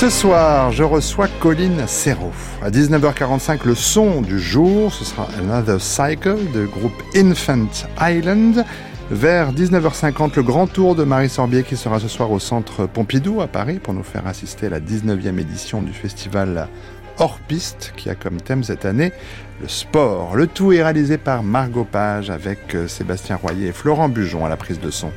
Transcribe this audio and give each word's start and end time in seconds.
Ce 0.00 0.08
soir, 0.08 0.72
je 0.72 0.82
reçois 0.82 1.28
Colline 1.40 1.86
Serrault. 1.86 2.32
À 2.62 2.70
19h45, 2.70 3.66
le 3.66 3.74
son 3.74 4.22
du 4.22 4.40
jour, 4.40 4.90
ce 4.90 5.04
sera 5.04 5.28
Another 5.38 5.78
Cycle 5.78 6.38
de 6.54 6.64
groupe 6.64 7.02
Infant 7.14 7.68
Island. 8.00 8.64
Vers 9.10 9.52
19h50, 9.52 10.36
le 10.36 10.42
grand 10.42 10.66
tour 10.68 10.94
de 10.94 11.04
Marie 11.04 11.28
Sorbier 11.28 11.64
qui 11.64 11.76
sera 11.76 12.00
ce 12.00 12.08
soir 12.08 12.30
au 12.30 12.38
centre 12.38 12.86
Pompidou 12.86 13.42
à 13.42 13.46
Paris 13.46 13.78
pour 13.78 13.92
nous 13.92 14.02
faire 14.02 14.26
assister 14.26 14.68
à 14.68 14.70
la 14.70 14.80
19e 14.80 15.38
édition 15.38 15.82
du 15.82 15.92
festival 15.92 16.68
hors 17.18 17.38
piste 17.40 17.92
qui 17.94 18.08
a 18.08 18.14
comme 18.14 18.40
thème 18.40 18.64
cette 18.64 18.86
année 18.86 19.12
le 19.60 19.68
sport. 19.68 20.34
Le 20.34 20.46
tout 20.46 20.72
est 20.72 20.82
réalisé 20.82 21.18
par 21.18 21.42
Margot 21.42 21.84
Page 21.84 22.30
avec 22.30 22.74
euh, 22.74 22.88
Sébastien 22.88 23.36
Royer 23.36 23.66
et 23.66 23.72
Florent 23.72 24.08
Bujon 24.08 24.46
à 24.46 24.48
la 24.48 24.56
prise 24.56 24.80
de 24.80 24.90
son. 24.90 25.12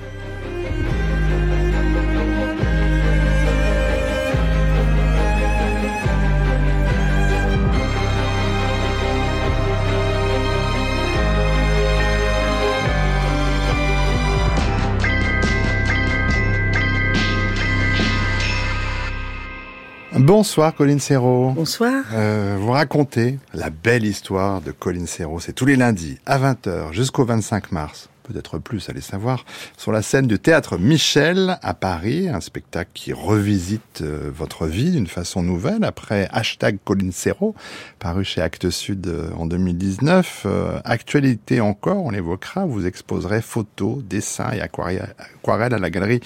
Bonsoir 20.26 20.74
Colline 20.74 21.02
Serrault. 21.02 21.52
Bonsoir. 21.52 22.06
Euh, 22.14 22.56
vous 22.58 22.72
racontez 22.72 23.40
la 23.54 23.70
belle 23.70 24.06
histoire 24.06 24.62
de 24.62 24.72
Colline 24.72 25.06
Serrault. 25.06 25.42
C'est 25.42 25.52
tous 25.52 25.66
les 25.66 25.76
lundis 25.76 26.18
à 26.26 26.40
20h 26.40 26.94
jusqu'au 26.94 27.26
25 27.26 27.74
mars 27.74 28.08
peut-être 28.24 28.58
plus, 28.58 28.90
allez 28.90 29.02
savoir, 29.02 29.46
sur 29.78 29.92
la 29.92 30.02
scène 30.02 30.28
du 30.28 30.40
théâtre 30.40 30.78
Michel 30.78 31.58
à 31.62 31.74
Paris, 31.74 32.30
un 32.30 32.42
spectacle 32.42 32.90
qui 32.94 33.14
revisite 33.14 34.02
euh, 34.02 34.32
votre 34.34 34.66
vie 34.66 34.92
d'une 34.92 35.08
façon 35.08 35.44
nouvelle 35.44 35.84
après 35.84 36.28
hashtag 36.32 36.78
Colline 36.84 37.12
Serrault, 37.12 37.56
paru 38.00 38.24
chez 38.24 38.42
Actes 38.42 38.70
Sud 38.70 39.08
euh, 39.08 39.30
en 39.38 39.46
2019. 39.46 40.44
Euh, 40.46 40.80
actualité 40.86 41.62
encore, 41.62 42.04
on 42.04 42.12
l'évoquera, 42.12 42.66
vous 42.66 42.86
exposerez 42.86 43.42
photos, 43.42 44.04
dessins 44.04 44.52
et 44.52 44.62
aquarelles 44.62 45.74
à 45.74 45.80
la 45.80 45.90
galerie 45.90 46.22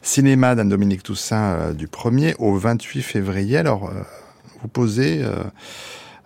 Cinéma 0.00 0.54
d'Anne-Dominique 0.54 1.02
Toussaint 1.02 1.72
du 1.72 1.86
1er 1.86 2.34
au 2.38 2.56
28 2.56 3.02
février. 3.02 3.58
Alors, 3.58 3.92
vous 4.60 4.68
posez 4.68 5.22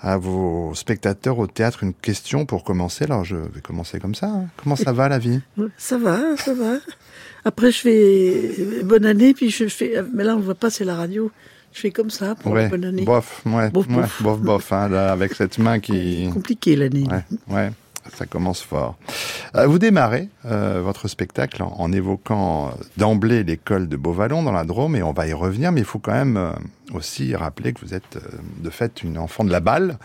à 0.01 0.19
vos 0.19 0.75
spectateurs 0.75 1.39
au 1.39 1.47
théâtre 1.47 1.83
une 1.83 1.95
question 1.95 2.47
pour 2.47 2.65
commencer. 2.65 3.05
Alors 3.05 3.25
je 3.25 3.37
vais 3.37 3.61
commencer 3.63 3.99
comme 3.99 4.15
ça. 4.15 4.27
Hein. 4.27 4.47
Comment 4.57 4.77
ça 4.77 4.93
va 4.93 5.09
la 5.09 5.19
vie? 5.19 5.41
Ça 5.77 5.99
va, 5.99 6.37
ça 6.37 6.55
va. 6.55 6.75
Après 7.45 7.71
je 7.71 7.81
fais 7.81 8.83
bonne 8.85 9.07
année, 9.07 9.35
puis 9.35 9.51
je 9.51 9.69
fais. 9.69 10.03
Mais 10.15 10.25
là 10.25 10.37
on 10.37 10.41
voit 10.41 10.55
pas, 10.55 10.71
c'est 10.71 10.85
la 10.85 10.97
radio. 10.97 11.31
Je 11.73 11.81
fais 11.81 11.91
comme 11.91 12.11
ça 12.11 12.35
pour 12.35 12.53
bonne 12.53 12.85
année. 12.85 13.05
Bof, 13.05 13.43
ouais, 13.45 13.71
bof, 13.71 13.87
bof, 13.89 14.23
bof, 14.23 14.41
bof 14.41 14.73
hein, 14.73 14.93
avec 14.93 15.35
cette 15.35 15.59
main 15.59 15.79
qui. 15.79 16.31
Compliqué 16.33 16.75
l'année. 16.77 17.07
Ouais, 17.49 17.55
ouais 17.55 17.71
ça 18.15 18.27
commence 18.27 18.63
fort. 18.63 18.97
Euh, 19.55 19.67
vous 19.67 19.79
démarrez 19.79 20.29
euh, 20.45 20.81
votre 20.83 21.09
spectacle 21.09 21.63
en, 21.63 21.93
évoquant 21.93 22.69
euh, 22.69 22.71
d'emblée 22.97 23.45
l'école 23.45 23.89
de 23.89 23.97
Beauvallon 23.97 24.43
dans 24.43 24.53
la 24.53 24.65
Drôme, 24.65 24.97
et 24.97 25.03
on 25.03 25.13
va 25.13 25.27
y 25.27 25.33
revenir, 25.33 25.73
mais 25.73 25.81
il 25.81 25.87
faut 25.87 25.99
quand 25.99 26.13
même 26.13 26.53
aussi 26.95 27.35
rappeler 27.35 27.73
que 27.73 27.81
vous 27.81 27.95
êtes 27.95 28.19
de 28.59 28.71
fait 28.71 29.03
une 29.03 29.19
enfant 29.19 29.45
de 29.45 29.51
la 29.51 29.61
balle. 29.61 29.99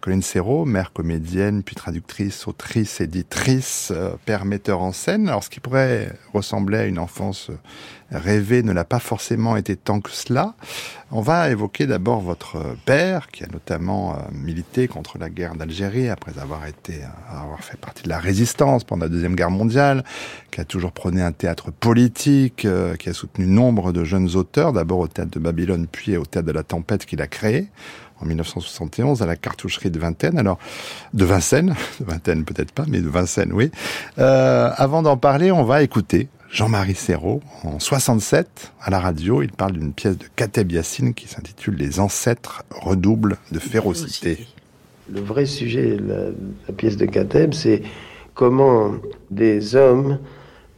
Colline 0.00 0.22
Serrault, 0.22 0.64
mère 0.64 0.92
comédienne, 0.92 1.62
puis 1.62 1.76
traductrice, 1.76 2.46
autrice, 2.48 3.00
éditrice, 3.00 3.92
père 4.24 4.44
metteur 4.44 4.82
en 4.82 4.92
scène. 4.92 5.28
Alors 5.28 5.44
ce 5.44 5.50
qui 5.50 5.60
pourrait 5.60 6.12
ressembler 6.32 6.78
à 6.78 6.84
une 6.86 6.98
enfance 6.98 7.50
rêver 8.10 8.62
ne 8.62 8.72
l'a 8.72 8.84
pas 8.84 8.98
forcément 8.98 9.56
été 9.56 9.76
tant 9.76 10.00
que 10.00 10.10
cela. 10.10 10.54
On 11.10 11.20
va 11.20 11.50
évoquer 11.50 11.86
d'abord 11.86 12.20
votre 12.20 12.58
père, 12.86 13.28
qui 13.28 13.44
a 13.44 13.46
notamment 13.46 14.14
euh, 14.14 14.18
milité 14.32 14.88
contre 14.88 15.18
la 15.18 15.30
guerre 15.30 15.54
d'Algérie 15.54 16.08
après 16.08 16.38
avoir 16.40 16.66
été, 16.66 16.94
euh, 16.94 17.40
avoir 17.40 17.60
fait 17.60 17.76
partie 17.76 18.02
de 18.02 18.08
la 18.08 18.18
résistance 18.18 18.84
pendant 18.84 19.04
la 19.04 19.08
deuxième 19.08 19.36
guerre 19.36 19.50
mondiale, 19.50 20.02
qui 20.50 20.60
a 20.60 20.64
toujours 20.64 20.92
prôné 20.92 21.22
un 21.22 21.32
théâtre 21.32 21.70
politique, 21.70 22.64
euh, 22.64 22.96
qui 22.96 23.10
a 23.10 23.12
soutenu 23.12 23.46
nombre 23.46 23.92
de 23.92 24.02
jeunes 24.02 24.34
auteurs, 24.34 24.72
d'abord 24.72 24.98
au 24.98 25.08
théâtre 25.08 25.30
de 25.30 25.38
Babylone, 25.38 25.86
puis 25.90 26.16
au 26.16 26.24
théâtre 26.24 26.48
de 26.48 26.52
la 26.52 26.64
Tempête 26.64 27.06
qu'il 27.06 27.22
a 27.22 27.26
créé 27.26 27.68
en 28.20 28.26
1971 28.26 29.22
à 29.22 29.26
la 29.26 29.36
cartoucherie 29.36 29.90
de 29.90 29.98
Vincennes. 29.98 30.38
Alors, 30.38 30.58
de 31.12 31.24
Vincennes, 31.24 31.76
de 32.00 32.06
Vincennes 32.06 32.44
peut-être 32.44 32.72
pas, 32.72 32.84
mais 32.88 33.00
de 33.00 33.08
Vincennes, 33.08 33.52
oui. 33.52 33.70
Avant 34.16 35.02
d'en 35.02 35.16
parler, 35.16 35.52
on 35.52 35.64
va 35.64 35.82
écouter 35.82 36.28
Jean-Marie 36.54 36.94
Serrault, 36.94 37.42
en 37.64 37.80
67, 37.80 38.72
à 38.80 38.88
la 38.88 39.00
radio, 39.00 39.42
il 39.42 39.50
parle 39.50 39.72
d'une 39.72 39.92
pièce 39.92 40.16
de 40.16 40.26
Kateb 40.36 40.70
Yassine 40.70 41.12
qui 41.12 41.26
s'intitule 41.26 41.74
Les 41.74 41.98
ancêtres 41.98 42.62
redoublent 42.70 43.38
de 43.50 43.58
férocité. 43.58 44.46
Le 45.10 45.20
vrai 45.20 45.46
sujet 45.46 45.96
de 45.96 46.32
la, 46.68 46.72
pièce 46.72 46.96
de 46.96 47.06
Kateb, 47.06 47.54
c'est 47.54 47.82
comment 48.34 48.92
des 49.32 49.74
hommes, 49.74 50.20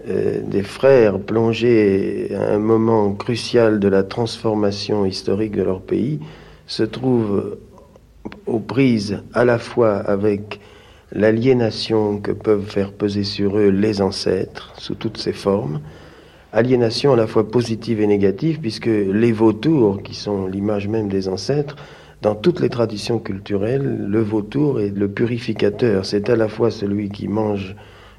euh, 0.09 0.41
des 0.47 0.63
frères 0.63 1.21
plongés 1.21 2.35
à 2.35 2.55
un 2.55 2.59
moment 2.59 3.13
crucial 3.13 3.79
de 3.79 3.89
la 3.89 4.03
transformation 4.03 5.05
historique 5.05 5.53
de 5.53 5.63
leur 5.63 5.83
pays, 5.83 6.21
se 6.67 6.85
trouvent 6.85 7.59
aux 8.47 8.61
prises 8.61 9.23
à 9.35 9.45
la 9.45 9.59
fois 9.59 9.97
avec 9.99 10.59
l'aliénation 11.17 12.19
que 12.19 12.31
peuvent 12.31 12.69
faire 12.69 12.93
peser 12.93 13.25
sur 13.25 13.59
eux 13.59 13.71
les 13.71 14.03
ancêtres 14.03 14.75
sous 14.77 14.95
toutes 14.95 15.17
ses 15.17 15.33
formes, 15.33 15.81
aliénation 16.53 17.15
à 17.15 17.17
la 17.17 17.27
fois 17.27 17.51
positive 17.51 18.01
et 18.01 18.07
négative, 18.07 18.61
puisque 18.61 18.87
les 18.87 19.33
vautours, 19.33 20.03
qui 20.03 20.15
sont 20.15 20.47
l'image 20.47 20.89
même 20.89 21.09
des 21.09 21.29
ancêtres, 21.29 21.77
dans 22.21 22.35
toutes 22.35 22.61
les 22.61 22.69
traditions 22.69 23.19
culturelles, 23.19 24.07
le 24.07 24.21
vautour 24.21 24.81
est 24.81 24.91
le 24.91 25.09
purificateur. 25.09 26.05
C'est 26.05 26.29
à 26.29 26.37
la 26.37 26.49
fois 26.49 26.71
celui 26.71 27.09
qui 27.09 27.29
mange 27.29 27.77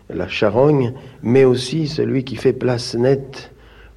la 0.10 0.28
charogne, 0.28 0.94
mais 1.22 1.46
aussi 1.46 1.88
celui 1.88 2.24
qui 2.24 2.36
fait 2.36 2.54
place 2.54 2.96
nette 2.96 3.52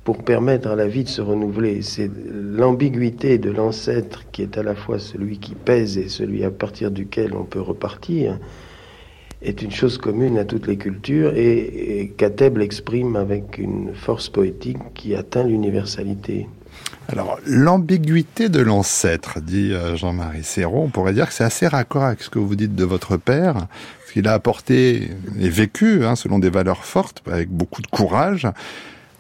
pour 0.04 0.24
permettre 0.24 0.68
à 0.68 0.76
la 0.76 0.88
vie 0.88 1.04
de 1.04 1.08
se 1.08 1.22
renouveler. 1.22 1.82
C'est 1.82 2.10
l'ambiguïté 2.32 3.38
de 3.38 3.50
l'ancêtre 3.50 4.24
qui 4.30 4.42
est 4.42 4.58
à 4.58 4.62
la 4.62 4.74
fois 4.74 4.98
celui 4.98 5.38
qui 5.38 5.54
pèse 5.54 5.96
et 5.96 6.08
celui 6.08 6.44
à 6.44 6.50
partir 6.50 6.90
duquel 6.90 7.34
on 7.34 7.44
peut 7.44 7.60
repartir 7.60 8.38
est 9.42 9.62
une 9.62 9.70
chose 9.70 9.98
commune 9.98 10.38
à 10.38 10.44
toutes 10.44 10.66
les 10.66 10.76
cultures 10.76 11.34
et, 11.34 12.02
et 12.02 12.14
l'exprime 12.56 13.16
avec 13.16 13.58
une 13.58 13.94
force 13.94 14.28
poétique 14.28 14.78
qui 14.94 15.14
atteint 15.14 15.44
l'universalité. 15.44 16.46
Alors, 17.08 17.38
l'ambiguïté 17.44 18.48
de 18.48 18.60
l'ancêtre, 18.60 19.40
dit 19.40 19.72
euh, 19.72 19.96
Jean-Marie 19.96 20.44
Serrault, 20.44 20.84
on 20.84 20.90
pourrait 20.90 21.12
dire 21.12 21.26
que 21.26 21.34
c'est 21.34 21.44
assez 21.44 21.66
raccord 21.66 22.04
avec 22.04 22.22
ce 22.22 22.30
que 22.30 22.38
vous 22.38 22.54
dites 22.54 22.74
de 22.74 22.84
votre 22.84 23.16
père, 23.16 23.54
parce 23.54 24.12
qu'il 24.12 24.28
a 24.28 24.32
apporté 24.32 25.08
et 25.40 25.48
vécu 25.48 26.04
hein, 26.04 26.14
selon 26.14 26.38
des 26.38 26.50
valeurs 26.50 26.84
fortes, 26.84 27.22
avec 27.26 27.48
beaucoup 27.48 27.82
de 27.82 27.88
courage, 27.88 28.46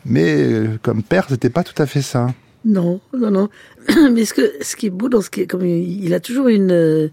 mais 0.04 0.36
euh, 0.36 0.78
comme 0.82 1.02
père, 1.02 1.26
c'était 1.28 1.50
pas 1.50 1.64
tout 1.64 1.80
à 1.82 1.86
fait 1.86 2.02
ça. 2.02 2.28
Non, 2.64 3.00
non, 3.16 3.30
non. 3.30 3.48
Mais 4.12 4.24
ce, 4.24 4.34
que, 4.34 4.52
ce 4.60 4.76
qui 4.76 4.86
est 4.86 4.90
beau 4.90 5.08
dans 5.08 5.22
ce 5.22 5.30
qui 5.30 5.42
est, 5.42 5.46
comme 5.46 5.64
il 5.64 6.12
a 6.12 6.20
toujours 6.20 6.48
une, 6.48 6.72
euh, 6.72 7.08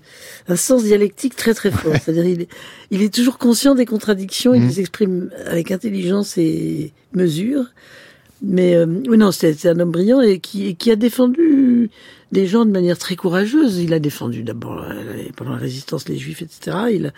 un 0.47 0.55
sens 0.57 0.83
dialectique 0.83 1.35
très 1.35 1.53
très 1.53 1.71
fort. 1.71 1.93
C'est-à-dire 1.93 2.25
il 2.25 2.41
est, 2.41 2.49
il 2.91 3.01
est 3.01 3.13
toujours 3.13 3.37
conscient 3.37 3.73
des 3.73 3.85
contradictions, 3.85 4.53
il 4.53 4.61
mhm. 4.61 4.67
les 4.67 4.79
exprime 4.81 5.29
avec 5.45 5.71
intelligence 5.71 6.37
et 6.37 6.91
mesure. 7.13 7.65
Mais 8.41 8.75
euh, 8.75 8.85
oui, 9.07 9.17
non, 9.17 9.31
c'est 9.31 9.65
un 9.65 9.79
homme 9.79 9.91
brillant 9.91 10.21
et 10.21 10.39
qui, 10.39 10.75
qui 10.75 10.91
a 10.91 10.95
défendu 10.95 11.89
des 12.31 12.45
gens 12.45 12.65
de 12.65 12.71
manière 12.71 12.97
très 12.97 13.15
courageuse. 13.15 13.79
Il 13.79 13.93
a 13.93 13.99
défendu 13.99 14.43
d'abord 14.43 14.83
euh, 14.83 15.23
pendant 15.35 15.51
la 15.51 15.57
résistance 15.57 16.09
les 16.09 16.17
Juifs, 16.17 16.41
etc. 16.41 16.77
Il 16.93 17.07
a, 17.07 17.11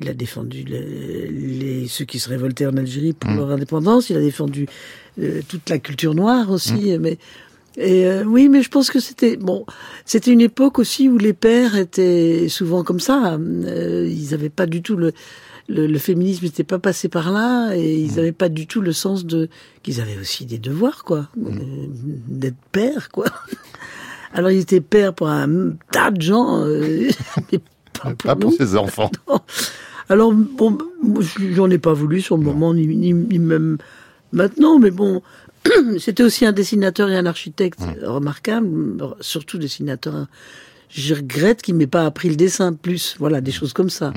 il 0.00 0.08
a 0.08 0.14
défendu 0.14 0.64
les, 0.64 1.28
les, 1.28 1.88
ceux 1.88 2.04
qui 2.04 2.18
se 2.18 2.28
révoltaient 2.28 2.66
en 2.66 2.76
Algérie 2.76 3.14
pour 3.14 3.30
mhm. 3.30 3.38
leur 3.38 3.50
indépendance. 3.52 4.10
Il 4.10 4.16
a 4.18 4.20
défendu 4.20 4.66
toute 5.48 5.70
la 5.70 5.78
culture 5.78 6.14
noire 6.14 6.50
aussi. 6.50 6.92
Mhm. 6.92 6.98
Mais 6.98 7.18
et 7.76 8.06
euh, 8.06 8.24
oui, 8.24 8.48
mais 8.48 8.62
je 8.62 8.70
pense 8.70 8.90
que 8.90 9.00
c'était 9.00 9.36
bon. 9.36 9.66
C'était 10.04 10.30
une 10.30 10.40
époque 10.40 10.78
aussi 10.78 11.08
où 11.08 11.18
les 11.18 11.32
pères 11.32 11.76
étaient 11.76 12.46
souvent 12.48 12.84
comme 12.84 13.00
ça. 13.00 13.36
Euh, 13.40 14.08
ils 14.08 14.30
n'avaient 14.30 14.48
pas 14.48 14.66
du 14.66 14.82
tout 14.82 14.96
le, 14.96 15.12
le, 15.68 15.98
féminisme 15.98 16.44
n'était 16.44 16.64
pas 16.64 16.78
passé 16.78 17.08
par 17.08 17.32
là 17.32 17.74
et 17.74 17.96
ils 17.96 18.14
n'avaient 18.14 18.30
mm. 18.30 18.34
pas 18.34 18.48
du 18.48 18.66
tout 18.66 18.80
le 18.80 18.92
sens 18.92 19.24
de 19.24 19.48
qu'ils 19.82 20.00
avaient 20.00 20.18
aussi 20.18 20.46
des 20.46 20.58
devoirs 20.58 21.04
quoi, 21.04 21.28
mm. 21.36 21.46
euh, 21.46 21.86
d'être 22.28 22.56
père 22.70 23.08
quoi. 23.10 23.26
Alors 24.34 24.50
ils 24.50 24.60
étaient 24.60 24.80
pères 24.80 25.14
pour 25.14 25.28
un 25.28 25.72
tas 25.90 26.10
de 26.10 26.22
gens, 26.22 26.64
mais 27.52 27.58
pas 27.92 28.10
pour, 28.10 28.16
pas 28.16 28.36
pour 28.36 28.52
ses 28.52 28.76
enfants. 28.76 29.10
Alors, 30.08 30.32
bon, 30.32 30.76
j'en 31.52 31.70
ai 31.70 31.78
pas 31.78 31.92
voulu 31.92 32.20
sur 32.20 32.36
le 32.36 32.42
moment, 32.42 32.74
ni, 32.74 32.86
ni, 32.86 33.38
même 33.38 33.78
maintenant, 34.32 34.78
mais 34.78 34.90
bon, 34.90 35.22
c'était 35.98 36.22
aussi 36.22 36.44
un 36.46 36.52
dessinateur 36.52 37.10
et 37.10 37.16
un 37.16 37.26
architecte 37.26 37.80
remarquable, 38.02 39.14
surtout 39.20 39.58
dessinateur. 39.58 40.26
Je 40.88 41.14
regrette 41.14 41.62
qu'il 41.62 41.74
m'ait 41.74 41.86
pas 41.86 42.06
appris 42.06 42.28
le 42.28 42.36
dessin 42.36 42.72
plus, 42.72 43.16
voilà, 43.18 43.40
des 43.40 43.52
choses 43.52 43.72
comme 43.72 43.90
ça. 43.90 44.12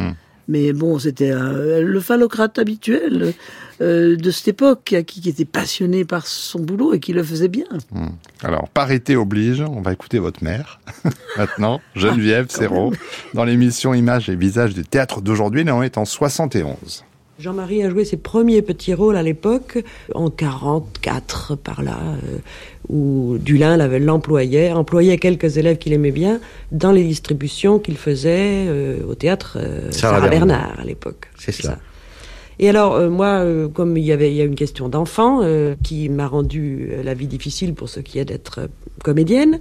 Mais 0.47 0.71
bon, 0.71 0.97
c'était 0.99 1.33
le 1.33 1.99
phallocrate 1.99 2.57
habituel 2.57 3.33
euh, 3.81 4.15
de 4.15 4.31
cette 4.31 4.47
époque, 4.47 4.81
qui, 4.85 5.21
qui, 5.21 5.29
était 5.29 5.45
passionné 5.45 6.03
par 6.05 6.25
son 6.25 6.59
boulot 6.59 6.94
et 6.94 6.99
qui 6.99 7.13
le 7.13 7.21
faisait 7.21 7.47
bien. 7.47 7.67
Hmm. 7.91 8.07
Alors, 8.41 8.69
parité 8.69 9.15
oblige, 9.15 9.61
on 9.61 9.81
va 9.81 9.94
écouter 9.94 10.17
votre 10.17 10.44
mère, 10.44 10.79
maintenant, 11.38 11.79
Geneviève 11.95 12.47
ah, 12.49 12.57
Serrault, 12.57 12.94
dans 13.33 13.44
l'émission 13.44 13.94
Images 13.94 14.29
et 14.29 14.35
visages 14.35 14.73
du 14.73 14.83
théâtre 14.83 15.21
d'aujourd'hui, 15.21 15.63
on 15.69 15.83
est 15.83 15.97
en 15.97 16.05
71. 16.05 17.03
Jean-Marie 17.39 17.83
a 17.83 17.89
joué 17.91 18.03
ses 18.03 18.17
premiers 18.17 18.63
petits 18.63 18.95
rôles 18.95 19.15
à 19.15 19.21
l'époque, 19.21 19.83
en 20.15 20.31
44 20.31 21.55
par 21.55 21.83
là, 21.83 21.99
euh, 22.01 22.37
où 22.89 23.37
Dulin 23.39 23.77
l'employait, 23.99 24.71
employait 24.71 25.17
quelques 25.17 25.57
élèves 25.57 25.77
qu'il 25.77 25.93
aimait 25.93 26.11
bien 26.11 26.39
dans 26.71 26.91
les 26.91 27.03
distributions 27.03 27.77
qu'il 27.77 27.97
faisait 27.97 28.65
euh, 28.67 29.05
au 29.07 29.13
théâtre 29.13 29.59
euh, 29.61 29.91
Sarah, 29.91 30.27
Bernard. 30.27 30.79
à 30.79 30.83
l'époque. 30.83 31.27
C'est 31.37 31.51
ça. 31.51 31.77
Et 32.57 32.69
alors 32.69 32.99
moi, 33.11 33.45
comme 33.71 33.97
il 33.97 34.03
y 34.03 34.11
avait 34.11 34.31
il 34.31 34.35
y 34.35 34.41
a 34.41 34.43
une 34.43 34.55
question 34.55 34.89
d'enfant 34.89 35.41
qui 35.83 36.09
m'a 36.09 36.25
rendu 36.25 36.89
la 37.03 37.13
vie 37.13 37.27
difficile 37.27 37.75
pour 37.75 37.87
ce 37.87 37.99
qui 37.99 38.17
est 38.17 38.25
d'être 38.25 38.61
comédienne, 39.03 39.59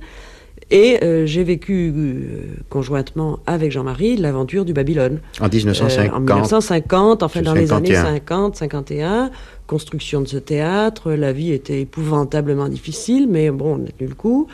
et 0.71 0.99
euh, 1.05 1.27
j'ai 1.27 1.45
vécu 1.45 1.93
euh, 1.97 2.41
conjointement 2.69 3.39
avec 3.47 3.71
Jean-Marie 3.71 4.17
l'aventure 4.17 4.65
du 4.65 4.73
Babylone. 4.73 5.21
En 5.41 5.49
1950 5.49 6.13
euh, 6.13 6.17
En 6.17 6.21
1950, 6.21 7.23
enfin 7.23 7.43
dans 7.43 7.55
les 7.55 7.73
années 7.73 7.95
50, 7.95 8.57
51. 8.57 9.31
Construction 9.69 10.21
de 10.21 10.29
ce 10.29 10.37
théâtre, 10.37 11.13
la 11.13 11.33
vie 11.33 11.53
était 11.53 11.81
épouvantablement 11.83 12.69
difficile, 12.69 13.29
mais 13.29 13.51
bon, 13.51 13.81
on 13.81 13.85
a 13.85 13.91
tenu 13.91 14.09
le 14.09 14.15
coup. 14.15 14.49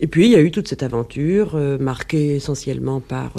Et 0.00 0.06
puis 0.08 0.26
il 0.26 0.32
y 0.32 0.36
a 0.36 0.40
eu 0.40 0.50
toute 0.50 0.68
cette 0.68 0.82
aventure 0.82 1.58
marquée 1.80 2.36
essentiellement 2.36 3.00
par 3.00 3.32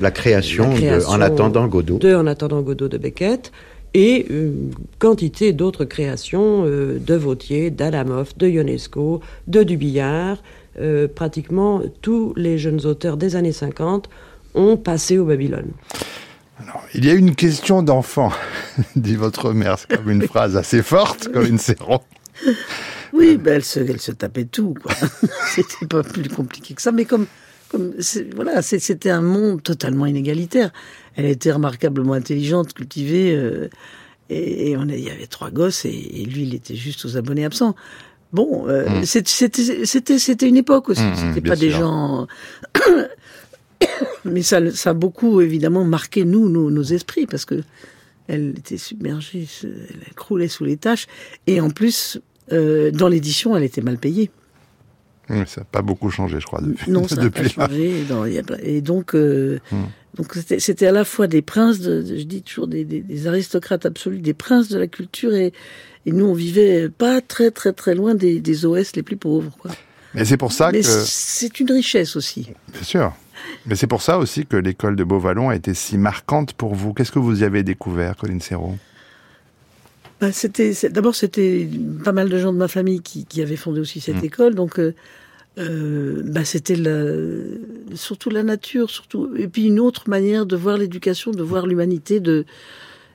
la, 0.00 0.10
création 0.10 0.74
de 0.74 1.06
En 1.06 1.20
attendant 1.20 1.66
Godot. 1.68 1.98
De 1.98 2.14
En 2.14 2.26
attendant 2.26 2.60
Godot 2.60 2.88
de 2.88 2.98
Beckett 2.98 3.50
et 3.94 4.26
une 4.30 4.72
quantité 4.98 5.52
d'autres 5.52 5.84
créations 5.84 6.64
de 6.64 7.14
Vautier, 7.14 7.70
d'Adamoff, 7.70 8.36
de 8.36 8.46
Ionesco, 8.46 9.20
de 9.48 9.62
Dubillard, 9.62 10.38
euh, 10.78 11.08
pratiquement 11.08 11.82
tous 12.00 12.32
les 12.36 12.58
jeunes 12.58 12.86
auteurs 12.86 13.16
des 13.16 13.36
années 13.36 13.52
50 13.52 14.08
ont 14.54 14.76
passé 14.76 15.18
au 15.18 15.24
Babylone. 15.24 15.70
il 16.94 17.04
y 17.04 17.10
a 17.10 17.14
une 17.14 17.34
question 17.34 17.82
d'enfant, 17.82 18.32
dit 18.96 19.16
votre 19.16 19.52
mère. 19.52 19.78
C'est 19.78 19.96
comme 19.96 20.10
une 20.10 20.22
phrase 20.22 20.56
assez 20.56 20.82
forte, 20.82 21.28
comme 21.32 21.46
une 21.46 21.58
séron. 21.58 22.00
Oui, 23.12 23.36
ben 23.36 23.54
elle, 23.56 23.64
se, 23.64 23.80
elle 23.80 24.00
se 24.00 24.12
tapait 24.12 24.46
tout. 24.46 24.74
C'était 25.54 25.86
pas 25.86 26.02
plus 26.02 26.28
compliqué 26.28 26.74
que 26.74 26.80
ça. 26.80 26.92
Mais 26.92 27.04
comme, 27.04 27.26
comme 27.68 27.92
voilà, 28.34 28.62
c'était 28.62 29.10
un 29.10 29.20
monde 29.20 29.62
totalement 29.62 30.06
inégalitaire. 30.06 30.72
Elle 31.16 31.26
était 31.26 31.52
remarquablement 31.52 32.14
intelligente, 32.14 32.72
cultivée. 32.72 33.34
Euh, 33.34 33.68
et, 34.30 34.76
on 34.78 34.88
il 34.88 35.00
y 35.00 35.10
avait 35.10 35.26
trois 35.26 35.50
gosses 35.50 35.84
et, 35.84 35.90
et, 35.90 36.24
lui, 36.24 36.44
il 36.44 36.54
était 36.54 36.74
juste 36.74 37.04
aux 37.04 37.18
abonnés 37.18 37.44
absents. 37.44 37.74
Bon, 38.32 38.66
euh, 38.68 39.00
mm. 39.00 39.04
c'était 39.04 39.86
c'était 40.18 40.48
une 40.48 40.56
époque 40.56 40.88
aussi. 40.88 41.02
Mm, 41.02 41.14
c'était 41.14 41.48
pas 41.48 41.56
des 41.56 41.70
gens. 41.70 42.26
Mais 44.24 44.42
ça, 44.42 44.70
ça 44.70 44.90
a 44.90 44.94
beaucoup 44.94 45.40
évidemment 45.40 45.84
marqué 45.84 46.24
nous, 46.24 46.48
nos, 46.48 46.82
esprits, 46.82 47.26
parce 47.26 47.44
que 47.44 47.62
elle 48.28 48.50
était 48.50 48.78
submergée, 48.78 49.48
elle 49.64 50.14
croulait 50.14 50.46
sous 50.48 50.64
les 50.64 50.76
tâches, 50.76 51.08
et 51.48 51.60
en 51.60 51.70
plus, 51.70 52.20
euh, 52.52 52.92
dans 52.92 53.08
l'édition, 53.08 53.56
elle 53.56 53.64
était 53.64 53.80
mal 53.80 53.98
payée. 53.98 54.30
ça 55.28 55.60
n'a 55.60 55.64
pas 55.64 55.82
beaucoup 55.82 56.10
changé, 56.10 56.38
je 56.38 56.46
crois, 56.46 56.60
depuis. 56.60 56.90
Non, 56.92 57.08
ça 57.08 57.16
n'a 57.16 57.30
pas 57.30 57.48
changé. 57.48 58.04
et 58.62 58.80
donc, 58.80 59.16
euh. 59.16 59.58
Donc 60.14 60.34
c'était 60.58 60.86
à 60.86 60.92
la 60.92 61.04
fois 61.04 61.26
des 61.26 61.40
princes, 61.40 61.80
de, 61.80 62.04
je 62.04 62.24
dis 62.24 62.42
toujours 62.42 62.66
des, 62.66 62.84
des, 62.84 63.26
aristocrates 63.26 63.86
absolus, 63.86 64.18
des 64.18 64.34
princes 64.34 64.68
de 64.68 64.78
la 64.78 64.86
culture 64.86 65.34
et, 65.34 65.52
et 66.04 66.12
nous, 66.12 66.26
on 66.26 66.34
vivait 66.34 66.90
pas 66.90 67.20
très 67.22 67.50
très 67.50 67.72
très 67.72 67.94
loin 67.94 68.14
des, 68.14 68.40
des 68.40 68.66
OS 68.66 68.94
les 68.94 69.02
plus 69.02 69.16
pauvres. 69.16 69.56
Quoi. 69.58 69.70
Mais 70.14 70.26
c'est 70.26 70.36
pour 70.36 70.52
ça 70.52 70.70
Mais 70.70 70.80
que... 70.80 70.86
c'est 70.86 71.60
une 71.60 71.72
richesse 71.72 72.16
aussi. 72.16 72.50
Bien 72.72 72.82
sûr. 72.82 73.12
Mais 73.64 73.74
c'est 73.74 73.86
pour 73.86 74.02
ça 74.02 74.18
aussi 74.18 74.44
que 74.44 74.56
l'école 74.56 74.96
de 74.96 75.04
Beauvallon 75.04 75.48
a 75.48 75.56
été 75.56 75.72
si 75.72 75.96
marquante 75.96 76.52
pour 76.52 76.74
vous. 76.74 76.92
Qu'est-ce 76.92 77.12
que 77.12 77.18
vous 77.18 77.40
y 77.40 77.44
avez 77.44 77.62
découvert, 77.62 78.16
Colline 78.16 78.40
Serrault? 78.40 78.76
Bah, 80.20 80.30
c'était 80.30 80.72
d'abord 80.90 81.16
c'était 81.16 81.68
pas 82.04 82.12
mal 82.12 82.28
de 82.28 82.38
gens 82.38 82.52
de 82.52 82.58
ma 82.58 82.68
famille 82.68 83.00
qui, 83.00 83.24
qui 83.24 83.42
avaient 83.42 83.56
fondé 83.56 83.80
aussi 83.80 84.00
cette 84.00 84.22
mmh. 84.22 84.26
école 84.26 84.54
donc 84.54 84.78
euh, 84.78 84.94
euh, 85.58 86.22
bah, 86.24 86.44
c'était 86.44 86.78
surtout 87.94 88.30
la 88.30 88.42
nature 88.42 88.88
surtout 88.88 89.30
et 89.36 89.48
puis 89.48 89.66
une 89.66 89.80
autre 89.80 90.08
manière 90.08 90.46
de 90.46 90.56
voir 90.56 90.78
l'éducation 90.78 91.30
de 91.30 91.42
voir 91.42 91.66
l'humanité 91.66 92.20
de 92.20 92.46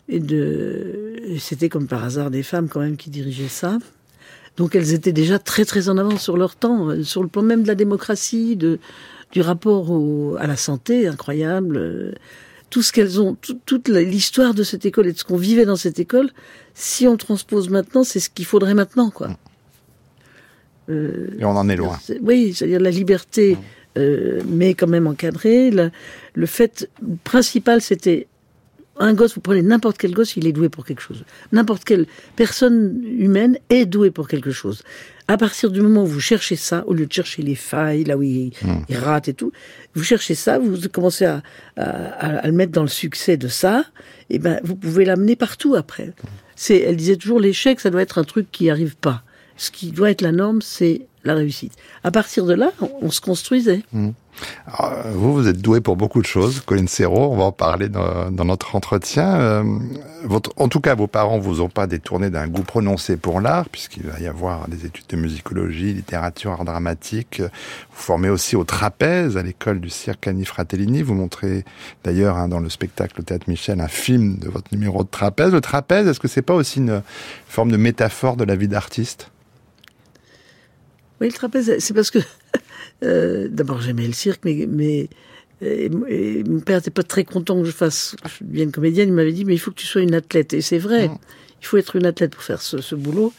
et 0.10 0.20
de, 0.20 1.16
c'était 1.40 1.70
comme 1.70 1.88
par 1.88 2.04
hasard 2.04 2.32
des 2.32 2.44
femmes 2.44 2.70
quand 2.70 2.80
même 2.80 2.98
qui 2.98 3.10
dirigeaient 3.10 3.48
ça. 3.48 3.78
Donc 4.56 4.76
elles 4.76 4.94
étaient 4.94 5.12
déjà 5.12 5.38
très 5.38 5.66
très 5.66 5.90
en 5.90 5.98
avance 5.98 6.22
sur 6.22 6.38
leur 6.38 6.56
temps, 6.56 7.04
sur 7.04 7.22
le 7.22 7.28
plan 7.28 7.44
même 7.44 7.64
de 7.64 7.68
la 7.68 7.76
démocratie, 7.76 8.56
du 8.56 9.42
rapport 9.42 9.92
au, 9.92 10.36
à 10.40 10.48
la 10.48 10.56
santé, 10.56 11.08
incroyable. 11.08 12.16
Tout 12.70 12.82
ce 12.82 12.92
qu'elles 12.92 13.22
ont, 13.22 13.38
toute 13.66 13.88
l'histoire 13.88 14.54
de 14.54 14.64
cette 14.64 14.86
école 14.86 15.08
et 15.08 15.14
de 15.14 15.18
ce 15.18 15.24
qu'on 15.24 15.38
vivait 15.38 15.66
dans 15.66 15.76
cette 15.76 16.00
école, 16.00 16.32
si 16.74 17.08
on 17.08 17.16
transpose 17.18 17.70
maintenant, 17.70 18.04
c'est 18.04 18.20
ce 18.20 18.30
qu'il 18.30 18.46
faudrait 18.46 18.74
maintenant, 18.74 19.10
quoi. 19.10 19.30
Euh, 20.90 21.28
et 21.40 21.46
on 21.46 21.52
en 21.52 21.68
est 21.70 21.76
loin. 21.76 22.00
oui, 22.22 22.54
c'est-à-dire 22.54 22.80
la 22.80 22.92
liberté, 22.92 23.58
euh, 23.98 24.42
mais 24.48 24.74
quand 24.74 24.88
même 24.88 25.08
encadrée. 25.08 25.72
le 25.72 26.46
fait 26.46 26.90
principal, 27.24 27.82
c'était 27.82 28.28
un 29.00 29.14
gosse, 29.14 29.36
vous 29.36 29.42
prenez 29.42 29.62
n'importe 29.62 29.98
quel 29.98 30.12
gosse, 30.12 30.38
il 30.38 30.48
est 30.48 30.52
doué 30.52 30.70
pour 30.70 30.86
quelque 30.86 31.02
chose. 31.02 31.24
N'importe 31.52 31.84
quelle 31.84 32.06
personne 32.36 33.02
humaine 33.04 33.58
est 33.70 33.86
douée 33.86 34.12
pour 34.12 34.28
quelque 34.28 34.52
chose. 34.52 34.84
À 35.28 35.38
partir 35.38 35.72
du 35.72 35.82
moment 35.82 36.04
où 36.04 36.08
vous 36.08 36.22
cherchez 36.22 36.56
ça, 36.56 36.84
au 36.88 36.94
lieu 36.94 37.06
de 37.06 37.12
chercher 37.12 37.42
les 37.42 37.56
failles, 37.56 38.06
là 38.06 38.18
où 38.18 38.24
il, 38.24 38.54
hmm. 38.64 38.96
rate 38.96 39.28
et 39.28 39.34
tout, 39.34 39.52
vous 39.94 40.04
cherchez 40.04 40.36
ça, 40.36 40.58
vous 40.58 40.78
commencez 40.90 41.26
à, 41.26 41.42
le 42.46 42.52
mettre 42.52 42.72
dans 42.72 42.82
le 42.82 42.88
succès 42.88 43.36
de 43.38 43.48
ça, 43.48 43.86
et 44.30 44.40
ben 44.40 44.60
vous 44.64 44.76
pouvez 44.76 45.06
l'amener 45.06 45.36
partout 45.36 45.76
après. 45.76 46.14
C'est, 46.56 46.80
elle 46.80 46.96
disait 46.96 47.18
toujours 47.18 47.40
l'échec, 47.40 47.80
ça 47.80 47.90
doit 47.90 48.02
être 48.02 48.18
un 48.18 48.24
truc 48.24 48.48
qui 48.52 48.70
arrive 48.70 48.96
pas. 48.96 49.24
Ce 49.58 49.72
qui 49.72 49.92
doit 49.92 50.12
être 50.12 50.22
la 50.22 50.32
norme, 50.32 50.62
c'est 50.62 51.08
la 51.28 51.36
réussite. 51.36 51.74
À 52.04 52.12
partir 52.12 52.46
de 52.46 52.54
là, 52.54 52.72
on, 53.02 53.12
se 53.12 53.22
construisait. 53.22 53.84
Hmm. 53.92 54.12
vous, 55.14 55.34
vous 55.34 55.48
êtes 55.48 55.62
doué 55.62 55.82
pour 55.82 55.98
beaucoup 55.98 56.22
de 56.22 56.26
choses, 56.26 56.62
Colline 56.62 56.88
Serrault, 56.88 57.32
on 57.32 57.38
va 57.38 57.46
en 57.46 57.52
parler 57.52 57.90
dans, 57.90 58.46
notre 58.46 58.76
entretien. 58.76 59.36
Euh, 59.36 59.64
en 60.56 60.68
tout 60.70 60.80
cas, 60.80 60.96
vos 60.96 61.08
parents 61.08 61.38
vous 61.38 61.62
ont 61.62 61.70
pas 61.70 61.86
détourné 61.86 62.30
d'un 62.30 62.48
goût 62.48 62.64
prononcé 62.64 63.18
pour 63.18 63.42
l'art, 63.42 63.68
puisqu'il 63.70 64.04
va 64.04 64.20
y 64.20 64.28
avoir 64.28 64.68
des 64.68 64.86
études 64.86 65.08
de 65.10 65.18
musicologie, 65.18 65.94
littérature, 65.94 66.52
art 66.52 66.66
dramatique. 66.66 67.42
Vous 67.42 68.02
formez 68.02 68.30
aussi 68.30 68.56
au 68.56 68.64
trapèze 68.64 69.38
à 69.38 69.44
l'école 69.44 69.82
du 69.82 69.90
cirque 69.90 70.28
Annie 70.28 70.46
Fratellini. 70.46 71.02
Vous 71.02 71.16
montrez 71.16 71.66
d'ailleurs 72.04 72.38
hein, 72.38 72.48
dans 72.48 72.60
le 72.60 72.70
spectacle 72.70 73.22
Théâtre 73.24 73.50
Michel 73.50 73.82
un 73.82 73.88
film 73.88 74.38
de 74.38 74.50
votre 74.50 74.72
numéro 74.72 75.04
de 75.04 75.10
trapèze. 75.10 75.52
Le 75.52 75.62
trapèze, 75.62 76.08
est-ce 76.08 76.20
que 76.20 76.28
c'est 76.28 76.42
pas 76.42 76.56
aussi 76.56 76.80
une 76.80 77.02
forme 77.48 77.72
de 77.72 77.78
métaphore 77.78 78.38
de 78.38 78.46
la 78.46 78.56
vie 78.56 78.68
d'artiste? 78.70 79.30
Oui, 81.22 81.28
le 81.28 81.34
trapèze, 81.34 81.78
c'est 81.80 81.94
parce 81.94 82.12
que 82.12 82.20
euh, 83.04 83.48
d'abord 83.50 83.82
j'aimais 83.82 84.08
le 84.08 84.14
cirque, 84.14 84.42
mais, 84.46 84.68
mais 84.70 85.10
et, 85.62 85.90
mon 85.90 86.60
père 86.60 86.78
n'était 86.78 86.92
pas 86.92 87.04
très 87.04 87.24
content 87.24 87.60
que 87.60 87.66
je 87.66 87.72
fasse, 87.72 88.16
je 88.26 88.44
devienne 88.44 88.72
comédienne. 88.72 89.10
Il 89.10 89.14
m'avait 89.14 89.34
dit, 89.34 89.46
mais 89.46 89.54
il 89.54 89.60
faut 89.60 89.72
que 89.72 89.80
tu 89.80 89.88
sois 89.88 90.02
une 90.02 90.14
athlète. 90.14 90.54
Et 90.54 90.62
c'est 90.62 90.78
vrai, 90.78 91.08
mm. 91.08 91.18
il 91.62 91.66
faut 91.66 91.78
être 91.78 91.96
une 91.96 92.06
athlète 92.06 92.32
pour 92.32 92.44
faire 92.44 92.62
ce, 92.62 92.82
ce 92.82 92.96
boulot. 92.96 93.34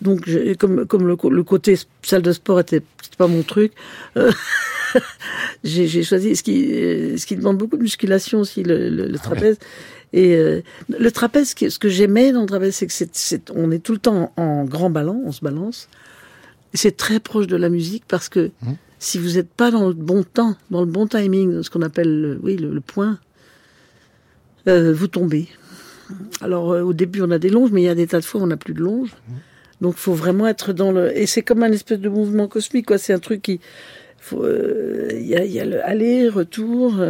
Donc, 0.00 0.28
comme, 0.58 0.86
comme 0.86 1.06
le, 1.06 1.16
le, 1.30 1.42
côté 1.44 1.78
salle 2.02 2.22
de 2.22 2.32
sport 2.32 2.58
était, 2.60 2.82
pas 3.18 3.26
mon 3.26 3.42
truc, 3.42 3.72
euh, 4.16 4.32
j'ai 5.64 6.02
choisi 6.02 6.34
ce 6.34 6.42
qui, 6.42 7.18
ce 7.18 7.26
qui 7.26 7.36
demande 7.36 7.58
beaucoup 7.58 7.76
de 7.76 7.82
musculation 7.82 8.40
aussi, 8.40 8.62
le, 8.62 8.88
le, 8.88 9.18
trapèze. 9.18 9.58
Et 10.12 10.34
euh, 10.34 10.62
le 10.88 11.12
trapèze, 11.12 11.54
ce 11.54 11.78
que 11.78 11.88
j'aimais 11.88 12.32
dans 12.32 12.40
le 12.40 12.46
trapèze, 12.46 12.74
c'est 12.74 12.86
que 12.86 12.92
c'est, 13.12 13.50
on 13.50 13.70
est 13.70 13.78
tout 13.78 13.92
le 13.92 13.98
temps 13.98 14.32
en, 14.36 14.42
en 14.42 14.64
grand 14.64 14.90
ballon, 14.90 15.22
on 15.24 15.32
se 15.32 15.44
balance. 15.44 15.88
C'est 16.74 16.96
très 16.96 17.20
proche 17.20 17.46
de 17.46 17.56
la 17.56 17.68
musique 17.68 18.04
parce 18.06 18.28
que 18.28 18.50
mmh. 18.62 18.72
si 18.98 19.18
vous 19.18 19.32
n'êtes 19.32 19.50
pas 19.50 19.70
dans 19.70 19.88
le 19.88 19.94
bon 19.94 20.22
temps, 20.22 20.56
dans 20.70 20.80
le 20.80 20.86
bon 20.86 21.06
timing, 21.06 21.62
ce 21.62 21.70
qu'on 21.70 21.82
appelle 21.82 22.20
le, 22.20 22.40
oui, 22.42 22.56
le, 22.56 22.80
point, 22.80 23.18
euh, 24.68 24.92
vous 24.92 25.08
tombez. 25.08 25.48
Alors 26.40 26.72
euh, 26.72 26.82
au 26.82 26.92
début 26.92 27.22
on 27.22 27.30
a 27.30 27.38
des 27.38 27.48
longes, 27.48 27.70
mais 27.72 27.82
il 27.82 27.86
y 27.86 27.88
a 27.88 27.94
des 27.94 28.06
tas 28.06 28.20
de 28.20 28.24
fois 28.24 28.40
où 28.40 28.44
on 28.44 28.48
n'a 28.48 28.56
plus 28.56 28.74
de 28.74 28.80
longes. 28.80 29.16
Mmh. 29.28 29.32
Donc 29.80 29.96
faut 29.96 30.14
vraiment 30.14 30.46
être 30.46 30.72
dans 30.72 30.92
le... 30.92 31.16
Et 31.16 31.26
c'est 31.26 31.42
comme 31.42 31.62
un 31.62 31.72
espèce 31.72 32.00
de 32.00 32.08
mouvement 32.08 32.48
cosmique, 32.48 32.86
quoi. 32.86 32.98
C'est 32.98 33.12
un 33.14 33.18
truc 33.18 33.42
qui... 33.42 33.60
Euh, 34.34 35.08
il 35.12 35.26
y, 35.26 35.34
a, 35.34 35.44
y, 35.44 35.58
a, 35.58 35.64
le 35.64 35.84
aller, 35.84 36.28
retour... 36.28 37.02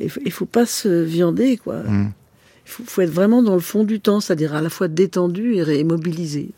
Il 0.00 0.08
faut, 0.08 0.20
faut 0.30 0.46
pas 0.46 0.66
se 0.66 0.88
viander, 0.88 1.56
quoi. 1.58 1.82
Mm. 1.82 2.12
Il 2.66 2.70
faut, 2.70 3.02
être 3.02 3.10
vraiment 3.10 3.42
dans 3.42 3.54
le 3.54 3.60
fond 3.60 3.84
du 3.84 4.00
temps, 4.00 4.20
c'est-à-dire 4.20 4.54
à 4.54 4.62
la 4.62 4.70
fois 4.70 4.88
détendu 4.88 5.56
et 5.56 5.84
mobilisé. 5.84 6.50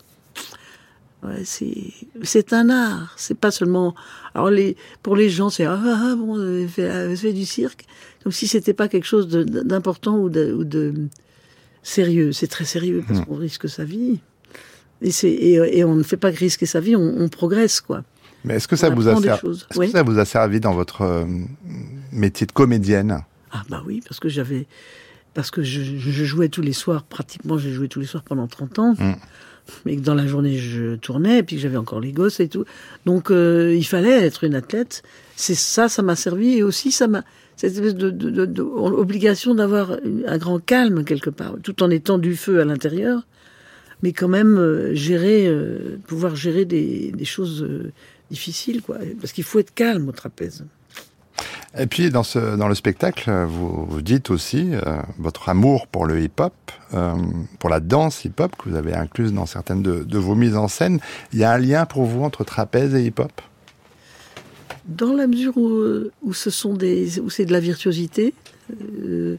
Ouais, 1.23 1.45
c'est 1.45 2.53
un 2.53 2.69
art. 2.69 3.15
C'est 3.17 3.39
pas 3.39 3.51
seulement. 3.51 3.95
Alors 4.35 4.51
les 4.51 4.77
pour 5.03 5.15
les 5.15 5.31
gens 5.31 5.51
c'est 5.51 5.65
ah, 5.65 5.81
ah, 5.85 6.11
ah 6.13 6.17
bon 6.17 6.67
fait, 6.69 7.17
fait, 7.17 7.33
du 7.33 7.45
cirque 7.45 7.87
comme 8.23 8.33
si 8.33 8.47
c'était 8.47 8.75
pas 8.75 8.89
quelque 8.89 9.07
chose 9.07 9.29
d'important 9.29 10.19
ou 10.19 10.29
de, 10.29 10.53
ou 10.53 10.65
de 10.65 10.95
sérieux. 11.83 12.33
C'est 12.33 12.47
très 12.47 12.65
sérieux 12.65 13.05
parce 13.07 13.21
mm. 13.21 13.25
qu'on 13.25 13.37
risque 13.37 13.69
sa 13.69 13.85
vie. 13.85 14.21
Et, 15.01 15.11
et, 15.25 15.79
et, 15.79 15.85
on 15.85 15.97
ne 15.97 16.05
fait 16.05 16.17
pas 16.17 16.29
risquer 16.29 16.67
sa 16.67 16.79
vie, 16.79 16.95
on, 16.95 17.21
on 17.21 17.29
progresse 17.29 17.81
quoi. 17.81 18.05
Mais 18.45 18.55
est-ce 18.55 18.69
que, 18.69 18.77
ça 18.77 18.91
vous, 18.91 19.09
a 19.09 19.15
que 19.15 19.87
ça 19.89 20.03
vous 20.03 20.19
a 20.19 20.25
servi 20.25 20.61
dans 20.61 20.75
votre 20.75 21.03
euh, 21.03 21.25
métier 22.11 22.47
de 22.47 22.53
comédienne? 22.53 23.25
Ah 23.53 23.63
bah 23.69 23.83
oui, 23.87 24.03
parce 24.07 24.19
que 24.21 24.29
j'avais, 24.29 24.67
parce 25.35 25.51
que 25.51 25.63
je, 25.63 25.83
je, 25.83 26.25
jouais 26.25 26.49
tous 26.49 26.63
les 26.63 26.73
soirs, 26.73 27.05
pratiquement 27.05 27.59
j'ai 27.59 27.73
joué 27.73 27.89
tous 27.89 28.01
les 28.01 28.07
soirs 28.07 28.23
pendant 28.23 28.47
30 28.47 28.79
ans. 28.79 28.95
Mm. 28.99 29.15
Mais 29.85 29.97
que 29.97 30.03
dans 30.03 30.15
la 30.15 30.27
journée 30.27 30.57
je 30.59 30.97
tournais, 30.97 31.39
et 31.39 31.43
puis 31.43 31.57
que 31.57 31.63
j'avais 31.63 31.77
encore 31.77 32.01
les 32.01 32.13
gosses 32.13 32.41
et 32.41 32.49
tout. 32.49 32.65
Donc 33.07 33.31
euh, 33.31 33.75
il 33.75 33.85
fallait 33.85 34.25
être 34.25 34.45
une 34.45 34.55
athlète. 34.55 35.03
C'est 35.37 35.55
ça, 35.55 35.89
ça 35.89 36.03
m'a 36.03 36.17
servi, 36.17 36.59
et 36.59 36.63
aussi 36.63 36.93
ça 36.93 37.09
m'a 37.09 37.25
cette 37.57 37.75
espèce 37.75 37.95
de, 37.95 38.63
obligation 38.63 39.55
d'avoir 39.55 39.97
un 40.27 40.39
grand 40.39 40.59
calme 40.59 41.05
quelque 41.05 41.31
part, 41.31 41.57
tout 41.63 41.83
en 41.83 41.91
étant 41.91 42.19
du 42.19 42.35
feu 42.35 42.61
à 42.61 42.65
l'intérieur, 42.65 43.27
mais 44.03 44.13
quand 44.13 44.29
même 44.29 44.59
euh, 44.59 44.95
gérer, 44.95 45.47
euh, 45.47 45.99
pouvoir 46.07 46.35
gérer 46.35 46.65
des, 46.65 47.13
des 47.13 47.25
choses 47.25 47.69
difficiles, 48.31 48.83
quoi. 48.83 48.99
Parce 49.21 49.33
qu'il 49.33 49.45
faut 49.45 49.59
être 49.59 49.75
calme 49.75 50.09
au 50.09 50.13
trapèze. 50.13 50.65
Et 51.79 51.87
puis 51.87 52.11
dans, 52.11 52.23
le 52.69 52.75
spectacle, 52.75 53.31
vous, 53.47 53.87
vous 53.87 54.03
dites 54.03 54.31
aussi 54.31 54.71
euh, 54.73 55.01
votre 55.19 55.49
amour 55.49 55.87
pour 55.87 56.05
le 56.05 56.21
hip-hop, 56.21 56.53
euh, 56.93 57.15
pour 57.59 57.71
la 57.71 57.81
danse 57.81 58.27
hip-hop 58.27 58.55
que 58.57 58.69
vous 58.69 58.77
avez 58.77 58.95
incluse 58.95 59.33
dans 59.33 59.47
certaines 59.47 59.83
de, 59.83 60.19
vos 60.19 60.35
mises 60.35 60.57
en 60.57 60.69
scène. 60.69 61.01
Il 61.33 61.39
y 61.39 61.45
a 61.45 61.53
un 61.53 61.59
lien 61.59 61.87
pour 61.87 62.05
vous 62.05 62.25
entre 62.25 62.45
trapèze 62.45 62.95
et 62.95 63.05
hip-hop? 63.05 63.33
Dans 64.85 65.15
la 65.15 65.27
mesure 65.27 65.57
où, 65.57 66.33
ce 66.35 66.51
sont 66.51 66.75
des, 66.75 67.21
où 67.21 67.31
c'est 67.31 67.47
de 67.47 67.53
la 67.53 67.61
virtuosité. 67.61 68.35
Euh, 69.05 69.37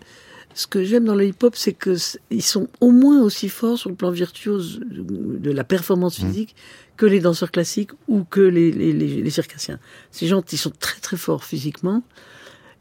ce 0.56 0.68
que 0.68 0.84
j'aime 0.84 1.06
dans 1.06 1.16
le 1.16 1.26
hip-hop, 1.26 1.56
c'est 1.56 1.74
que 1.74 1.96
ils 2.30 2.44
sont 2.44 2.68
au 2.80 2.92
moins 2.92 3.22
aussi 3.22 3.50
forts 3.50 3.78
sur 3.78 3.90
le 3.90 3.96
plan 3.96 4.12
virtuose 4.12 4.82
de 4.84 5.52
la 5.52 5.64
performance 5.64 6.20
mmh. 6.20 6.28
physique 6.28 6.56
que 6.98 7.06
les 7.06 7.20
danseurs 7.20 7.52
classiques 7.52 7.92
ou 8.08 8.24
que 8.24 8.42
les, 8.42 8.72
les, 8.72 8.94
les, 8.94 9.30
circassiens. 9.30 9.80
Ces 10.12 10.28
gens 10.28 10.42
qui 10.42 10.58
sont 10.58 10.72
très 10.80 11.00
très 11.00 11.18
forts 11.18 11.44
physiquement 11.44 12.04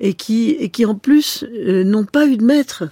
et 0.01 0.15
qui, 0.15 0.51
et 0.51 0.69
qui 0.69 0.85
en 0.85 0.95
plus 0.95 1.45
euh, 1.45 1.83
n'ont 1.85 2.05
pas 2.05 2.27
eu 2.27 2.37
de 2.37 2.45
maître. 2.45 2.85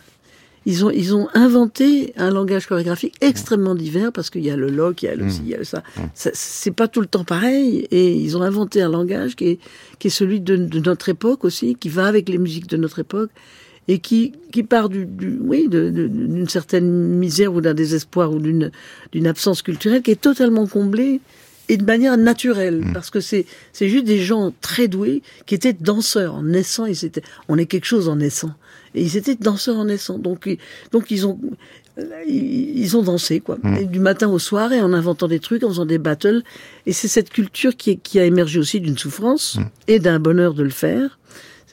Ils 0.67 0.85
ont, 0.85 0.91
ils 0.91 1.15
ont 1.15 1.29
inventé 1.33 2.13
un 2.17 2.31
langage 2.31 2.67
chorégraphique 2.67 3.15
extrêmement 3.23 3.75
divers 3.75 4.13
parce 4.13 4.29
qu'il 4.29 4.45
y 4.45 4.51
a 4.51 4.57
le 4.57 4.69
lock, 4.69 5.03
il 5.03 5.07
y 5.07 5.09
a 5.09 5.15
le 5.15 5.29
ci, 5.31 5.41
il 5.43 5.49
y 5.49 5.55
a 5.55 5.65
ça. 5.65 5.79
Mmh. 5.79 6.01
ça 6.15 6.31
c'est 6.35 6.71
pas 6.71 6.87
tout 6.87 7.01
le 7.01 7.07
temps 7.07 7.25
pareil 7.25 7.87
et 7.91 8.15
ils 8.15 8.37
ont 8.37 8.43
inventé 8.43 8.83
un 8.83 8.91
langage 8.91 9.37
qui 9.37 9.49
est, 9.49 9.59
qui 9.99 10.09
est 10.09 10.11
celui 10.11 10.41
de, 10.41 10.57
de 10.57 10.81
notre 10.81 11.09
époque 11.09 11.45
aussi, 11.45 11.77
qui 11.77 11.89
va 11.89 12.07
avec 12.07 12.29
les 12.29 12.39
musiques 12.39 12.67
de 12.67 12.77
notre 12.77 12.99
époque 12.99 13.31
et 13.89 13.99
qui, 13.99 14.33
qui 14.53 14.63
part 14.63 14.89
du, 14.89 15.05
du 15.07 15.39
oui, 15.41 15.69
d'une 15.69 16.49
certaine 16.49 16.91
misère 16.91 17.55
ou 17.55 17.61
d'un 17.61 17.75
désespoir 17.75 18.33
ou 18.33 18.39
d'une 18.39 18.71
d'une 19.13 19.27
absence 19.27 19.63
culturelle 19.63 20.03
qui 20.03 20.13
est 20.13 20.21
totalement 20.21 20.67
comblée 20.67 21.21
et 21.69 21.77
de 21.77 21.85
manière 21.85 22.17
naturelle. 22.17 22.83
Mmh. 22.85 22.93
parce 22.93 23.11
que 23.11 23.21
c'est 23.21 23.47
c'est 23.73 23.89
juste 23.89 24.05
des 24.05 24.19
gens 24.19 24.53
très 24.61 24.89
doués 24.89 25.23
qui 25.47 25.55
étaient 25.55 25.73
danseurs 25.73 26.35
en 26.35 26.43
naissant. 26.43 26.87
Ils 26.87 27.05
étaient 27.05 27.23
on 27.49 27.59
est 27.59 27.67
quelque 27.67 27.87
chose 27.87 28.09
en 28.09 28.17
naissant. 28.17 28.53
Et 28.95 29.03
ils 29.03 29.17
étaient 29.17 29.37
danseurs 29.37 29.77
en 29.77 29.85
naissant. 29.87 30.19
Donc 30.19 30.49
donc 30.93 31.11
ils 31.11 31.27
ont 31.27 31.39
ils 32.27 32.97
ont 32.97 33.03
dansé 33.03 33.41
quoi. 33.41 33.59
Mmh. 33.63 33.85
du 33.85 34.01
matin 34.01 34.29
au 34.29 34.39
soir 34.39 34.73
et 34.73 34.81
en 34.81 34.93
inventant 34.93 35.29
des 35.29 35.41
trucs 35.41 35.65
en 35.65 35.69
faisant 35.69 35.87
des 35.87 35.99
battles. 35.99 36.43
Et 36.87 36.93
c'est 36.93 37.09
cette 37.09 37.31
culture 37.31 37.77
qui, 37.77 37.99
qui 37.99 38.19
a 38.19 38.25
émergé 38.25 38.59
aussi 38.59 38.81
d'une 38.81 38.99
souffrance 38.99 39.57
mmh. 39.57 39.63
et 39.89 39.99
d'un 39.99 40.19
bonheur 40.19 40.55
de 40.55 40.63
le 40.63 40.71
faire. 40.71 41.19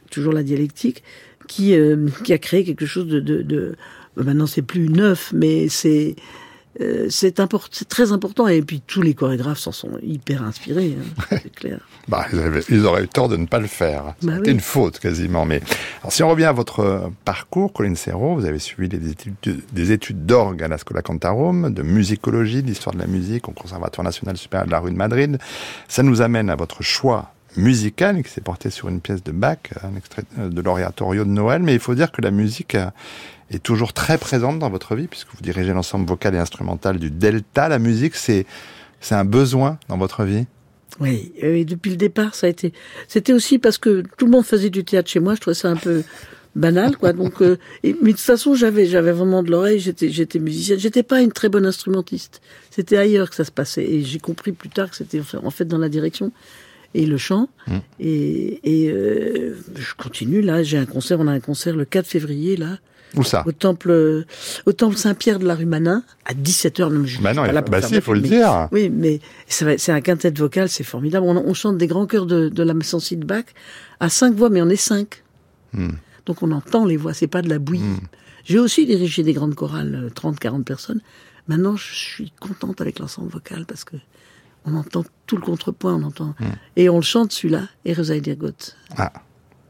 Toujours 0.09 0.31
la 0.31 0.43
dialectique 0.43 1.03
qui, 1.47 1.75
euh, 1.75 2.07
qui 2.23 2.33
a 2.33 2.37
créé 2.37 2.63
quelque 2.63 2.85
chose 2.85 3.07
de... 3.07 3.19
de, 3.19 3.41
de 3.41 3.75
maintenant, 4.15 4.47
c'est 4.47 4.61
plus 4.61 4.89
neuf, 4.89 5.31
mais 5.33 5.69
c'est... 5.69 6.15
Euh, 6.79 7.07
c'est 7.09 7.33
très 7.89 8.11
important 8.11 8.47
et 8.47 8.61
puis 8.61 8.83
tous 8.85 9.01
les 9.01 9.15
chorégraphes 9.15 9.57
s'en 9.57 9.71
sont 9.71 9.97
hyper 10.03 10.43
inspirés, 10.43 10.95
hein, 10.99 11.25
c'est 11.41 11.55
clair. 11.55 11.79
bah, 12.07 12.27
ils, 12.69 12.85
auraient 12.85 13.03
eu 13.03 13.07
tort 13.07 13.29
de 13.29 13.35
ne 13.35 13.47
pas 13.47 13.57
le 13.57 13.65
faire. 13.65 14.13
Bah 14.21 14.33
C'était 14.35 14.51
une 14.51 14.59
faute 14.59 14.99
quasiment. 14.99 15.43
Mais 15.43 15.61
alors, 16.01 16.11
si 16.11 16.21
on 16.21 16.29
revient 16.29 16.45
à 16.45 16.51
votre 16.51 17.11
parcours, 17.25 17.73
Colin 17.73 17.95
Serrault, 17.95 18.35
vous 18.35 18.45
avez 18.45 18.59
suivi 18.59 18.89
des 18.89 19.09
études, 19.09 19.33
des 19.71 19.91
études 19.91 20.27
d'orgue 20.27 20.61
à 20.61 20.67
la 20.67 20.77
Scola 20.77 21.01
Cantarum, 21.01 21.73
de 21.73 21.81
musicologie, 21.81 22.61
d'histoire 22.61 22.93
de 22.93 22.99
la 22.99 23.07
musique 23.07 23.49
au 23.49 23.53
Conservatoire 23.53 24.05
national 24.05 24.37
supérieur 24.37 24.67
de 24.67 24.71
la 24.71 24.79
rue 24.79 24.91
de 24.91 24.97
Madrid. 24.97 25.39
Ça 25.87 26.03
nous 26.03 26.21
amène 26.21 26.51
à 26.51 26.55
votre 26.55 26.83
choix 26.83 27.33
musicale 27.57 28.23
qui 28.23 28.31
s'est 28.31 28.41
portée 28.41 28.69
sur 28.69 28.87
une 28.87 29.01
pièce 29.01 29.23
de 29.23 29.31
Bach, 29.31 29.57
un 29.83 29.95
extrait 29.95 30.23
de 30.37 30.61
l'Oratorio 30.61 31.25
de 31.25 31.29
Noël, 31.29 31.61
mais 31.61 31.73
il 31.73 31.79
faut 31.79 31.95
dire 31.95 32.11
que 32.11 32.21
la 32.21 32.31
musique 32.31 32.75
euh, 32.75 32.89
est 33.51 33.61
toujours 33.61 33.93
très 33.93 34.17
présente 34.17 34.59
dans 34.59 34.69
votre 34.69 34.95
vie, 34.95 35.07
puisque 35.07 35.29
vous 35.33 35.41
dirigez 35.41 35.73
l'ensemble 35.73 36.07
vocal 36.07 36.35
et 36.35 36.37
instrumental 36.37 36.99
du 36.99 37.11
Delta. 37.11 37.67
La 37.67 37.79
musique, 37.79 38.15
c'est 38.15 38.45
c'est 38.99 39.15
un 39.15 39.25
besoin 39.25 39.77
dans 39.89 39.97
votre 39.97 40.23
vie? 40.23 40.45
Oui, 40.99 41.31
et 41.37 41.65
depuis 41.65 41.91
le 41.91 41.97
départ, 41.97 42.33
ça 42.33 42.47
a 42.47 42.49
été. 42.49 42.73
C'était 43.07 43.33
aussi 43.33 43.59
parce 43.59 43.77
que 43.77 44.03
tout 44.17 44.25
le 44.25 44.31
monde 44.31 44.45
faisait 44.45 44.69
du 44.69 44.83
théâtre 44.83 45.09
chez 45.09 45.19
moi. 45.19 45.35
Je 45.35 45.41
trouvais 45.41 45.53
ça 45.53 45.69
un 45.69 45.75
peu 45.75 46.03
banal, 46.55 46.97
quoi. 46.97 47.13
Donc, 47.13 47.41
euh, 47.41 47.57
mais 47.83 47.93
de 47.93 48.11
toute 48.11 48.19
façon, 48.19 48.55
j'avais, 48.55 48.87
j'avais 48.87 49.11
vraiment 49.11 49.43
de 49.43 49.51
l'oreille. 49.51 49.79
J'étais, 49.79 50.09
j'étais 50.09 50.39
musicienne. 50.39 50.79
J'étais 50.79 51.03
pas 51.03 51.21
une 51.21 51.31
très 51.31 51.49
bonne 51.49 51.67
instrumentiste. 51.67 52.41
C'était 52.71 52.97
ailleurs 52.97 53.29
que 53.29 53.35
ça 53.35 53.43
se 53.43 53.51
passait. 53.51 53.83
Et 53.83 54.03
j'ai 54.03 54.19
compris 54.19 54.53
plus 54.53 54.69
tard 54.69 54.89
que 54.89 54.95
c'était 54.95 55.21
en 55.43 55.51
fait 55.51 55.65
dans 55.65 55.77
la 55.77 55.89
direction 55.89 56.31
et 56.93 57.05
le 57.05 57.17
chant. 57.17 57.49
Mmh. 57.67 57.77
Et, 57.99 58.85
et 58.85 58.91
euh, 58.91 59.55
je 59.75 59.93
continue 59.95 60.41
là. 60.41 60.63
J'ai 60.63 60.77
un 60.77 60.85
concert. 60.85 61.19
On 61.19 61.27
a 61.27 61.31
un 61.31 61.39
concert 61.39 61.75
le 61.75 61.85
4 61.85 62.05
février 62.05 62.57
là. 62.57 62.77
Où 63.15 63.23
ça? 63.23 63.43
Au 63.45 63.53
temple, 63.53 64.25
au 64.65 64.73
temple 64.73 64.97
Saint-Pierre 64.97 65.39
de 65.39 65.47
la 65.47 65.55
rue 65.55 65.65
Manin, 65.65 66.03
à 66.25 66.33
17h. 66.33 66.89
Non, 66.89 67.05
bah 67.21 67.33
non, 67.33 67.43
bah 67.69 67.81
si, 67.81 67.95
il 67.95 68.01
faut 68.01 68.13
le 68.13 68.19
dire. 68.19 68.67
Oui, 68.73 68.89
mais 68.89 69.21
c'est 69.47 69.91
un 69.91 70.01
quintet 70.01 70.31
vocal, 70.31 70.67
c'est 70.67 70.83
formidable. 70.83 71.25
On, 71.25 71.37
on, 71.37 71.53
chante 71.53 71.77
des 71.77 71.87
grands 71.87 72.05
chœurs 72.05 72.25
de, 72.25 72.49
de 72.49 72.63
la 72.63 72.73
Messancy 72.73 73.15
de 73.15 73.25
Bach 73.25 73.45
à 74.01 74.09
cinq 74.09 74.35
voix, 74.35 74.49
mais 74.49 74.61
on 74.61 74.67
est 74.69 74.75
cinq. 74.75 75.23
Mmh. 75.73 75.89
Donc 76.25 76.43
on 76.43 76.51
entend 76.51 76.85
les 76.85 76.97
voix, 76.97 77.13
c'est 77.13 77.27
pas 77.27 77.41
de 77.41 77.49
la 77.49 77.59
bouillie. 77.59 77.83
Mmh. 77.83 78.07
J'ai 78.43 78.59
aussi 78.59 78.85
dirigé 78.85 79.23
des 79.23 79.33
grandes 79.33 79.55
chorales, 79.55 80.09
30-40 80.13 80.63
personnes. 80.63 81.01
Maintenant, 81.47 81.75
je 81.75 81.93
suis 81.93 82.33
contente 82.39 82.81
avec 82.81 82.99
l'ensemble 82.99 83.29
vocal 83.29 83.65
parce 83.65 83.83
que 83.83 83.95
on 84.67 84.75
entend 84.75 85.03
tout 85.25 85.37
le 85.37 85.41
contrepoint, 85.41 85.95
on 85.95 86.03
entend. 86.03 86.35
Hmm. 86.39 86.55
Et 86.75 86.89
on 86.89 86.97
le 86.97 87.01
chante 87.01 87.31
celui-là, 87.31 87.63
Eresaï 87.85 88.21
Dirgot. 88.21 88.51
Ah, 88.97 89.11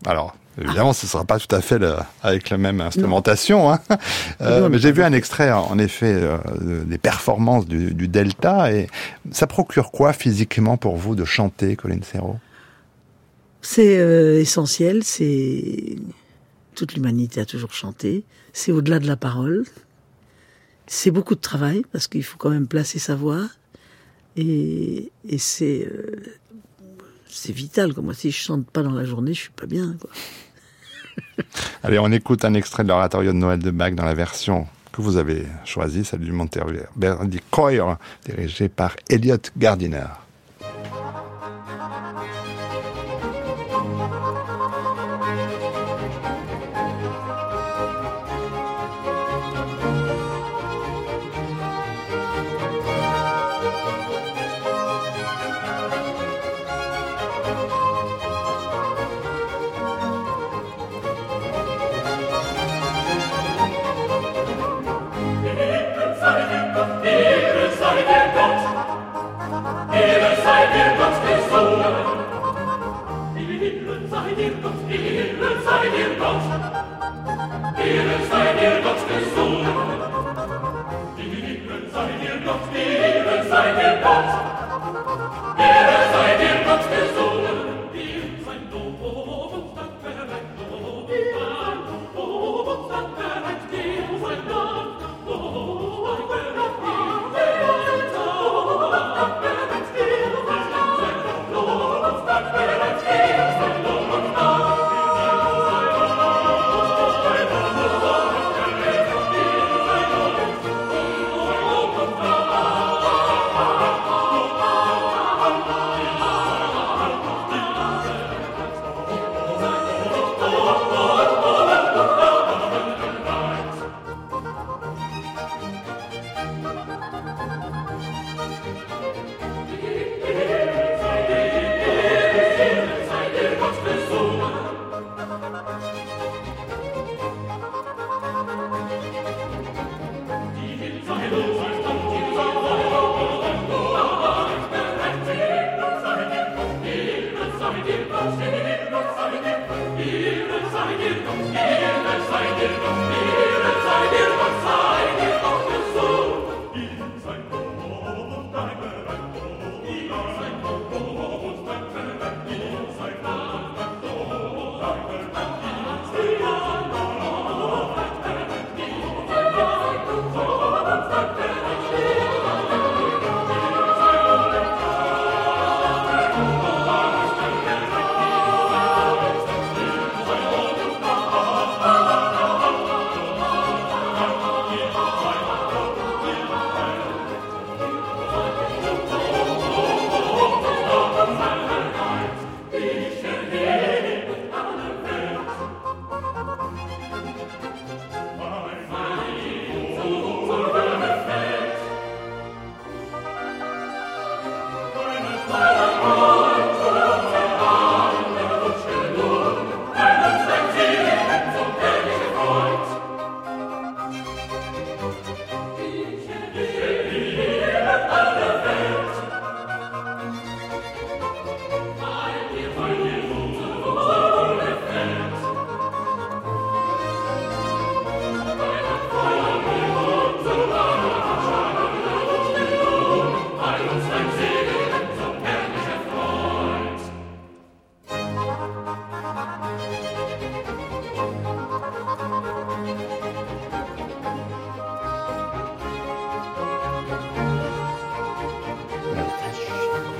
alors. 0.05 0.35
Évidemment, 0.59 0.91
ce 0.91 1.05
ne 1.05 1.09
sera 1.09 1.23
pas 1.23 1.37
tout 1.37 1.55
à 1.55 1.61
fait 1.61 1.79
avec 2.23 2.49
la 2.49 2.57
même 2.57 2.81
instrumentation, 2.81 3.71
hein. 3.71 3.79
euh, 4.41 4.69
mais 4.69 4.79
j'ai 4.79 4.91
vu 4.91 5.03
un 5.03 5.13
extrait, 5.13 5.51
en 5.51 5.77
effet, 5.77 6.15
euh, 6.15 6.83
des 6.83 6.97
performances 6.97 7.67
du, 7.67 8.07
Delta, 8.07 8.73
et 8.73 8.87
ça 9.31 9.45
procure 9.45 9.91
quoi 9.91 10.13
physiquement 10.13 10.75
pour 10.77 10.97
vous 10.97 11.13
de 11.13 11.25
chanter, 11.25 11.75
Colin 11.75 11.99
Serrault? 12.01 12.39
C'est 13.61 13.99
euh, 13.99 14.39
essentiel, 14.39 15.03
c'est 15.03 15.97
toute 16.73 16.93
l'humanité 16.93 17.39
a 17.39 17.45
toujours 17.45 17.73
chanté, 17.73 18.23
c'est 18.51 18.71
au-delà 18.71 18.97
de 18.99 19.07
la 19.07 19.15
parole, 19.15 19.63
c'est 20.87 21.11
beaucoup 21.11 21.35
de 21.35 21.41
travail 21.41 21.83
parce 21.91 22.07
qu'il 22.07 22.23
faut 22.23 22.37
quand 22.37 22.49
même 22.49 22.67
placer 22.67 22.97
sa 22.97 23.15
voix, 23.15 23.47
et, 24.37 25.11
euh, 25.61 26.15
c'est 27.27 27.53
vital. 27.53 27.93
Quoi. 27.93 28.03
Moi, 28.03 28.13
si 28.13 28.31
je 28.31 28.37
chante 28.37 28.65
pas 28.67 28.83
dans 28.83 28.91
la 28.91 29.03
journée, 29.03 29.33
je 29.33 29.41
suis 29.41 29.49
pas 29.51 29.65
bien. 29.65 29.95
Quoi. 29.99 30.09
Allez, 31.83 31.99
on 31.99 32.11
écoute 32.11 32.45
un 32.45 32.53
extrait 32.53 32.83
de 32.83 32.89
l'oratorio 32.89 33.31
de 33.31 33.37
Noël 33.37 33.59
de 33.59 33.71
Bach 33.71 33.93
dans 33.93 34.05
la 34.05 34.13
version 34.13 34.67
que 34.91 35.01
vous 35.01 35.17
avez 35.17 35.45
choisie, 35.65 36.03
celle 36.05 36.21
du 36.21 36.31
Monterverdi 36.31 37.39
Choir, 37.51 37.97
dirigé 38.25 38.69
par 38.69 38.95
Elliot 39.09 39.37
Gardiner. 39.57 40.05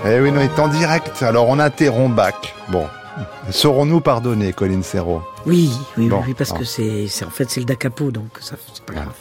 Eh 0.06 0.20
oui, 0.20 0.32
on 0.34 0.40
est 0.40 0.60
en 0.60 0.68
direct. 0.68 1.24
Alors, 1.24 1.50
on 1.50 1.60
interrompt 1.60 2.16
Bach. 2.16 2.56
Bon. 2.70 2.86
Saurons-nous 3.50 4.00
pardonner, 4.00 4.54
Colin 4.54 4.84
Serrault? 4.84 5.24
Oui, 5.46 5.72
oui, 5.98 6.08
Bon, 6.08 6.22
oui, 6.26 6.36
parce 6.38 6.54
que 6.54 6.64
c'est, 6.64 7.08
c'est 7.08 7.26
en 7.26 7.30
fait 7.30 7.50
c'est 7.50 7.60
le 7.60 7.66
da 7.66 7.76
capo, 7.76 8.12
donc 8.12 8.38
ça 8.40 8.56
c'est 8.74 8.84
pas 8.84 8.94
grave. 8.94 9.14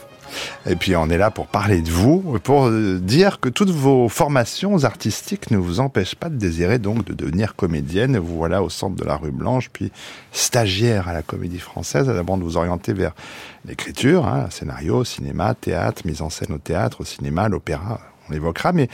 Et 0.69 0.75
puis, 0.75 0.95
on 0.95 1.09
est 1.09 1.17
là 1.17 1.31
pour 1.31 1.47
parler 1.47 1.81
de 1.81 1.89
vous, 1.89 2.37
pour 2.43 2.67
euh, 2.67 2.99
dire 3.01 3.39
que 3.39 3.49
toutes 3.49 3.69
vos 3.71 4.07
formations 4.07 4.83
artistiques 4.83 5.49
ne 5.51 5.57
vous 5.57 5.79
empêchent 5.79 6.15
pas 6.15 6.29
de 6.29 6.35
désirer 6.35 6.77
donc 6.77 7.05
de 7.05 7.13
devenir 7.13 7.55
comédienne. 7.55 8.17
Vous 8.17 8.37
voilà 8.37 8.61
au 8.61 8.69
centre 8.69 8.95
de 8.95 9.03
la 9.03 9.15
rue 9.15 9.31
Blanche, 9.31 9.69
puis 9.71 9.91
stagiaire 10.31 11.07
à 11.07 11.13
la 11.13 11.23
Comédie 11.23 11.59
Française, 11.59 12.07
avant 12.09 12.37
de 12.37 12.43
vous 12.43 12.57
orienter 12.57 12.93
vers 12.93 13.13
l'écriture, 13.65 14.27
hein, 14.27 14.47
scénario, 14.51 15.03
cinéma, 15.03 15.55
théâtre, 15.55 16.03
mise 16.05 16.21
en 16.21 16.29
scène 16.29 16.53
au 16.53 16.59
théâtre, 16.59 17.01
au 17.01 17.05
cinéma, 17.05 17.49
l'opéra, 17.49 17.99
on 18.29 18.33
l'évoquera, 18.33 18.73
mais 18.73 18.89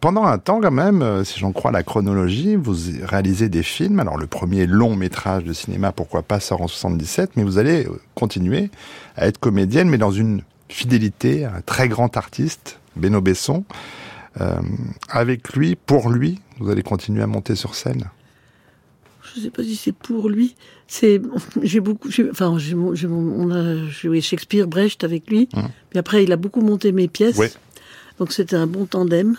pendant 0.00 0.24
un 0.24 0.38
temps, 0.38 0.60
quand 0.60 0.70
même, 0.70 1.02
euh, 1.02 1.24
si 1.24 1.38
j'en 1.38 1.52
crois 1.52 1.70
la 1.70 1.82
chronologie, 1.82 2.56
vous 2.56 2.74
réalisez 3.02 3.48
des 3.48 3.62
films. 3.62 4.00
Alors, 4.00 4.16
le 4.16 4.26
premier 4.26 4.66
long 4.66 4.96
métrage 4.96 5.44
de 5.44 5.52
cinéma, 5.52 5.92
pourquoi 5.92 6.22
pas, 6.22 6.40
sort 6.40 6.62
en 6.62 6.68
77, 6.68 7.32
mais 7.36 7.42
vous 7.42 7.58
allez 7.58 7.86
euh, 7.86 8.00
continuer 8.14 8.70
à 9.16 9.26
être 9.26 9.38
comédienne, 9.38 9.88
mais 9.88 9.98
dans 9.98 10.10
une 10.10 10.42
fidélité 10.68 11.44
à 11.44 11.56
un 11.56 11.60
très 11.60 11.88
grand 11.88 12.16
artiste, 12.16 12.80
Beno 12.96 13.20
Besson. 13.20 13.64
Euh, 14.40 14.60
avec 15.08 15.52
lui, 15.54 15.76
pour 15.76 16.08
lui, 16.08 16.40
vous 16.60 16.70
allez 16.70 16.82
continuer 16.82 17.22
à 17.22 17.26
monter 17.26 17.54
sur 17.54 17.74
scène? 17.74 18.04
Je 19.34 19.40
sais 19.40 19.50
pas 19.50 19.62
si 19.62 19.76
c'est 19.76 19.92
pour 19.94 20.28
lui. 20.28 20.56
C'est, 20.86 21.20
j'ai 21.62 21.80
beaucoup, 21.80 22.08
enfin, 22.30 22.56
on 22.78 23.50
a 23.50 23.86
joué 23.88 24.20
Shakespeare, 24.20 24.66
Brecht 24.66 25.04
avec 25.04 25.28
lui. 25.28 25.48
Hum. 25.54 25.68
Puis 25.90 25.98
après, 25.98 26.24
il 26.24 26.32
a 26.32 26.36
beaucoup 26.36 26.62
monté 26.62 26.92
mes 26.92 27.08
pièces. 27.08 27.36
Oui. 27.36 27.48
Donc 28.20 28.32
c'était 28.32 28.54
un 28.56 28.66
bon 28.66 28.84
tandem. 28.84 29.36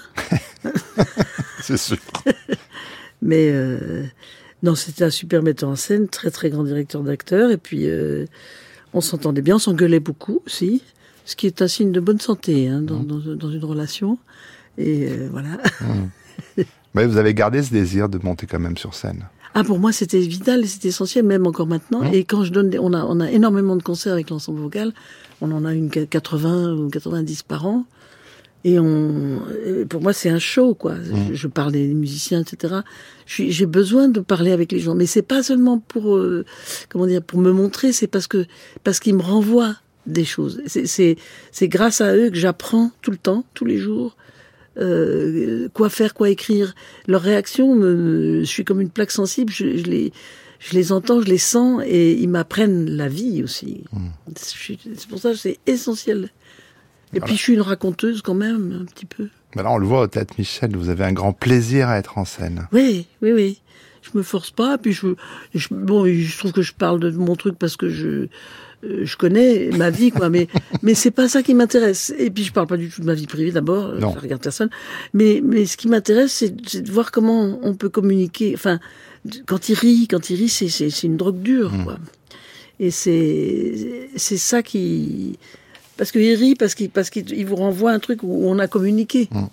C'est 1.61 1.77
sûr. 1.77 1.97
Mais 3.21 3.51
euh, 3.51 4.05
non, 4.63 4.73
c'était 4.73 5.03
un 5.03 5.11
super 5.11 5.43
metteur 5.43 5.69
en 5.69 5.75
scène, 5.75 6.07
très 6.07 6.31
très 6.31 6.49
grand 6.49 6.63
directeur 6.63 7.03
d'acteurs. 7.03 7.51
Et 7.51 7.57
puis 7.57 7.85
euh, 7.85 8.25
on 8.93 8.99
s'entendait 8.99 9.43
bien, 9.43 9.57
on 9.57 9.59
s'engueulait 9.59 9.99
beaucoup 9.99 10.41
aussi, 10.47 10.81
ce 11.25 11.35
qui 11.35 11.45
est 11.45 11.61
un 11.61 11.67
signe 11.67 11.91
de 11.91 11.99
bonne 11.99 12.19
santé 12.19 12.67
hein, 12.69 12.81
dans, 12.81 13.03
dans, 13.03 13.19
dans 13.19 13.51
une 13.51 13.63
relation. 13.63 14.17
Et 14.79 15.11
euh, 15.11 15.29
voilà. 15.31 15.59
Mais 16.95 17.05
vous 17.05 17.17
avez 17.17 17.35
gardé 17.35 17.61
ce 17.61 17.69
désir 17.69 18.09
de 18.09 18.17
monter 18.17 18.47
quand 18.47 18.59
même 18.59 18.77
sur 18.77 18.95
scène. 18.95 19.27
Ah, 19.53 19.63
pour 19.63 19.77
moi, 19.77 19.91
c'était 19.91 20.19
vital 20.19 20.63
et 20.63 20.67
c'était 20.67 20.87
essentiel, 20.87 21.23
même 21.23 21.45
encore 21.45 21.67
maintenant. 21.67 22.01
Et 22.11 22.23
quand 22.23 22.43
je 22.43 22.51
donne, 22.51 22.71
des, 22.71 22.79
on 22.79 22.93
a, 22.93 23.03
on 23.03 23.19
a 23.19 23.29
énormément 23.29 23.75
de 23.75 23.83
concerts 23.83 24.13
avec 24.13 24.31
l'ensemble 24.31 24.59
vocal. 24.59 24.91
On 25.39 25.51
en 25.51 25.65
a 25.65 25.73
une 25.73 25.91
80 25.91 26.73
ou 26.73 26.89
90 26.89 27.43
par 27.43 27.67
an. 27.67 27.85
Et 28.63 28.77
on, 28.79 29.41
et 29.65 29.85
pour 29.85 30.01
moi, 30.01 30.13
c'est 30.13 30.29
un 30.29 30.37
show, 30.39 30.75
quoi. 30.75 30.95
Je, 31.29 31.33
je 31.33 31.47
parle 31.47 31.71
des 31.71 31.87
musiciens, 31.87 32.41
etc. 32.41 32.81
J'ai 33.25 33.65
besoin 33.65 34.07
de 34.07 34.19
parler 34.19 34.51
avec 34.51 34.71
les 34.71 34.79
gens, 34.79 34.93
mais 34.93 35.07
c'est 35.07 35.23
pas 35.23 35.41
seulement 35.41 35.79
pour, 35.79 36.15
euh, 36.15 36.45
comment 36.89 37.07
dire, 37.07 37.23
pour 37.23 37.39
me 37.39 37.51
montrer. 37.51 37.91
C'est 37.91 38.07
parce 38.07 38.27
que, 38.27 38.45
parce 38.83 38.99
qu'ils 38.99 39.15
me 39.15 39.21
renvoient 39.23 39.77
des 40.05 40.25
choses. 40.25 40.61
C'est, 40.67 40.85
c'est, 40.85 41.15
c'est 41.51 41.67
grâce 41.67 42.01
à 42.01 42.15
eux 42.15 42.29
que 42.29 42.35
j'apprends 42.37 42.91
tout 43.01 43.11
le 43.11 43.17
temps, 43.17 43.45
tous 43.55 43.65
les 43.65 43.77
jours, 43.77 44.15
euh, 44.77 45.67
quoi 45.73 45.89
faire, 45.89 46.13
quoi 46.13 46.29
écrire. 46.29 46.75
Leurs 47.07 47.21
réactions, 47.21 47.75
me, 47.75 48.39
je 48.41 48.45
suis 48.45 48.63
comme 48.63 48.81
une 48.81 48.89
plaque 48.89 49.11
sensible. 49.11 49.51
Je, 49.51 49.77
je 49.77 49.83
les, 49.85 50.11
je 50.59 50.73
les 50.75 50.91
entends, 50.91 51.21
je 51.21 51.27
les 51.27 51.37
sens, 51.37 51.81
et 51.85 52.13
ils 52.13 52.29
m'apprennent 52.29 52.89
la 52.89 53.07
vie 53.07 53.41
aussi. 53.43 53.83
Suis- 54.37 54.79
C'est 54.95 55.07
pour 55.07 55.19
ça 55.19 55.31
que 55.31 55.37
c'est 55.37 55.57
essentiel. 55.67 56.29
Et 57.13 57.19
puis 57.19 57.35
je 57.35 57.41
suis 57.41 57.53
une 57.53 57.61
raconteuse 57.61 58.21
quand 58.21 58.33
même, 58.33 58.79
un 58.81 58.85
petit 58.85 59.05
peu. 59.05 59.27
Maintenant, 59.55 59.75
on 59.75 59.77
le 59.77 59.85
voit 59.85 60.01
au 60.01 60.07
Théâtre 60.07 60.33
Michel, 60.37 60.75
vous 60.75 60.89
avez 60.89 61.03
un 61.03 61.11
grand 61.11 61.33
plaisir 61.33 61.89
à 61.89 61.97
être 61.97 62.17
en 62.17 62.25
scène. 62.25 62.67
Oui, 62.71 63.05
oui, 63.21 63.33
oui. 63.33 63.61
Je 64.01 64.17
me 64.17 64.23
force 64.23 64.51
pas. 64.51 64.77
Puis 64.77 64.93
je, 64.93 65.07
je 65.53 65.67
bon, 65.71 66.05
je 66.05 66.37
trouve 66.37 66.53
que 66.53 66.61
je 66.61 66.73
parle 66.73 66.99
de 66.99 67.11
mon 67.11 67.35
truc 67.35 67.57
parce 67.59 67.75
que 67.75 67.89
je, 67.89 68.27
euh, 68.83 69.01
je 69.03 69.17
connais 69.17 69.69
ma 69.77 69.89
vie, 69.89 70.11
quoi. 70.11 70.29
Mais 70.29 70.47
mais 70.81 70.93
c'est 70.93 71.11
pas 71.11 71.27
ça 71.27 71.43
qui 71.43 71.53
m'intéresse. 71.53 72.13
Et 72.17 72.31
puis 72.31 72.43
je 72.43 72.53
parle 72.53 72.67
pas 72.67 72.77
du 72.77 72.89
tout 72.89 73.01
de 73.01 73.05
ma 73.05 73.13
vie 73.13 73.27
privée 73.27 73.51
d'abord. 73.51 73.99
Je 73.99 74.05
regarde 74.05 74.41
personne. 74.41 74.69
Mais 75.13 75.41
mais 75.43 75.65
ce 75.65 75.77
qui 75.77 75.87
m'intéresse, 75.87 76.31
c'est 76.31 76.81
de 76.81 76.91
voir 76.91 77.11
comment 77.11 77.59
on 77.61 77.75
peut 77.75 77.89
communiquer. 77.89 78.53
Enfin, 78.55 78.79
quand 79.45 79.69
il 79.69 79.75
rit, 79.75 80.07
quand 80.07 80.29
il 80.29 80.37
rit, 80.37 80.49
c'est 80.49 80.69
c'est 80.69 81.03
une 81.03 81.17
drogue 81.17 81.41
dure, 81.41 81.73
mmh. 81.73 81.83
quoi. 81.83 81.97
Et 82.79 82.89
c'est 82.89 84.09
c'est 84.15 84.37
ça 84.37 84.63
qui 84.63 85.37
parce 85.97 86.11
qu'il 86.11 86.33
rit, 86.35 86.55
parce 86.55 86.75
qu'il 86.75 86.89
parce 86.89 87.09
qu'il 87.09 87.45
vous 87.45 87.55
renvoie 87.55 87.91
un 87.91 87.99
truc 87.99 88.23
où 88.23 88.47
on 88.47 88.59
a 88.59 88.67
communiqué. 88.67 89.29
Mmh. 89.31 89.45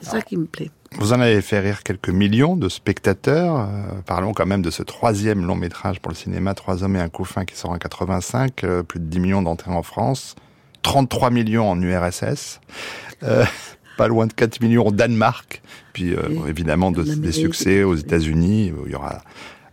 C'est 0.00 0.10
ça 0.10 0.22
qui 0.22 0.36
me 0.36 0.46
plaît. 0.46 0.70
Vous 0.98 1.12
en 1.12 1.20
avez 1.20 1.42
fait 1.42 1.60
rire 1.60 1.82
quelques 1.82 2.08
millions 2.08 2.56
de 2.56 2.68
spectateurs. 2.68 3.60
Euh, 3.60 4.00
parlons 4.06 4.32
quand 4.32 4.46
même 4.46 4.62
de 4.62 4.70
ce 4.70 4.82
troisième 4.82 5.44
long 5.44 5.56
métrage 5.56 6.00
pour 6.00 6.10
le 6.10 6.16
cinéma, 6.16 6.54
Trois 6.54 6.84
hommes 6.84 6.96
et 6.96 7.00
un 7.00 7.08
couffin, 7.08 7.44
qui 7.44 7.56
sort 7.56 7.70
en 7.70 7.78
85, 7.78 8.64
euh, 8.64 8.82
plus 8.82 9.00
de 9.00 9.04
10 9.04 9.20
millions 9.20 9.42
d'entrées 9.42 9.72
en 9.72 9.82
France, 9.82 10.36
33 10.82 11.30
millions 11.30 11.68
en 11.68 11.80
URSS, 11.80 12.60
euh, 13.24 13.44
pas 13.98 14.08
loin 14.08 14.26
de 14.26 14.32
4 14.32 14.60
millions 14.60 14.86
au 14.86 14.92
Danemark, 14.92 15.62
puis 15.92 16.14
évidemment 16.46 16.90
des 16.90 17.32
succès 17.32 17.82
aux 17.82 17.94
États-Unis, 17.94 18.72
où 18.72 18.86
il 18.86 18.92
y 18.92 18.94
aura 18.94 19.22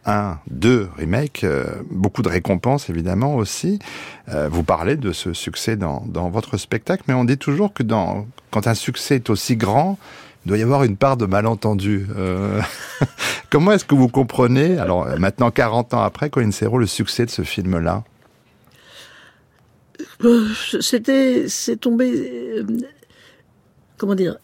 un, 0.06 0.38
deux 0.50 0.90
remakes, 0.98 1.46
beaucoup 1.90 2.22
de 2.22 2.30
récompenses 2.30 2.90
évidemment 2.90 3.36
aussi. 3.36 3.80
vous 4.28 4.64
parlez 4.64 4.96
de 4.96 5.12
ce 5.12 5.34
succès 5.34 5.76
dans, 5.76 6.30
votre 6.30 6.58
spectacle, 6.58 7.04
mais 7.08 7.14
on 7.14 7.24
dit 7.24 7.38
toujours 7.38 7.74
que 7.74 7.84
dans, 7.84 8.26
quand 8.52 8.68
un 8.68 8.74
succès 8.74 9.16
est 9.16 9.30
aussi 9.30 9.56
grand, 9.56 9.98
il 10.46 10.50
doit 10.50 10.58
y 10.58 10.62
avoir 10.62 10.84
une 10.84 10.98
part 10.98 11.16
de 11.16 11.26
malentendu. 11.26 12.06
Euh, 12.18 12.62
comment 13.50 13.72
est-ce 13.72 13.86
que 13.86 13.96
vous 13.96 14.10
comprenez, 14.10 14.78
alors 14.78 15.08
maintenant 15.18 15.52
40 15.52 15.94
ans 15.94 16.02
après, 16.04 16.30
Colin 16.30 16.52
Serrault, 16.52 16.80
le 16.80 16.88
succès 16.88 17.26
de 17.26 17.32
ce 17.32 17.44
film-là? 17.44 18.04
Euh, 20.24 20.48
C'était, 20.82 21.48
c'est 21.48 21.78
tombé, 21.78 22.12
euh, 22.58 22.66
comment 23.98 24.16
dire, 24.16 24.38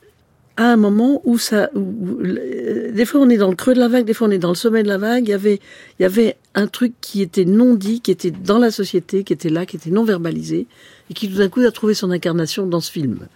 à 0.59 0.73
un 0.73 0.75
moment 0.75 1.21
où 1.23 1.37
ça, 1.37 1.69
des 1.73 3.05
fois 3.05 3.21
on 3.21 3.29
est 3.29 3.37
dans 3.37 3.49
le 3.49 3.55
creux 3.55 3.73
de 3.73 3.79
la 3.79 3.87
vague, 3.87 4.03
des 4.03 4.13
fois 4.13 4.27
on 4.27 4.31
est 4.31 4.39
dans 4.39 4.49
le 4.49 4.55
sommet 4.55 4.83
de 4.83 4.89
la 4.89 4.97
vague. 4.97 5.25
Il 5.25 5.31
y 5.31 5.33
avait, 5.33 5.61
il 5.97 6.03
y 6.03 6.05
avait 6.05 6.35
un 6.53 6.67
truc 6.67 6.95
qui 6.99 7.21
était 7.21 7.45
non 7.45 7.75
dit, 7.75 8.01
qui 8.01 8.11
était 8.11 8.29
dans 8.29 8.57
la 8.57 8.69
société, 8.69 9.23
qui 9.23 9.31
était 9.31 9.47
là, 9.47 9.65
qui 9.65 9.77
était 9.77 9.89
non 9.89 10.03
verbalisé, 10.03 10.67
et 11.09 11.13
qui 11.13 11.29
tout 11.29 11.37
d'un 11.37 11.47
coup 11.47 11.61
a 11.61 11.71
trouvé 11.71 11.93
son 11.93 12.11
incarnation 12.11 12.67
dans 12.67 12.81
ce 12.81 12.91
film. 12.91 13.27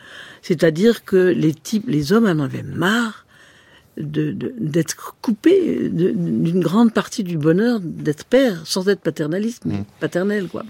C'est-à-dire 0.41 1.05
que 1.05 1.15
les 1.15 1.53
types, 1.53 1.85
les 1.87 2.11
hommes 2.11 2.25
en 2.25 2.43
avaient 2.43 2.61
marre 2.61 3.25
d'être 3.95 4.59
de, 4.59 5.01
coupés 5.21 5.89
d'une 5.93 6.59
grande 6.59 6.91
partie 6.91 7.23
du 7.23 7.37
bonheur 7.37 7.79
d'être 7.79 8.25
père, 8.25 8.63
sans 8.65 8.89
être 8.89 8.99
paternaliste, 8.99 9.63
mais 9.63 9.77
mmh. 9.77 9.85
paternel, 10.01 10.47
quoi. 10.49 10.65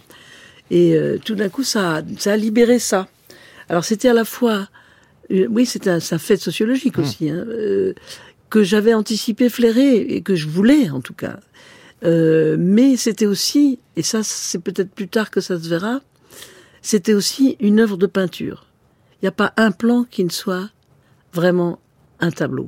Et 0.69 0.93
euh, 0.93 1.17
tout 1.17 1.33
d'un 1.33 1.49
coup, 1.49 1.63
ça, 1.63 2.03
ça 2.19 2.33
a 2.33 2.37
libéré 2.37 2.77
ça. 2.77 3.07
Alors 3.69 3.85
c'était 3.85 4.09
à 4.09 4.13
la 4.13 4.25
fois, 4.25 4.53
euh, 4.53 4.65
oui, 5.29 5.65
c'est 5.65 5.87
un, 5.87 5.97
un, 5.97 6.17
fait 6.17 6.37
sociologique 6.37 6.97
mmh. 6.97 7.01
aussi, 7.01 7.29
hein, 7.29 7.45
euh, 7.47 7.93
que 8.49 8.63
j'avais 8.63 8.93
anticipé, 8.93 9.49
flairé, 9.49 9.97
et 9.97 10.21
que 10.21 10.35
je 10.35 10.47
voulais 10.47 10.89
en 10.89 11.01
tout 11.01 11.13
cas. 11.13 11.39
mais 12.03 12.97
c'était 12.97 13.25
aussi, 13.25 13.79
et 13.95 14.03
ça 14.03 14.21
c'est 14.23 14.59
peut-être 14.59 14.91
plus 14.91 15.07
tard 15.07 15.31
que 15.31 15.41
ça 15.41 15.59
se 15.59 15.69
verra, 15.69 16.01
c'était 16.81 17.13
aussi 17.13 17.55
une 17.59 17.79
œuvre 17.79 17.97
de 17.97 18.05
peinture. 18.05 18.67
Il 19.21 19.25
n'y 19.25 19.29
a 19.29 19.31
pas 19.31 19.53
un 19.55 19.71
plan 19.71 20.03
qui 20.03 20.23
ne 20.25 20.29
soit 20.29 20.69
vraiment 21.33 21.79
un 22.19 22.29
tableau. 22.29 22.67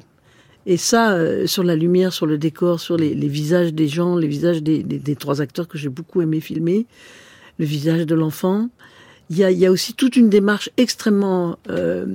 Et 0.66 0.78
ça, 0.78 1.14
euh, 1.14 1.46
sur 1.46 1.64
la 1.64 1.76
lumière, 1.76 2.12
sur 2.12 2.26
le 2.26 2.38
décor, 2.38 2.80
sur 2.80 2.98
les, 2.98 3.14
visages 3.14 3.74
des 3.74 3.88
gens, 3.88 4.16
les 4.16 4.28
visages 4.28 4.64
des, 4.64 5.16
trois 5.16 5.42
acteurs 5.42 5.68
que 5.68 5.78
j'ai 5.78 5.90
beaucoup 5.90 6.22
aimé 6.22 6.40
filmer, 6.40 6.88
le 7.60 7.66
visage 7.66 8.06
de 8.06 8.16
l'enfant, 8.16 8.70
il 9.30 9.38
y 9.38 9.66
a, 9.66 9.72
aussi 9.72 9.94
toute 9.94 10.16
une 10.16 10.30
démarche 10.30 10.70
extrêmement 10.78 11.58
euh, 11.70 12.06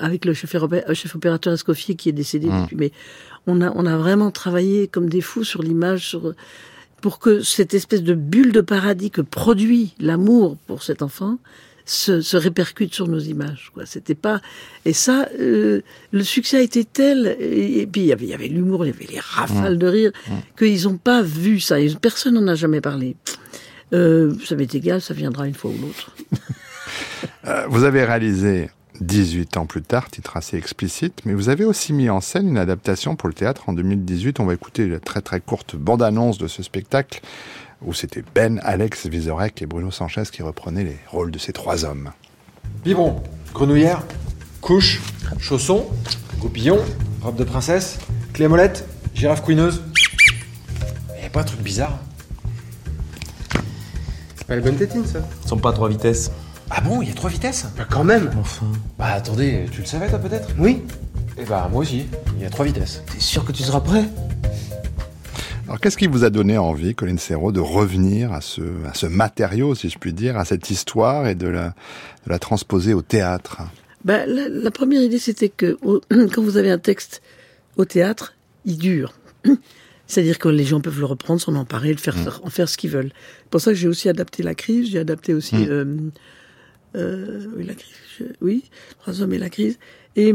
avec 0.00 0.24
le 0.24 0.34
chef, 0.34 0.54
chef, 0.92 1.14
opérateur 1.14 1.52
Escoffier 1.52 1.94
qui 1.94 2.08
est 2.08 2.12
décédé 2.12 2.48
mmh. 2.48 2.62
depuis, 2.62 2.76
mais 2.76 2.92
on 3.46 3.60
a 3.62 3.72
on 3.74 3.86
a 3.86 3.96
vraiment 3.96 4.30
travaillé 4.30 4.86
comme 4.86 5.08
des 5.08 5.22
fous 5.22 5.44
sur 5.44 5.62
l'image, 5.62 6.08
sur 6.08 6.34
pour 7.00 7.18
que 7.18 7.42
cette 7.42 7.74
espèce 7.74 8.02
de 8.02 8.14
bulle 8.14 8.52
de 8.52 8.60
paradis 8.60 9.10
que 9.10 9.20
produit 9.20 9.94
l'amour 9.98 10.56
pour 10.66 10.82
cet 10.82 11.02
enfant 11.02 11.38
se, 11.86 12.20
se 12.20 12.36
répercute 12.36 12.92
sur 12.92 13.08
nos 13.08 13.20
images. 13.20 13.70
Quoi. 13.72 13.86
C'était 13.86 14.14
pas 14.14 14.42
et 14.84 14.92
ça, 14.92 15.28
euh, 15.40 15.80
le 16.12 16.22
succès 16.22 16.58
a 16.58 16.60
été 16.60 16.84
tel 16.84 17.36
et, 17.40 17.86
puis 17.86 18.02
il 18.02 18.06
y 18.08 18.12
avait, 18.12 18.26
y 18.26 18.34
avait 18.34 18.48
l'humour, 18.48 18.84
il 18.84 18.88
y 18.88 18.94
avait 18.94 19.06
les 19.10 19.20
rafales 19.20 19.76
mmh. 19.76 19.78
de 19.78 19.86
rire 19.86 20.10
mmh. 20.12 20.32
qu'ils 20.58 20.82
n'ont 20.84 20.98
pas 20.98 21.22
vu 21.22 21.60
ça. 21.60 21.80
Et 21.80 21.88
personne 21.94 22.34
n'en 22.34 22.46
a 22.48 22.54
jamais 22.54 22.82
parlé. 22.82 23.16
Euh, 23.92 24.34
ça 24.44 24.54
m'est 24.54 24.74
égal, 24.74 25.00
ça 25.00 25.14
viendra 25.14 25.46
une 25.46 25.54
fois 25.54 25.70
ou 25.70 25.78
l'autre. 25.80 26.14
Euh, 27.46 27.66
vous 27.68 27.84
avez 27.84 28.04
réalisé 28.04 28.70
18 29.00 29.56
ans 29.56 29.66
plus 29.66 29.82
tard, 29.82 30.10
titre 30.10 30.36
assez 30.36 30.56
explicite, 30.56 31.20
mais 31.24 31.34
vous 31.34 31.48
avez 31.48 31.64
aussi 31.64 31.92
mis 31.92 32.10
en 32.10 32.20
scène 32.20 32.48
une 32.48 32.58
adaptation 32.58 33.16
pour 33.16 33.28
le 33.28 33.34
théâtre 33.34 33.68
en 33.68 33.72
2018. 33.72 34.40
On 34.40 34.44
va 34.44 34.54
écouter 34.54 34.86
la 34.86 35.00
très 35.00 35.20
très 35.20 35.40
courte 35.40 35.76
bande-annonce 35.76 36.38
de 36.38 36.46
ce 36.46 36.62
spectacle 36.62 37.20
où 37.82 37.94
c'était 37.94 38.24
Ben, 38.34 38.60
Alex 38.64 39.06
Vizorek 39.06 39.62
et 39.62 39.66
Bruno 39.66 39.90
Sanchez 39.90 40.24
qui 40.32 40.42
reprenaient 40.42 40.84
les 40.84 40.98
rôles 41.06 41.30
de 41.30 41.38
ces 41.38 41.52
trois 41.52 41.84
hommes. 41.84 42.10
Biberon, 42.84 43.22
grenouillère, 43.54 44.02
couche, 44.60 45.00
chaussons, 45.38 45.86
goupillon, 46.38 46.78
robe 47.22 47.36
de 47.36 47.44
princesse, 47.44 47.98
clé 48.32 48.48
molette, 48.48 48.86
girafe 49.14 49.42
couineuse. 49.42 49.82
Il 51.18 51.26
a 51.26 51.30
pas 51.30 51.42
un 51.42 51.44
truc 51.44 51.60
bizarre 51.60 51.98
C'est 52.00 52.07
pas 54.48 54.56
les 54.56 54.62
bonnes 54.62 54.76
tétines, 54.76 55.04
ça 55.04 55.20
Ils 55.44 55.48
sont 55.48 55.58
pas 55.58 55.70
à 55.70 55.72
trois 55.74 55.90
vitesses. 55.90 56.30
Ah 56.70 56.80
bon, 56.80 57.02
il 57.02 57.08
y 57.08 57.10
a 57.10 57.14
trois 57.14 57.28
vitesses? 57.28 57.66
Bah 57.76 57.86
quand 57.88 58.02
même 58.02 58.30
Enfin. 58.40 58.66
Bah 58.98 59.12
attendez, 59.12 59.66
tu 59.70 59.82
le 59.82 59.86
savais 59.86 60.08
toi 60.08 60.18
peut-être? 60.18 60.48
Oui. 60.58 60.82
Eh 61.36 61.44
bah 61.44 61.68
moi 61.70 61.82
aussi, 61.82 62.06
il 62.36 62.42
y 62.42 62.46
a 62.46 62.50
trois 62.50 62.64
vitesses. 62.64 63.02
T'es 63.12 63.20
sûr 63.20 63.44
que 63.44 63.52
tu 63.52 63.62
seras 63.62 63.80
prêt? 63.80 64.04
Alors, 65.66 65.80
qu'est-ce 65.80 65.98
qui 65.98 66.06
vous 66.06 66.24
a 66.24 66.30
donné 66.30 66.56
envie, 66.56 66.94
Colin 66.94 67.18
Serrault, 67.18 67.52
de 67.52 67.60
revenir 67.60 68.32
à 68.32 68.40
ce, 68.40 68.62
à 68.86 68.94
ce 68.94 69.04
matériau, 69.04 69.74
si 69.74 69.90
je 69.90 69.98
puis 69.98 70.14
dire, 70.14 70.38
à 70.38 70.46
cette 70.46 70.70
histoire 70.70 71.28
et 71.28 71.34
de 71.34 71.46
la, 71.46 71.74
de 72.26 72.30
la 72.30 72.38
transposer 72.38 72.94
au 72.94 73.02
théâtre? 73.02 73.60
Ben, 74.02 74.26
la, 74.26 74.70
première 74.70 75.02
idée, 75.02 75.18
c'était 75.18 75.50
que 75.50 75.76
quand 76.34 76.42
vous 76.42 76.56
avez 76.56 76.70
un 76.70 76.78
texte 76.78 77.20
au 77.76 77.84
théâtre, 77.84 78.32
il 78.64 78.78
dure. 78.78 79.12
C'est-à-dire 80.08 80.38
que 80.38 80.48
les 80.48 80.64
gens 80.64 80.80
peuvent 80.80 80.98
le 80.98 81.04
reprendre, 81.04 81.40
s'en 81.40 81.54
emparer, 81.54 81.92
le 81.92 81.98
faire, 81.98 82.16
mm. 82.16 82.30
en 82.42 82.50
faire 82.50 82.68
ce 82.68 82.76
qu'ils 82.76 82.90
veulent. 82.90 83.12
C'est 83.42 83.50
pour 83.50 83.60
ça 83.60 83.70
que 83.70 83.76
j'ai 83.76 83.88
aussi 83.88 84.08
adapté 84.08 84.42
la 84.42 84.54
crise, 84.54 84.90
j'ai 84.90 84.98
adapté 84.98 85.34
aussi 85.34 85.56
mm. 85.56 85.66
euh, 85.68 85.84
euh, 86.96 87.46
oui, 87.56 87.64
la 87.64 87.74
crise, 87.74 87.94
oui, 88.40 88.64
Trois 89.00 89.20
hommes 89.20 89.34
et 89.34 89.38
la 89.38 89.50
crise. 89.50 89.78
Et 90.16 90.34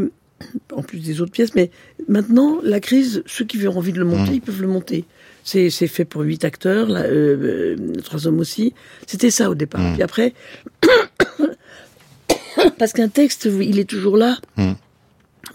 en 0.72 0.84
plus 0.84 1.00
des 1.00 1.22
autres 1.22 1.32
pièces, 1.32 1.56
mais 1.56 1.72
maintenant, 2.08 2.60
la 2.64 2.80
crise, 2.80 3.24
ceux 3.26 3.46
qui 3.46 3.68
ont 3.68 3.78
envie 3.78 3.94
de 3.94 4.00
le 4.00 4.06
monter, 4.06 4.32
mm. 4.32 4.36
ils 4.36 4.42
peuvent 4.42 4.62
le 4.62 4.68
monter. 4.68 5.06
C'est 5.44 5.70
fait 5.70 6.06
pour 6.06 6.22
huit 6.22 6.46
acteurs, 6.46 6.88
là, 6.88 7.02
euh, 7.02 7.76
trois 8.04 8.28
hommes 8.28 8.40
aussi. 8.40 8.74
C'était 9.08 9.32
ça 9.32 9.50
au 9.50 9.56
départ. 9.56 9.82
Mm. 9.82 9.94
Puis 9.94 10.04
après, 10.04 10.34
parce 12.78 12.94
qu'un 12.94 13.10
texte, 13.10 13.50
il 13.60 13.80
est 13.80 13.90
toujours 13.90 14.18
là. 14.18 14.38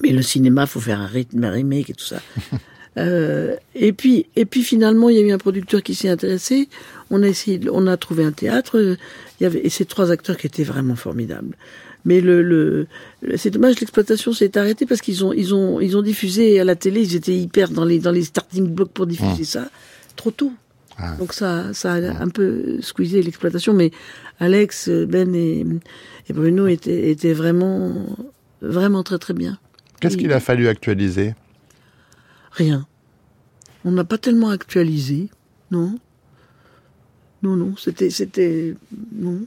Mais 0.02 0.10
le 0.10 0.22
cinéma, 0.22 0.66
faut 0.66 0.80
faire 0.80 1.00
un 1.00 1.06
rythme, 1.06 1.44
un 1.44 1.50
remake 1.50 1.90
et 1.90 1.94
tout 1.94 2.04
ça. 2.04 2.20
euh, 2.98 3.56
et 3.74 3.92
puis, 3.92 4.26
et 4.36 4.44
puis 4.44 4.62
finalement, 4.62 5.08
il 5.08 5.16
y 5.16 5.18
a 5.18 5.22
eu 5.22 5.32
un 5.32 5.38
producteur 5.38 5.82
qui 5.82 5.94
s'est 5.94 6.08
intéressé. 6.08 6.68
On 7.10 7.22
a 7.22 7.28
essayé, 7.28 7.60
on 7.72 7.86
a 7.86 7.96
trouvé 7.96 8.24
un 8.24 8.32
théâtre. 8.32 8.78
Il 9.40 9.42
y 9.42 9.46
avait 9.46 9.60
et 9.64 9.70
ces 9.70 9.84
trois 9.86 10.10
acteurs 10.10 10.36
qui 10.36 10.46
étaient 10.46 10.64
vraiment 10.64 10.96
formidables. 10.96 11.56
Mais 12.04 12.20
le, 12.20 12.42
le, 12.42 12.86
c'est 13.36 13.50
dommage, 13.50 13.80
l'exploitation 13.80 14.32
s'est 14.32 14.56
arrêtée 14.56 14.86
parce 14.86 15.00
qu'ils 15.00 15.24
ont, 15.24 15.32
ils 15.32 15.54
ont, 15.54 15.80
ils 15.80 15.96
ont 15.96 16.02
diffusé 16.02 16.60
à 16.60 16.64
la 16.64 16.76
télé, 16.76 17.02
ils 17.02 17.16
étaient 17.16 17.36
hyper 17.36 17.70
dans 17.70 17.84
les, 17.84 17.98
dans 17.98 18.12
les 18.12 18.22
starting 18.22 18.68
blocks 18.68 18.92
pour 18.92 19.06
diffuser 19.06 19.42
mmh. 19.42 19.44
ça, 19.44 19.70
trop 20.16 20.30
tôt. 20.30 20.52
Ah. 20.96 21.16
Donc 21.18 21.34
ça, 21.34 21.74
ça 21.74 21.94
a 21.94 22.22
un 22.22 22.28
peu 22.28 22.80
squeezé 22.80 23.22
l'exploitation, 23.22 23.74
mais 23.74 23.90
Alex, 24.38 24.88
Ben 24.88 25.34
et, 25.34 25.66
et 26.28 26.32
Bruno 26.32 26.66
étaient, 26.66 27.10
étaient 27.10 27.34
vraiment, 27.34 28.16
vraiment 28.62 29.02
très 29.02 29.18
très 29.18 29.34
bien. 29.34 29.58
Qu'est-ce 30.00 30.16
qu'il 30.16 30.32
a 30.32 30.40
fallu 30.40 30.68
actualiser? 30.68 31.34
Rien. 32.58 32.86
On 33.84 33.92
n'a 33.92 34.02
pas 34.02 34.18
tellement 34.18 34.50
actualisé, 34.50 35.28
non? 35.70 35.96
Non, 37.44 37.54
non, 37.54 37.76
c'était, 37.76 38.10
c'était, 38.10 38.74
non. 39.12 39.46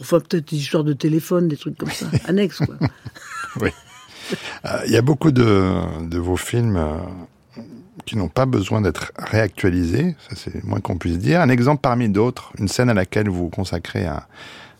Enfin, 0.00 0.20
peut-être 0.20 0.50
des 0.50 0.56
histoires 0.56 0.84
de 0.84 0.92
téléphone, 0.92 1.48
des 1.48 1.56
trucs 1.56 1.76
comme 1.76 1.90
ça, 1.90 2.06
annexes, 2.26 2.60
quoi. 2.60 2.76
oui. 3.60 3.70
Euh, 4.64 4.78
il 4.86 4.92
y 4.92 4.96
a 4.96 5.02
beaucoup 5.02 5.32
de, 5.32 6.06
de 6.08 6.18
vos 6.18 6.36
films 6.36 6.76
euh, 6.76 7.62
qui 8.06 8.16
n'ont 8.16 8.28
pas 8.28 8.46
besoin 8.46 8.80
d'être 8.80 9.12
réactualisés, 9.18 10.14
ça 10.28 10.36
c'est 10.36 10.62
moins 10.62 10.80
qu'on 10.80 10.96
puisse 10.96 11.18
dire. 11.18 11.40
Un 11.40 11.48
exemple 11.48 11.80
parmi 11.82 12.08
d'autres, 12.08 12.52
une 12.58 12.68
scène 12.68 12.88
à 12.88 12.94
laquelle 12.94 13.28
vous 13.28 13.50
consacrez 13.50 14.06
un, 14.06 14.22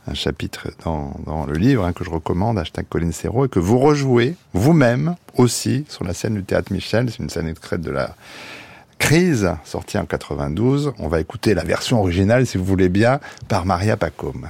un 0.07 0.15
chapitre 0.15 0.69
dans, 0.85 1.47
le 1.47 1.57
livre 1.57 1.85
hein, 1.85 1.93
que 1.93 2.05
je 2.05 2.11
recommande, 2.11 2.59
hashtag 2.59 2.87
Colin 2.89 3.13
Serrault, 3.13 3.47
et 3.47 3.49
que 3.49 3.59
vous 3.59 3.79
rejouez 3.79 4.37
vous-même 4.53 5.17
aussi 5.35 5.85
sur 5.89 6.05
la 6.05 6.15
scène 6.15 6.35
du 6.35 6.45
Théâtre 6.45 6.73
Michel. 6.73 7.11
C'est 7.11 7.23
une 7.23 7.31
scène 7.31 7.49
extraite 7.49 7.81
de 7.81 7.91
la 7.91 8.15
Crise, 8.99 9.51
sorti 9.65 9.99
en 9.99 10.07
92. 10.07 10.95
On 10.99 11.09
va 11.09 11.21
écouter 11.21 11.53
la 11.53 11.65
version 11.65 12.01
originale, 12.01 12.47
si 12.47 12.57
vous 12.57 12.65
voulez 12.65 12.89
bien, 12.89 13.21
par 13.49 13.67
Maria 13.67 13.97
Pacôme. 13.97 14.49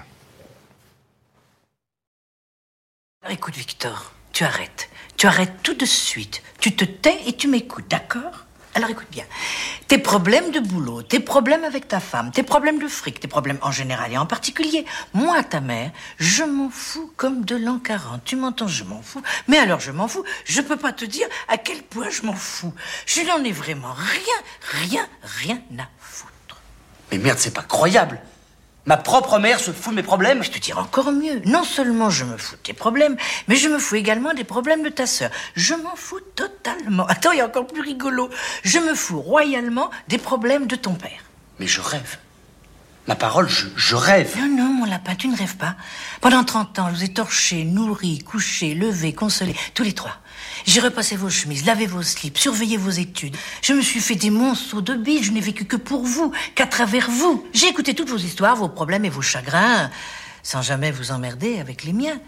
Écoute, 3.28 3.56
Victor, 3.56 4.12
tu 4.32 4.44
arrêtes. 4.44 4.90
Tu 5.16 5.26
arrêtes 5.26 5.54
tout 5.62 5.74
de 5.74 5.86
suite. 5.86 6.42
Tu 6.60 6.76
te 6.76 6.84
tais 6.84 7.18
et 7.26 7.32
tu 7.32 7.48
m'écoutes, 7.48 7.90
d'accord? 7.90 8.46
Alors 8.74 8.90
écoute 8.90 9.06
bien. 9.10 9.24
Tes 9.86 9.98
problèmes 9.98 10.50
de 10.50 10.58
boulot, 10.58 11.02
tes 11.02 11.20
problèmes 11.20 11.62
avec 11.62 11.86
ta 11.86 12.00
femme, 12.00 12.32
tes 12.32 12.42
problèmes 12.42 12.80
de 12.80 12.88
fric, 12.88 13.20
tes 13.20 13.28
problèmes 13.28 13.58
en 13.62 13.70
général 13.70 14.12
et 14.12 14.18
en 14.18 14.26
particulier, 14.26 14.84
moi, 15.12 15.42
ta 15.44 15.60
mère, 15.60 15.92
je 16.18 16.42
m'en 16.42 16.70
fous 16.70 17.12
comme 17.16 17.44
de 17.44 17.54
l'an 17.56 17.78
40. 17.78 18.24
Tu 18.24 18.34
m'entends, 18.34 18.66
je 18.66 18.82
m'en 18.82 19.00
fous. 19.00 19.22
Mais 19.46 19.58
alors 19.58 19.78
je 19.78 19.92
m'en 19.92 20.08
fous. 20.08 20.24
Je 20.44 20.60
peux 20.60 20.76
pas 20.76 20.92
te 20.92 21.04
dire 21.04 21.26
à 21.48 21.56
quel 21.56 21.82
point 21.82 22.10
je 22.10 22.22
m'en 22.22 22.34
fous. 22.34 22.74
Je 23.06 23.20
n'en 23.22 23.42
ai 23.44 23.52
vraiment 23.52 23.92
rien, 23.92 24.88
rien, 24.88 25.08
rien 25.22 25.60
à 25.78 25.88
foutre. 26.00 26.60
Mais 27.12 27.18
merde, 27.18 27.38
c'est 27.38 27.54
pas 27.54 27.62
croyable. 27.62 28.20
Ma 28.86 28.98
propre 28.98 29.38
mère 29.38 29.60
se 29.60 29.70
fout 29.70 29.92
de 29.92 29.96
mes 29.96 30.02
problèmes 30.02 30.42
Je 30.42 30.50
te 30.50 30.58
dirais 30.58 30.80
encore 30.80 31.10
mieux. 31.10 31.40
Non 31.46 31.64
seulement 31.64 32.10
je 32.10 32.24
me 32.24 32.36
fous 32.36 32.56
de 32.56 32.60
tes 32.60 32.72
problèmes, 32.72 33.16
mais 33.48 33.56
je 33.56 33.68
me 33.68 33.78
fous 33.78 33.94
également 33.94 34.34
des 34.34 34.44
problèmes 34.44 34.82
de 34.82 34.90
ta 34.90 35.06
sœur. 35.06 35.30
Je 35.56 35.74
m'en 35.74 35.96
fous 35.96 36.20
totalement. 36.34 37.06
Attends, 37.06 37.32
il 37.32 37.38
y 37.38 37.40
a 37.40 37.46
encore 37.46 37.66
plus 37.66 37.80
rigolo. 37.80 38.28
Je 38.62 38.78
me 38.78 38.94
fous 38.94 39.20
royalement 39.20 39.90
des 40.08 40.18
problèmes 40.18 40.66
de 40.66 40.76
ton 40.76 40.94
père. 40.94 41.24
Mais 41.58 41.66
je 41.66 41.80
rêve. 41.80 42.18
Ma 43.06 43.16
parole, 43.16 43.48
je, 43.48 43.94
rêve. 43.94 44.34
Non, 44.38 44.48
non, 44.48 44.72
mon 44.72 44.84
lapin, 44.86 45.14
tu 45.14 45.28
ne 45.28 45.36
rêves 45.36 45.56
pas. 45.56 45.76
Pendant 46.22 46.42
30 46.42 46.78
ans, 46.78 46.88
je 46.90 46.94
vous 46.94 47.04
ai 47.04 47.12
torché, 47.12 47.64
nourri, 47.64 48.20
couché, 48.20 48.74
levé, 48.74 49.12
consolé, 49.12 49.54
tous 49.74 49.82
les 49.82 49.92
trois. 49.92 50.16
J'ai 50.66 50.80
repassé 50.80 51.16
vos 51.16 51.28
chemises, 51.28 51.66
lavé 51.66 51.86
vos 51.86 52.02
slips, 52.02 52.38
surveillé 52.38 52.76
vos 52.76 52.90
études. 52.90 53.36
Je 53.62 53.74
me 53.74 53.82
suis 53.82 54.00
fait 54.00 54.14
des 54.14 54.30
monceaux 54.30 54.80
de 54.80 54.94
billes. 54.94 55.22
Je 55.22 55.30
n'ai 55.30 55.40
vécu 55.40 55.66
que 55.66 55.76
pour 55.76 56.04
vous, 56.04 56.32
qu'à 56.54 56.66
travers 56.66 57.10
vous. 57.10 57.46
J'ai 57.52 57.68
écouté 57.68 57.94
toutes 57.94 58.08
vos 58.08 58.16
histoires, 58.16 58.56
vos 58.56 58.68
problèmes 58.68 59.04
et 59.04 59.10
vos 59.10 59.22
chagrins, 59.22 59.90
sans 60.42 60.62
jamais 60.62 60.90
vous 60.90 61.10
emmerder 61.10 61.60
avec 61.60 61.84
les 61.84 61.92
miens. 61.92 62.18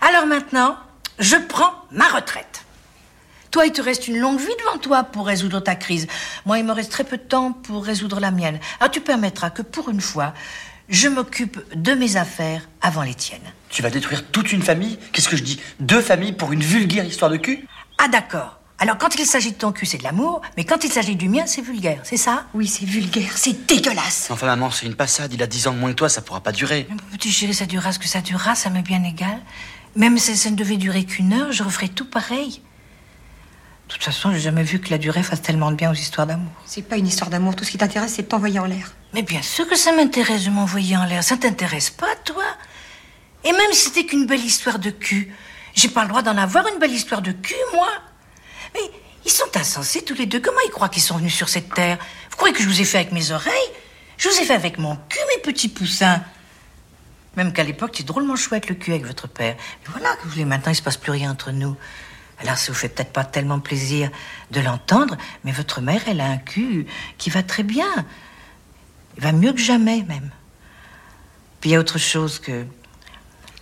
Alors 0.00 0.26
maintenant, 0.26 0.76
je 1.18 1.36
prends 1.36 1.74
ma 1.90 2.08
retraite. 2.08 2.64
Toi, 3.50 3.66
il 3.66 3.72
te 3.72 3.82
reste 3.82 4.06
une 4.06 4.18
longue 4.18 4.38
vie 4.38 4.46
devant 4.60 4.78
toi 4.78 5.02
pour 5.02 5.26
résoudre 5.26 5.58
ta 5.58 5.74
crise. 5.74 6.06
Moi, 6.46 6.60
il 6.60 6.64
me 6.64 6.72
reste 6.72 6.92
très 6.92 7.02
peu 7.02 7.16
de 7.16 7.22
temps 7.22 7.50
pour 7.50 7.84
résoudre 7.84 8.20
la 8.20 8.30
mienne. 8.30 8.60
Alors, 8.78 8.92
tu 8.92 9.00
permettras 9.00 9.50
que 9.50 9.62
pour 9.62 9.88
une 9.88 10.00
fois, 10.00 10.32
je 10.88 11.08
m'occupe 11.08 11.60
de 11.74 11.92
mes 11.94 12.16
affaires 12.16 12.68
avant 12.80 13.02
les 13.02 13.14
tiennes. 13.14 13.52
Tu 13.68 13.82
vas 13.82 13.90
détruire 13.90 14.30
toute 14.30 14.52
une 14.52 14.62
famille? 14.62 14.98
Qu'est-ce 15.12 15.28
que 15.28 15.36
je 15.36 15.42
dis? 15.42 15.60
Deux 15.80 16.00
familles 16.00 16.32
pour 16.32 16.52
une 16.52 16.62
vulgaire 16.62 17.04
histoire 17.04 17.30
de 17.30 17.38
cul? 17.38 17.66
Ah 18.02 18.08
d'accord. 18.08 18.58
Alors 18.78 18.96
quand 18.96 19.14
il 19.14 19.26
s'agit 19.26 19.52
de 19.52 19.56
ton 19.56 19.72
cul, 19.72 19.84
c'est 19.84 19.98
de 19.98 20.04
l'amour, 20.04 20.40
mais 20.56 20.64
quand 20.64 20.84
il 20.84 20.90
s'agit 20.90 21.16
du 21.16 21.28
mien, 21.28 21.44
c'est 21.44 21.60
vulgaire, 21.60 22.00
c'est 22.02 22.16
ça? 22.16 22.46
Oui, 22.54 22.66
c'est 22.66 22.86
vulgaire, 22.86 23.36
c'est 23.36 23.66
dégueulasse. 23.66 24.28
Enfin 24.30 24.46
maman, 24.46 24.70
c'est 24.70 24.86
une 24.86 24.94
passade, 24.94 25.34
il 25.34 25.42
a 25.42 25.46
dix 25.46 25.66
ans 25.66 25.74
de 25.74 25.78
moins 25.78 25.90
que 25.90 25.96
toi, 25.96 26.08
ça 26.08 26.22
pourra 26.22 26.40
pas 26.40 26.50
durer. 26.52 26.88
Petit 27.12 27.30
chéri, 27.30 27.52
ça 27.52 27.66
durera 27.66 27.92
ce 27.92 27.98
que 27.98 28.08
ça 28.08 28.22
durera, 28.22 28.54
ça 28.54 28.70
m'est 28.70 28.80
bien 28.80 29.04
égal. 29.04 29.38
Même 29.96 30.16
si 30.16 30.34
ça 30.34 30.48
ne 30.48 30.56
devait 30.56 30.78
durer 30.78 31.04
qu'une 31.04 31.34
heure, 31.34 31.52
je 31.52 31.62
referais 31.62 31.88
tout 31.88 32.06
pareil. 32.06 32.62
De 33.88 33.92
toute 33.92 34.02
façon, 34.02 34.32
j'ai 34.32 34.40
jamais 34.40 34.62
vu 34.62 34.80
que 34.80 34.88
la 34.88 34.98
durée 34.98 35.22
fasse 35.22 35.42
tellement 35.42 35.70
de 35.70 35.76
bien 35.76 35.90
aux 35.90 35.94
histoires 35.94 36.26
d'amour. 36.26 36.52
C'est 36.64 36.80
pas 36.80 36.96
une 36.96 37.06
histoire 37.06 37.28
d'amour, 37.28 37.54
tout 37.56 37.64
ce 37.64 37.70
qui 37.70 37.76
t'intéresse, 37.76 38.14
c'est 38.14 38.22
de 38.22 38.28
t'envoyer 38.28 38.60
en 38.60 38.64
l'air. 38.64 38.94
Mais 39.12 39.22
bien 39.22 39.42
sûr 39.42 39.68
que 39.68 39.76
ça 39.76 39.92
m'intéresse 39.92 40.46
de 40.46 40.50
m'envoyer 40.50 40.96
en 40.96 41.04
l'air. 41.04 41.22
Ça 41.22 41.36
t'intéresse 41.36 41.90
pas, 41.90 42.16
toi? 42.24 42.44
Et 43.44 43.52
même 43.52 43.72
si 43.72 43.86
c'était 43.88 44.06
qu'une 44.06 44.26
belle 44.26 44.44
histoire 44.44 44.78
de 44.78 44.88
cul, 44.88 45.34
j'ai 45.74 45.88
pas 45.88 46.02
le 46.02 46.08
droit 46.08 46.22
d'en 46.22 46.36
avoir 46.36 46.66
une 46.68 46.78
belle 46.78 46.92
histoire 46.92 47.22
de 47.22 47.32
cul, 47.32 47.54
moi 47.72 47.88
Mais 48.74 48.80
ils 49.24 49.30
sont 49.30 49.56
insensés 49.56 50.02
tous 50.02 50.14
les 50.14 50.26
deux. 50.26 50.40
Comment 50.40 50.60
ils 50.66 50.70
croient 50.70 50.88
qu'ils 50.88 51.02
sont 51.02 51.18
venus 51.18 51.34
sur 51.34 51.48
cette 51.48 51.72
terre? 51.74 51.98
Vous 52.30 52.36
croyez 52.36 52.54
que 52.54 52.62
je 52.62 52.68
vous 52.68 52.80
ai 52.80 52.84
fait 52.84 52.98
avec 52.98 53.12
mes 53.12 53.30
oreilles? 53.30 53.70
Je 54.18 54.28
vous 54.28 54.38
ai 54.38 54.44
fait 54.44 54.54
avec 54.54 54.78
mon 54.78 54.96
cul, 55.08 55.18
mes 55.36 55.42
petits 55.42 55.68
poussins. 55.68 56.22
Même 57.36 57.52
qu'à 57.52 57.62
l'époque, 57.62 57.94
c'est 57.96 58.06
drôlement 58.06 58.36
chouette 58.36 58.68
le 58.68 58.74
cul 58.74 58.92
avec 58.92 59.06
votre 59.06 59.28
père. 59.28 59.54
Et 59.54 59.88
voilà 59.88 60.16
que 60.16 60.24
vous 60.24 60.30
voulez 60.30 60.44
maintenant, 60.44 60.72
il 60.72 60.76
se 60.76 60.82
passe 60.82 60.96
plus 60.96 61.12
rien 61.12 61.30
entre 61.30 61.52
nous. 61.52 61.76
Alors 62.38 62.56
ça 62.56 62.72
vous 62.72 62.78
fait 62.78 62.88
peut-être 62.88 63.12
pas 63.12 63.24
tellement 63.24 63.60
plaisir 63.60 64.10
de 64.50 64.60
l'entendre, 64.60 65.16
mais 65.44 65.52
votre 65.52 65.80
mère, 65.80 66.00
elle 66.06 66.20
a 66.20 66.26
un 66.26 66.38
cul 66.38 66.86
qui 67.18 67.30
va 67.30 67.42
très 67.42 67.62
bien. 67.62 67.88
Il 69.16 69.22
va 69.22 69.32
mieux 69.32 69.52
que 69.52 69.60
jamais 69.60 70.02
même. 70.02 70.30
Puis 71.60 71.70
il 71.70 71.72
y 71.74 71.76
a 71.76 71.78
autre 71.78 71.98
chose 71.98 72.38
que 72.38 72.66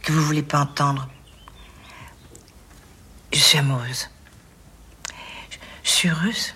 que 0.02 0.12
vous 0.12 0.24
voulez 0.24 0.42
pas 0.42 0.60
entendre. 0.60 1.08
Je 3.32 3.38
suis 3.38 3.58
amoureuse. 3.58 4.08
Je, 5.82 5.90
suis 5.90 6.08
heureuse. 6.08 6.54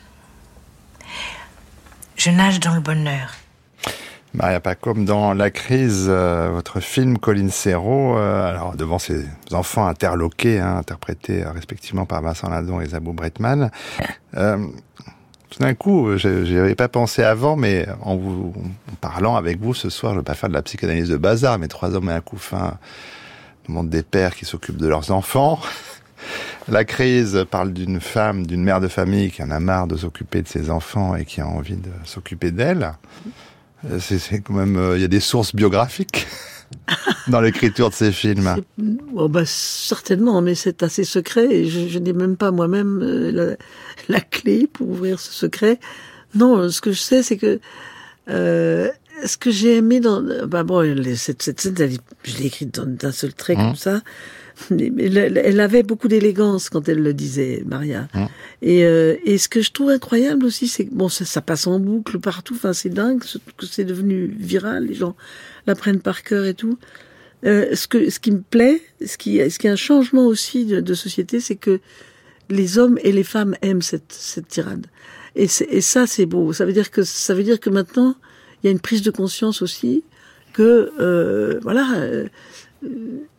Je 2.16 2.30
nage 2.30 2.61
dans 2.61 2.74
le 2.74 2.80
bonheur. 2.80 3.32
Maria 4.35 4.61
Pacôme, 4.61 5.04
dans 5.04 5.35
La 5.35 5.50
crise, 5.50 6.06
euh, 6.08 6.48
votre 6.50 6.80
film 6.80 7.18
Colin 7.18 7.50
Serrault, 7.50 8.16
euh, 8.16 8.48
alors 8.48 8.74
devant 8.76 8.98
ses 8.98 9.26
enfants 9.52 9.87
interloqués, 9.87 10.58
hein, 10.58 10.78
interprétés 10.78 11.44
euh, 11.44 11.52
respectivement 11.52 12.06
par 12.06 12.22
Vincent 12.22 12.48
Ladon 12.48 12.80
et 12.80 12.87
Zabou 12.87 13.12
Bretman, 13.12 13.70
tout 14.32 15.58
d'un 15.58 15.74
coup, 15.74 16.16
j'y 16.16 16.56
avais 16.56 16.74
pas 16.74 16.88
pensé 16.88 17.22
avant, 17.22 17.56
mais 17.56 17.87
en 18.00 18.16
vous 18.16 18.54
parlant 19.02 19.37
avec 19.37 19.61
vous 19.61 19.74
ce 19.74 19.90
soir, 19.90 20.14
je 20.14 20.20
vais 20.20 20.24
pas 20.24 20.32
faire 20.32 20.48
de 20.48 20.54
la 20.54 20.62
psychanalyse 20.62 21.11
de 21.11 21.18
bazar, 21.18 21.58
mais 21.58 21.68
trois 21.68 21.94
hommes 21.94 22.08
et 22.08 22.14
un 22.14 22.22
couffin, 22.22 22.78
le 23.68 23.74
monde 23.74 23.90
des 23.90 24.02
pères 24.02 24.35
qui 24.35 24.46
s'occupent 24.46 24.78
de 24.78 24.88
leurs 24.88 25.11
enfants. 25.11 25.61
La 26.68 26.85
crise 26.85 27.44
parle 27.50 27.72
d'une 27.72 28.00
femme, 28.00 28.46
d'une 28.46 28.62
mère 28.62 28.80
de 28.80 28.88
famille 28.88 29.30
qui 29.30 29.42
en 29.42 29.50
a 29.50 29.58
marre 29.58 29.87
de 29.87 29.96
s'occuper 29.96 30.42
de 30.42 30.48
ses 30.48 30.70
enfants 30.70 31.16
et 31.16 31.24
qui 31.24 31.40
a 31.40 31.46
envie 31.46 31.76
de 31.76 31.90
s'occuper 32.04 32.50
d'elle. 32.50 32.92
Euh, 33.90 33.98
c'est 33.98 34.40
quand 34.40 34.54
même, 34.54 34.76
euh, 34.76 34.96
il 34.96 35.00
y 35.00 35.04
a 35.04 35.08
des 35.08 35.20
sources 35.20 35.54
biographiques 35.54 36.28
dans 37.28 37.40
l'écriture 37.40 37.90
de 37.90 37.94
ces 37.94 38.12
films. 38.12 38.56
Oh 39.14 39.28
bah, 39.28 39.42
certainement, 39.44 40.40
mais 40.40 40.54
c'est 40.54 40.85
assez 40.85 41.04
secret 41.04 41.52
et 41.52 41.68
je, 41.68 41.98
n'ai 41.98 42.12
même 42.12 42.37
pas 42.37 42.52
moi-même 42.52 43.00
euh, 43.02 43.56
la, 44.08 44.20
clé 44.20 44.68
pour 44.72 44.88
ouvrir 44.88 45.18
ce 45.18 45.32
secret. 45.32 45.80
Non, 46.35 46.68
ce 46.70 46.80
que 46.80 46.92
je 46.92 47.00
sais, 47.00 47.22
c'est 47.22 47.37
que 47.37 47.61
ce 48.28 49.37
que 49.37 49.50
j'ai 49.50 49.76
aimé 49.76 50.00
dans, 50.00 50.22
bah 50.46 50.62
bon, 50.62 50.96
cette, 51.16 51.42
cette 51.42 51.61
scène, 51.61 51.74
je 52.24 52.38
l'ai 52.38 52.46
écrite 52.46 52.80
d'un 52.80 53.12
seul 53.12 53.35
trait 53.35 53.54
comme 53.56 53.72
mmh. 53.72 53.76
ça 53.76 54.00
elle 54.70 55.61
avait 55.61 55.83
beaucoup 55.83 56.09
d'élégance 56.09 56.70
quand 56.70 56.88
elle 56.88 57.03
le 57.03 57.14
disait, 57.14 57.62
Maria. 57.66 58.09
Hein. 58.14 58.29
Et, 58.61 58.85
euh, 58.85 59.16
et, 59.25 59.38
ce 59.38 59.48
que 59.48 59.61
je 59.61 59.72
trouve 59.72 59.90
incroyable 59.90 60.44
aussi, 60.44 60.68
c'est 60.68 60.85
que 60.87 60.94
bon, 60.94 61.09
ça, 61.09 61.25
ça, 61.25 61.40
passe 61.40 61.66
en 61.66 61.79
boucle 61.79 62.18
partout. 62.18 62.55
Enfin, 62.55 62.72
c'est 62.72 62.90
dingue 62.90 63.20
que 63.57 63.66
c'est 63.66 63.85
devenu 63.85 64.27
viral. 64.38 64.87
Les 64.87 64.94
gens 64.94 65.16
la 65.66 65.75
prennent 65.75 66.01
par 66.01 66.22
cœur 66.22 66.44
et 66.44 66.55
tout. 66.55 66.79
Euh, 67.44 67.75
ce 67.75 67.88
que, 67.88 68.09
ce 68.11 68.20
qui 68.20 68.31
me 68.31 68.40
plaît, 68.40 68.81
ce 69.05 69.18
qui, 69.18 69.38
ce 69.51 69.59
qui 69.59 69.66
est 69.66 69.70
un 69.70 69.77
changement 69.77 70.27
aussi 70.27 70.64
de, 70.64 70.81
de 70.81 70.94
société, 70.94 71.40
c'est 71.40 71.57
que 71.57 71.81
les 72.51 72.79
hommes 72.79 72.98
et 73.03 73.12
les 73.12 73.25
femmes 73.25 73.57
aiment 73.62 73.83
cette, 73.83 74.12
cette 74.12 74.48
tirade. 74.48 74.87
Et, 75.35 75.48
et 75.70 75.81
ça, 75.81 76.07
c'est 76.07 76.27
beau. 76.27 76.53
Ça 76.53 76.64
veut 76.64 76.72
dire 76.72 76.90
que 76.90 77.03
ça 77.03 77.35
veut 77.35 77.42
dire 77.42 77.59
que 77.59 77.70
maintenant, 77.70 78.14
il 78.62 78.66
y 78.66 78.68
a 78.68 78.72
une 78.72 78.81
prise 78.81 79.03
de 79.03 79.11
conscience 79.11 79.62
aussi 79.62 80.05
que 80.53 80.92
euh, 81.01 81.59
voilà. 81.62 81.87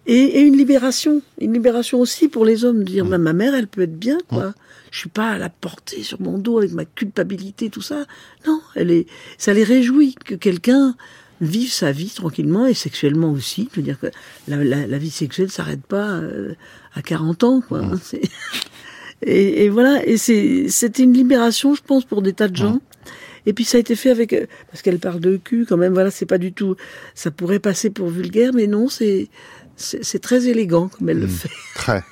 Et, 0.05 0.39
et, 0.39 0.41
une 0.41 0.57
libération, 0.57 1.21
une 1.39 1.53
libération 1.53 1.99
aussi 1.99 2.27
pour 2.27 2.45
les 2.45 2.65
hommes, 2.65 2.79
de 2.79 2.83
dire 2.83 3.05
bah, 3.05 3.17
ma 3.17 3.33
mère, 3.33 3.55
elle 3.55 3.67
peut 3.67 3.81
être 3.81 3.97
bien, 3.97 4.17
quoi. 4.27 4.53
Je 4.91 4.99
suis 4.99 5.09
pas 5.09 5.31
à 5.31 5.37
la 5.37 5.49
porter 5.49 6.03
sur 6.03 6.21
mon 6.21 6.37
dos 6.37 6.59
avec 6.59 6.71
ma 6.71 6.85
culpabilité, 6.85 7.69
tout 7.69 7.81
ça. 7.81 8.05
Non, 8.45 8.61
elle 8.75 8.91
est, 8.91 9.07
ça 9.37 9.53
les 9.53 9.63
réjouit 9.63 10.15
que 10.23 10.35
quelqu'un 10.35 10.95
vive 11.41 11.71
sa 11.71 11.91
vie 11.91 12.09
tranquillement 12.09 12.67
et 12.67 12.73
sexuellement 12.73 13.31
aussi. 13.31 13.69
Je 13.71 13.77
veux 13.77 13.81
dire 13.81 13.99
que 13.99 14.07
la, 14.47 14.63
la, 14.63 14.85
la 14.85 14.97
vie 14.97 15.09
sexuelle 15.09 15.49
s'arrête 15.49 15.81
pas 15.81 16.11
euh, 16.11 16.53
à 16.93 17.01
40 17.01 17.43
ans, 17.43 17.61
quoi. 17.61 17.81
Hein, 17.93 17.99
et, 19.25 19.65
et, 19.65 19.69
voilà, 19.69 20.05
et 20.05 20.17
c'est, 20.17 20.67
c'était 20.67 21.03
une 21.03 21.13
libération, 21.13 21.75
je 21.75 21.81
pense, 21.81 22.03
pour 22.03 22.21
des 22.21 22.33
tas 22.33 22.49
de 22.49 22.57
gens. 22.57 22.79
Et 23.45 23.53
puis 23.53 23.65
ça 23.65 23.77
a 23.77 23.79
été 23.79 23.95
fait 23.95 24.09
avec 24.09 24.33
euh, 24.33 24.45
parce 24.71 24.81
qu'elle 24.81 24.99
parle 24.99 25.19
de 25.19 25.37
cul 25.37 25.65
quand 25.67 25.77
même. 25.77 25.93
Voilà, 25.93 26.11
c'est 26.11 26.25
pas 26.25 26.37
du 26.37 26.53
tout. 26.53 26.75
Ça 27.15 27.31
pourrait 27.31 27.59
passer 27.59 27.89
pour 27.89 28.09
vulgaire, 28.09 28.51
mais 28.53 28.67
non, 28.67 28.89
c'est 28.89 29.27
c'est 29.75 30.21
très 30.21 30.47
élégant 30.47 30.87
comme 30.87 31.09
elle 31.09 31.19
le 31.19 31.25
hmm. 31.25 31.29
fait. 31.29 31.49
Très. 31.75 32.03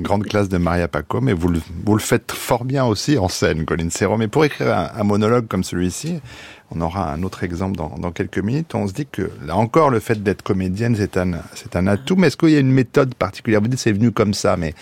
Grande 0.00 0.24
classe 0.24 0.48
de 0.48 0.56
Maria 0.58 0.88
Paco, 0.88 1.20
mais 1.20 1.32
vous 1.32 1.48
le, 1.48 1.60
vous 1.84 1.94
le 1.94 2.00
faites 2.00 2.32
fort 2.32 2.64
bien 2.64 2.84
aussi 2.84 3.18
en 3.18 3.28
scène, 3.28 3.64
Colin 3.64 3.90
Serrault. 3.90 4.16
Mais 4.16 4.28
pour 4.28 4.44
écrire 4.44 4.72
un, 4.72 4.90
un 4.94 5.04
monologue 5.04 5.48
comme 5.48 5.64
celui-ci, 5.64 6.20
on 6.70 6.80
aura 6.80 7.12
un 7.12 7.22
autre 7.22 7.44
exemple 7.44 7.76
dans, 7.76 7.90
dans, 7.98 8.10
quelques 8.10 8.38
minutes. 8.38 8.74
On 8.74 8.88
se 8.88 8.92
dit 8.92 9.06
que 9.06 9.30
là 9.46 9.56
encore, 9.56 9.90
le 9.90 10.00
fait 10.00 10.22
d'être 10.22 10.42
comédienne, 10.42 10.96
c'est 10.96 11.16
un, 11.16 11.32
c'est 11.54 11.76
un 11.76 11.86
atout. 11.86 12.16
Mais 12.16 12.28
est-ce 12.28 12.36
qu'il 12.36 12.50
y 12.50 12.56
a 12.56 12.60
une 12.60 12.72
méthode 12.72 13.14
particulière? 13.14 13.60
Vous 13.60 13.68
dites 13.68 13.78
c'est 13.78 13.92
venu 13.92 14.10
comme 14.10 14.34
ça, 14.34 14.56
mais, 14.56 14.74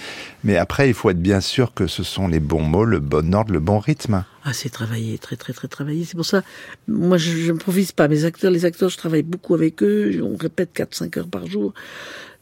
mais 0.45 0.57
après, 0.57 0.89
il 0.89 0.95
faut 0.95 1.11
être 1.11 1.21
bien 1.21 1.41
sûr 1.41 1.75
que 1.75 1.87
ce 1.87 2.03
sont 2.03 2.29
les 2.29 2.41
bons 2.41 2.63
mots, 2.63 2.85
le 2.85 3.01
bon 3.01 3.35
ordre, 3.35 3.53
le 3.53 3.61
bon 3.61 3.79
rythme. 3.79 4.25
Ah, 4.45 4.53
c'est 4.53 4.71
travaillé, 4.71 5.19
très 5.19 5.37
très 5.37 5.53
très 5.53 5.69
travaillé. 5.69 6.05
C'est 6.05 6.17
pour 6.17 6.27
ça, 6.27 6.43
moi, 6.89 7.17
je 7.17 7.53
n'improvise 7.53 7.93
pas. 7.93 8.09
Mes 8.09 8.25
acteurs, 8.25 8.51
les 8.51 8.65
acteurs, 8.65 8.89
je 8.89 8.97
travaille 8.97 9.23
beaucoup 9.23 9.55
avec 9.55 9.83
eux. 9.83 10.21
On 10.23 10.37
répète 10.37 10.71
4-5 10.75 11.19
heures 11.19 11.29
par 11.29 11.47
jour 11.47 11.75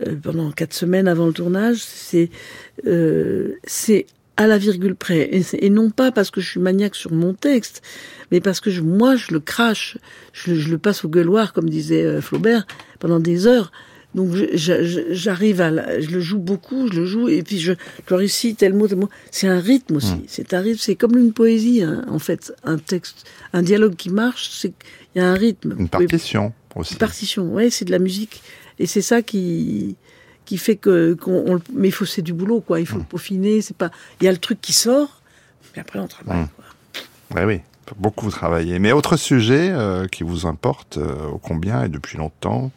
euh, 0.07 0.17
pendant 0.23 0.51
4 0.51 0.73
semaines 0.73 1.09
avant 1.09 1.27
le 1.27 1.33
tournage. 1.33 1.79
C'est, 1.79 2.31
euh, 2.87 3.57
c'est 3.65 4.07
à 4.41 4.47
la 4.47 4.57
virgule 4.59 4.95
près. 4.95 5.29
Et, 5.59 5.69
non 5.71 5.91
pas 5.91 6.11
parce 6.13 6.31
que 6.31 6.41
je 6.41 6.49
suis 6.49 6.61
maniaque 6.61 6.95
sur 6.97 7.13
mon 7.13 7.35
texte, 7.35 7.83
mais 8.33 8.41
parce 8.41 8.61
que 8.61 8.71
je- 8.71 8.81
moi, 8.81 9.15
je 9.17 9.33
le 9.35 9.41
crache, 9.41 9.99
je, 10.33 10.55
je 10.55 10.69
le 10.71 10.79
passe 10.79 11.05
au 11.05 11.09
gueuloir, 11.09 11.53
comme 11.53 11.69
disait 11.69 12.05
euh, 12.05 12.21
Flaubert, 12.23 12.67
pendant 13.01 13.21
des 13.21 13.47
heures. 13.47 13.71
Donc 14.15 14.35
j'arrive 14.55 15.61
à, 15.61 15.71
la- 15.71 16.01
je 16.01 16.11
le 16.11 16.21
joue 16.21 16.39
beaucoup, 16.39 16.89
je 16.91 17.01
le 17.01 17.07
joue, 17.07 17.29
et 17.29 17.43
puis 17.43 17.59
je, 17.61 17.75
je 18.09 18.15
réussis 18.15 18.55
tel 18.55 18.73
mot, 18.75 18.89
tel 18.89 18.99
mot. 18.99 19.09
C'est 19.31 19.47
un 19.47 19.61
rythme 19.61 19.97
aussi. 19.97 20.15
C'est 20.27 20.55
un 20.55 20.61
rythme, 20.61 20.79
c'est 20.81 20.97
comme 20.97 21.17
une 21.19 21.33
poésie, 21.33 21.83
hein, 21.83 22.05
en 22.09 22.19
fait, 22.19 22.53
un 22.65 22.79
texte, 22.79 23.25
un 23.53 23.63
dialogue 23.63 23.95
qui 23.95 24.11
marche, 24.11 24.51
c'est 24.53 24.73
il 25.15 25.19
y 25.19 25.21
a 25.25 25.29
un 25.31 25.35
rythme. 25.35 25.77
Une 25.79 25.89
partition 25.89 26.53
aussi. 26.75 26.95
une 26.95 26.99
partition, 26.99 27.53
ouais, 27.53 27.69
c'est 27.71 27.85
de 27.85 27.91
la 27.93 27.99
musique. 27.99 28.43
Et 28.79 28.87
c'est 28.87 29.03
ça 29.03 29.23
qui 29.23 29.97
qui 30.51 30.59
fait 30.59 30.75
que 30.75 31.15
qu'on 31.15 31.45
on 31.47 31.61
mais 31.73 31.87
il 31.87 31.93
faut 31.93 32.05
c'est 32.05 32.23
du 32.23 32.33
boulot 32.33 32.61
quoi, 32.61 32.81
il 32.81 32.87
faut 32.87 32.99
le 32.99 33.05
peaufiner, 33.05 33.63
c'est 33.63 33.77
pas 33.77 33.93
il 34.21 34.25
y 34.25 34.29
a 34.29 34.33
le 34.33 34.39
truc 34.39 34.61
qui 34.61 34.73
sort, 34.73 35.23
mais 35.73 35.81
après 35.81 36.01
on 36.01 36.09
travaille. 36.09 36.41
Hum. 36.41 36.49
Oui, 37.49 37.61
beaucoup 37.97 38.29
travailler. 38.31 38.81
Mais 38.81 38.91
autre 38.91 39.17
sujet 39.17 39.71
euh, 39.71 40.09
qui 40.09 40.25
vous 40.25 40.47
importe 40.47 40.97
euh, 40.97 41.29
ô 41.29 41.39
combien 41.39 41.85
et 41.85 41.89
depuis 41.89 42.19
longtemps, 42.19 42.73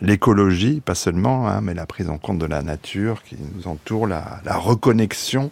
l'écologie, 0.00 0.80
pas 0.80 0.94
seulement, 0.94 1.48
hein, 1.48 1.62
mais 1.62 1.74
la 1.74 1.84
prise 1.84 2.08
en 2.08 2.18
compte 2.18 2.38
de 2.38 2.46
la 2.46 2.62
nature 2.62 3.24
qui 3.24 3.36
nous 3.56 3.66
entoure, 3.66 4.06
la, 4.06 4.40
la 4.44 4.56
reconnexion 4.56 5.50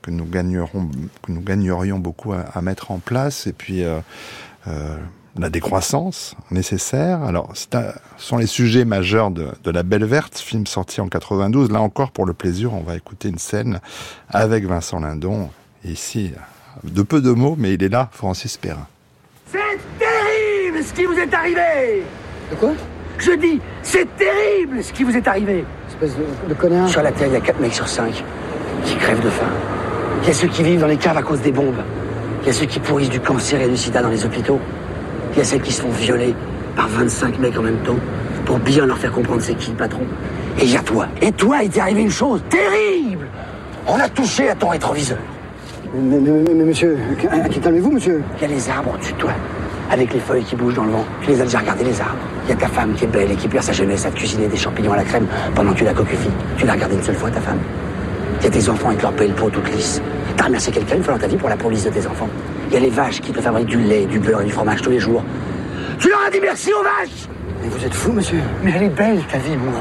que 0.00 0.12
nous 0.12 0.26
gagnerons, 0.26 0.88
que 1.22 1.32
nous 1.32 1.40
gagnerions 1.40 1.98
beaucoup 1.98 2.32
à, 2.34 2.42
à 2.54 2.62
mettre 2.62 2.92
en 2.92 3.00
place, 3.00 3.48
et 3.48 3.52
puis 3.52 3.82
euh, 3.82 3.98
euh, 4.68 4.96
la 5.38 5.50
décroissance 5.50 6.34
nécessaire. 6.50 7.22
Alors, 7.22 7.50
un- 7.74 7.82
ce 8.16 8.26
sont 8.26 8.36
les 8.36 8.46
sujets 8.46 8.84
majeurs 8.84 9.30
de, 9.30 9.48
de 9.64 9.70
La 9.70 9.82
Belle 9.82 10.04
Verte, 10.04 10.38
film 10.38 10.66
sorti 10.66 11.00
en 11.00 11.08
92. 11.08 11.70
Là 11.70 11.80
encore, 11.80 12.10
pour 12.12 12.24
le 12.26 12.32
plaisir, 12.34 12.72
on 12.72 12.80
va 12.82 12.96
écouter 12.96 13.28
une 13.28 13.38
scène 13.38 13.80
avec 14.30 14.64
Vincent 14.66 15.00
Lindon. 15.00 15.50
Et 15.84 15.90
ici, 15.90 16.32
de 16.84 17.02
peu 17.02 17.20
de 17.20 17.30
mots, 17.32 17.56
mais 17.58 17.74
il 17.74 17.82
est 17.82 17.88
là, 17.88 18.08
Francis 18.12 18.56
Perrin. 18.56 18.86
C'est 19.50 19.58
terrible 19.98 20.84
ce 20.84 20.92
qui 20.92 21.04
vous 21.04 21.14
est 21.18 21.32
arrivé 21.34 22.02
De 22.50 22.56
quoi? 22.56 22.70
Je 23.18 23.32
dis, 23.32 23.60
c'est 23.82 24.08
terrible 24.16 24.82
ce 24.82 24.92
qui 24.92 25.04
vous 25.04 25.16
est 25.16 25.26
arrivé 25.28 25.64
Espèce 25.88 26.16
de, 26.16 26.48
de 26.48 26.54
connard. 26.54 26.88
Sur 26.88 27.02
la 27.02 27.12
Terre, 27.12 27.28
il 27.28 27.34
y 27.34 27.36
a 27.36 27.40
4 27.40 27.60
mecs 27.60 27.74
sur 27.74 27.86
5 27.88 28.24
qui 28.84 28.96
crèvent 28.96 29.22
de 29.22 29.30
faim. 29.30 29.46
Il 30.22 30.28
y 30.28 30.30
a 30.30 30.34
ceux 30.34 30.48
qui 30.48 30.62
vivent 30.62 30.80
dans 30.80 30.86
les 30.88 30.96
caves 30.96 31.16
à 31.16 31.22
cause 31.22 31.40
des 31.40 31.52
bombes. 31.52 31.82
Il 32.42 32.46
y 32.48 32.50
a 32.50 32.52
ceux 32.52 32.66
qui 32.66 32.80
pourrissent 32.80 33.10
du 33.10 33.20
cancer 33.20 33.60
et 33.60 33.68
du 33.68 33.76
sida 33.76 34.02
dans 34.02 34.08
les 34.08 34.24
hôpitaux. 34.24 34.58
Il 35.34 35.38
y 35.38 35.40
a 35.40 35.44
celles 35.44 35.60
qui 35.62 35.72
se 35.72 35.82
font 35.82 35.90
violer 35.90 36.34
par 36.76 36.88
25 36.88 37.38
mecs 37.38 37.58
en 37.58 37.62
même 37.62 37.78
temps 37.78 37.96
pour 38.44 38.58
bien 38.58 38.86
leur 38.86 38.98
faire 38.98 39.12
comprendre 39.12 39.40
c'est 39.40 39.54
qui 39.54 39.70
le 39.70 39.76
patron. 39.76 40.02
Et 40.60 40.64
il 40.64 40.70
y 40.70 40.76
a 40.76 40.80
toi. 40.80 41.06
Et 41.22 41.32
toi, 41.32 41.62
il 41.62 41.70
t'est 41.70 41.80
arrivé 41.80 42.02
une 42.02 42.10
chose 42.10 42.40
terrible 42.48 43.26
On 43.88 43.98
a 43.98 44.08
touché 44.08 44.48
à 44.50 44.54
ton 44.54 44.68
rétroviseur. 44.68 45.18
Mais, 45.94 46.18
mais- 46.18 46.30
mais- 46.30 46.54
mais 46.54 46.64
monsieur, 46.64 46.96
qui 47.50 47.60
calmez-vous, 47.60 47.90
monsieur? 47.92 48.22
Il 48.38 48.42
y 48.42 48.44
a 48.52 48.54
les 48.54 48.70
arbres 48.70 48.92
au-dessus 48.94 49.12
de 49.12 49.18
toi, 49.18 49.30
avec 49.90 50.12
les 50.12 50.18
feuilles 50.20 50.42
qui 50.44 50.56
bougent 50.56 50.74
dans 50.74 50.84
le 50.84 50.90
vent. 50.90 51.04
Tu 51.22 51.30
les 51.30 51.40
as 51.40 51.44
déjà 51.44 51.58
regardés, 51.58 51.84
les 51.84 52.00
arbres? 52.00 52.16
Il 52.46 52.50
y 52.50 52.52
a 52.52 52.56
ta 52.56 52.66
femme 52.66 52.94
qui 52.94 53.04
est 53.04 53.08
belle 53.08 53.30
et 53.30 53.36
qui 53.36 53.46
perd 53.48 53.62
sa 53.64 53.72
jeunesse 53.72 54.04
à 54.06 54.10
te 54.10 54.16
cuisiner 54.16 54.46
des 54.48 54.56
champignons 54.56 54.92
à 54.92 54.96
la 54.96 55.04
crème 55.04 55.26
pendant 55.54 55.72
que 55.72 55.78
tu 55.78 55.84
la 55.84 55.92
cocufies. 55.94 56.30
Tu 56.56 56.66
l'as 56.66 56.72
regardée 56.72 56.96
une 56.96 57.02
seule 57.02 57.14
fois, 57.14 57.30
ta 57.30 57.40
femme. 57.40 57.58
Il 58.40 58.44
y 58.44 58.46
a 58.48 58.50
tes 58.50 58.68
enfants 58.68 58.88
avec 58.88 59.02
leur 59.02 59.12
belle 59.12 59.32
peau 59.34 59.48
toute 59.50 59.70
lisse. 59.72 60.00
T'as 60.36 60.44
remercié 60.46 60.72
quelqu'un 60.72 60.96
une 60.96 61.02
fois 61.04 61.14
dans 61.14 61.20
ta 61.20 61.26
vie 61.28 61.36
pour 61.36 61.48
la 61.48 61.56
lisse 61.70 61.84
de 61.84 61.90
tes 61.90 62.06
enfants. 62.06 62.28
Il 62.68 62.74
y 62.74 62.76
a 62.76 62.80
les 62.80 62.90
vaches 62.90 63.20
qui 63.20 63.32
te 63.32 63.40
fabriquent 63.40 63.68
du 63.68 63.78
lait, 63.78 64.06
du 64.06 64.18
beurre 64.18 64.42
et 64.42 64.46
du 64.46 64.52
fromage 64.52 64.82
tous 64.82 64.90
les 64.90 65.00
jours. 65.00 65.22
Tu 65.98 66.08
leur 66.08 66.20
as 66.26 66.30
dit 66.30 66.40
merci 66.40 66.72
aux 66.72 66.82
vaches 66.82 67.28
Mais 67.62 67.68
vous 67.68 67.84
êtes 67.84 67.94
fou, 67.94 68.12
monsieur 68.12 68.40
Mais 68.62 68.72
elle 68.74 68.84
est 68.84 68.88
belle, 68.88 69.22
ta 69.30 69.38
vie, 69.38 69.56
mon 69.56 69.70
gros. 69.70 69.80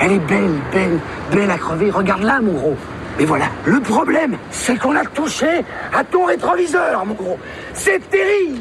Elle 0.00 0.12
est 0.12 0.26
belle, 0.26 0.54
belle, 0.72 0.98
belle 1.30 1.50
à 1.50 1.58
crever. 1.58 1.90
Regarde-la, 1.90 2.40
mon 2.40 2.52
gros. 2.52 2.76
Mais 3.18 3.24
voilà, 3.24 3.46
le 3.66 3.80
problème, 3.80 4.36
c'est 4.50 4.78
qu'on 4.78 4.96
a 4.96 5.04
touché 5.04 5.64
à 5.94 6.02
ton 6.02 6.24
rétroviseur, 6.24 7.04
mon 7.04 7.14
gros. 7.14 7.38
C'est 7.74 8.00
terrible 8.08 8.58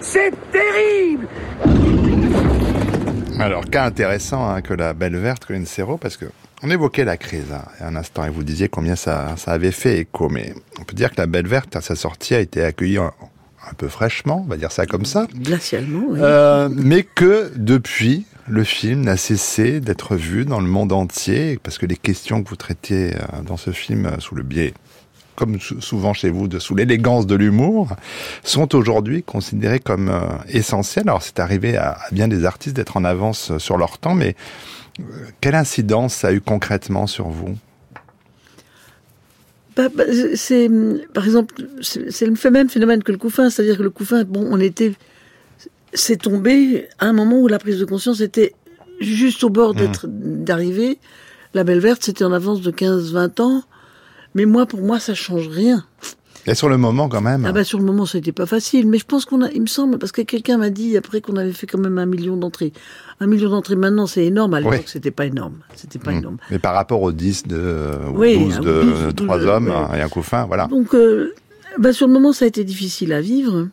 C'est 0.00 0.32
terrible 0.52 1.26
Alors, 3.40 3.64
cas 3.64 3.84
intéressant 3.84 4.48
hein, 4.48 4.60
que 4.60 4.74
la 4.74 4.92
Belle 4.92 5.16
Verte, 5.16 5.46
Colin 5.46 5.64
Serrault, 5.64 5.96
parce 5.96 6.16
que 6.16 6.26
on 6.64 6.70
évoquait 6.70 7.04
la 7.04 7.16
crise 7.18 7.52
hein, 7.52 7.62
un 7.80 7.94
instant 7.94 8.24
et 8.24 8.30
vous 8.30 8.42
disiez 8.42 8.68
combien 8.68 8.96
ça, 8.96 9.34
ça 9.36 9.52
avait 9.52 9.70
fait 9.70 9.98
écho, 9.98 10.28
mais 10.30 10.54
on 10.80 10.84
peut 10.84 10.96
dire 10.96 11.10
que 11.10 11.16
la 11.18 11.26
Belle 11.26 11.46
Verte, 11.46 11.76
à 11.76 11.80
sa 11.82 11.94
sortie, 11.94 12.34
a 12.34 12.40
été 12.40 12.64
accueillie 12.64 12.96
un, 12.98 13.12
un 13.70 13.74
peu 13.76 13.88
fraîchement, 13.88 14.42
on 14.44 14.48
va 14.48 14.56
dire 14.56 14.72
ça 14.72 14.86
comme 14.86 15.04
ça, 15.04 15.26
Glacialement, 15.34 16.04
oui. 16.08 16.18
Euh, 16.22 16.68
mais 16.72 17.02
que 17.02 17.52
depuis, 17.56 18.24
le 18.48 18.64
film 18.64 19.02
n'a 19.02 19.16
cessé 19.16 19.80
d'être 19.80 20.16
vu 20.16 20.44
dans 20.46 20.60
le 20.60 20.66
monde 20.66 20.92
entier, 20.92 21.58
parce 21.62 21.76
que 21.78 21.86
les 21.86 21.96
questions 21.96 22.42
que 22.42 22.48
vous 22.48 22.56
traitez 22.56 23.14
euh, 23.14 23.42
dans 23.46 23.56
ce 23.58 23.70
film, 23.70 24.06
euh, 24.06 24.18
sous 24.18 24.34
le 24.34 24.42
biais, 24.42 24.72
comme 25.36 25.60
sou- 25.60 25.80
souvent 25.80 26.14
chez 26.14 26.30
vous, 26.30 26.46
de, 26.48 26.58
sous 26.58 26.74
l'élégance 26.74 27.26
de 27.26 27.34
l'humour, 27.34 27.88
sont 28.42 28.74
aujourd'hui 28.74 29.22
considérées 29.22 29.80
comme 29.80 30.12
essentielles. 30.48 31.08
Alors 31.08 31.22
c'est 31.22 31.40
arrivé 31.40 31.76
à, 31.76 31.90
à 31.92 32.10
bien 32.12 32.28
des 32.28 32.44
artistes 32.44 32.76
d'être 32.76 32.96
en 32.96 33.04
avance 33.04 33.56
sur 33.58 33.76
leur 33.76 33.98
temps, 33.98 34.14
mais 34.14 34.36
quelle 35.40 35.54
incidence 35.54 36.14
ça 36.14 36.28
a 36.28 36.32
eu 36.32 36.40
concrètement 36.40 37.06
sur 37.06 37.28
vous? 37.28 37.56
Bah, 39.76 39.88
bah, 39.92 40.04
c'est, 40.36 40.70
par 41.12 41.24
exemple, 41.24 41.66
c'est 41.80 42.26
le 42.26 42.50
même 42.50 42.68
phénomène 42.68 43.02
que 43.02 43.10
le 43.10 43.18
couffin, 43.18 43.50
c'est-à-dire 43.50 43.76
que 43.76 43.82
le 43.82 43.90
couffin, 43.90 44.22
bon, 44.24 44.46
on 44.48 44.60
était, 44.60 44.94
c'est 45.92 46.16
tombé 46.16 46.88
à 47.00 47.06
un 47.06 47.12
moment 47.12 47.40
où 47.40 47.48
la 47.48 47.58
prise 47.58 47.80
de 47.80 47.84
conscience 47.84 48.20
était 48.20 48.54
juste 49.00 49.42
au 49.42 49.50
bord 49.50 49.74
d'être, 49.74 50.06
d'arriver. 50.08 50.98
La 51.54 51.64
Belle 51.64 51.80
Verte, 51.80 52.04
c'était 52.04 52.24
en 52.24 52.32
avance 52.32 52.60
de 52.60 52.70
15-20 52.70 53.42
ans. 53.42 53.62
Mais 54.34 54.44
moi, 54.44 54.66
pour 54.66 54.80
moi, 54.80 55.00
ça 55.00 55.14
change 55.14 55.48
rien. 55.48 55.84
Et 56.46 56.54
sur 56.54 56.68
le 56.68 56.76
moment 56.76 57.08
quand 57.08 57.20
même 57.22 57.44
Ah 57.46 57.52
bah 57.52 57.64
sur 57.64 57.78
le 57.78 57.84
moment, 57.84 58.04
ça 58.06 58.18
n'était 58.18 58.32
pas 58.32 58.46
facile, 58.46 58.86
mais 58.86 58.98
je 58.98 59.04
pense 59.06 59.24
qu'on 59.24 59.42
a, 59.42 59.50
il 59.50 59.62
me 59.62 59.66
semble, 59.66 59.98
parce 59.98 60.12
que 60.12 60.20
quelqu'un 60.22 60.58
m'a 60.58 60.70
dit 60.70 60.96
après 60.96 61.20
qu'on 61.20 61.36
avait 61.36 61.52
fait 61.52 61.66
quand 61.66 61.78
même 61.78 61.96
un 61.98 62.06
million 62.06 62.36
d'entrées. 62.36 62.72
Un 63.20 63.26
million 63.26 63.48
d'entrées 63.50 63.76
maintenant, 63.76 64.06
c'est 64.06 64.24
énorme. 64.26 64.52
À 64.54 64.60
l'époque, 64.60 64.74
Oui. 64.80 64.82
c'était 64.86 65.10
pas 65.10 65.24
énorme. 65.26 65.54
C'était 65.74 65.98
pas 65.98 66.12
Hmm. 66.12 66.18
énorme. 66.18 66.36
Mais 66.50 66.58
par 66.58 66.74
rapport 66.74 67.00
aux 67.02 67.12
10 67.12 67.44
de, 67.46 67.90
ou 68.12 68.18
Oui, 68.18 68.38
12 68.38 68.54
ah, 68.56 68.60
de 68.60 68.82
12, 68.82 69.14
trois 69.16 69.38
12, 69.38 69.46
hommes 69.48 69.68
ouais. 69.68 69.98
et 69.98 70.02
un 70.02 70.08
couffin, 70.08 70.44
voilà. 70.44 70.66
Donc, 70.66 70.94
euh, 70.94 71.32
bah 71.78 71.92
sur 71.92 72.06
le 72.06 72.12
moment, 72.12 72.32
ça 72.32 72.44
a 72.44 72.48
été 72.48 72.62
difficile 72.64 73.12
à 73.12 73.20
vivre. 73.20 73.68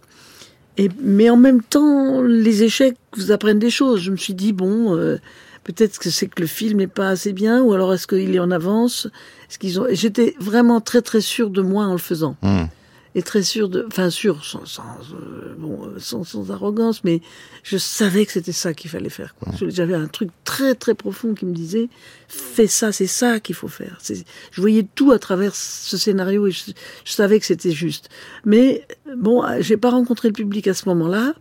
Et, 0.78 0.90
mais 1.04 1.30
en 1.30 1.36
même 1.38 1.62
temps, 1.62 2.22
les 2.22 2.64
échecs 2.64 2.96
vous 3.18 3.32
apprennent 3.34 3.60
des 3.60 3.70
choses. 3.70 4.00
Je 4.02 4.12
me 4.12 4.16
suis 4.18 4.34
dit, 4.34 4.54
bon, 4.54 4.96
euh, 4.96 5.18
peut-être 5.64 6.00
que 6.00 6.10
c'est 6.10 6.28
que 6.28 6.42
le 6.42 6.48
film 6.48 6.80
n'est 6.80 6.88
pas 6.88 7.10
assez 7.10 7.34
bien, 7.34 7.62
ou 7.62 7.74
alors 7.74 7.94
est-ce 7.94 8.08
qu'il 8.08 8.34
est 8.36 8.40
en 8.40 8.52
avance? 8.52 9.08
Est-ce 9.50 9.60
qu'ils 9.60 9.80
ont 9.80 9.88
J'étais 9.92 10.36
vraiment 10.40 10.82
très 10.82 11.02
très 11.02 11.22
sûre 11.22 11.50
de 11.50 11.62
moi 11.62 11.86
en 11.86 11.94
le 11.94 11.98
faisant. 12.00 12.36
Hmm. 12.42 12.66
Et 13.14 13.24
très 13.24 13.44
sûre 13.44 13.68
de, 13.68 13.84
enfin 13.88 14.10
sûre, 14.10 14.46
sans, 14.46 14.66
sans, 14.66 14.84
euh, 15.14 15.54
bon, 15.58 15.82
sans, 15.98 16.24
sans 16.24 16.50
arrogance, 16.50 17.04
mais 17.04 17.20
je 17.62 17.76
savais 17.76 18.26
que 18.26 18.32
c'était 18.32 18.54
ça 18.54 18.74
qu'il 18.74 18.90
fallait 18.90 19.10
faire. 19.10 19.36
quoi. 19.36 19.52
J'avais 19.68 19.96
un 19.96 20.08
truc 20.08 20.30
très 20.46 20.76
très 20.76 20.94
profond 20.96 21.34
qui 21.34 21.46
me 21.46 21.52
disait, 21.54 21.90
fais 22.30 22.68
ça, 22.68 22.94
c'est 22.94 23.08
ça 23.08 23.42
qu'il 23.42 23.54
faut 23.54 23.68
faire. 23.68 23.98
C'est- 24.02 24.24
Je 24.52 24.62
voyais 24.62 24.88
tout 24.96 25.12
à 25.12 25.20
travers 25.20 25.54
ce 25.56 25.98
scénario 25.98 26.48
et 26.48 26.52
je, 26.52 26.72
je 27.04 27.12
savais 27.12 27.38
que 27.42 27.46
c'était 27.46 27.72
juste. 27.74 28.08
Mais 28.46 28.88
bon, 29.18 29.44
j'ai 29.60 29.76
pas 29.76 29.90
rencontré 29.92 30.30
le 30.30 30.34
public 30.34 30.66
à 30.70 30.74
ce 30.74 30.88
moment-là. 30.88 31.34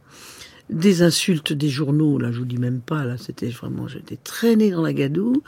Des 0.70 1.02
insultes 1.02 1.52
des 1.52 1.68
journaux, 1.68 2.18
là, 2.18 2.30
je 2.32 2.38
vous 2.38 2.44
dis 2.44 2.58
même 2.58 2.80
pas, 2.80 3.04
là, 3.04 3.16
c'était 3.18 3.48
vraiment, 3.48 3.88
j'étais 3.88 4.16
traînée 4.22 4.70
dans 4.70 4.82
la 4.82 4.92
gadoue. 4.92 5.42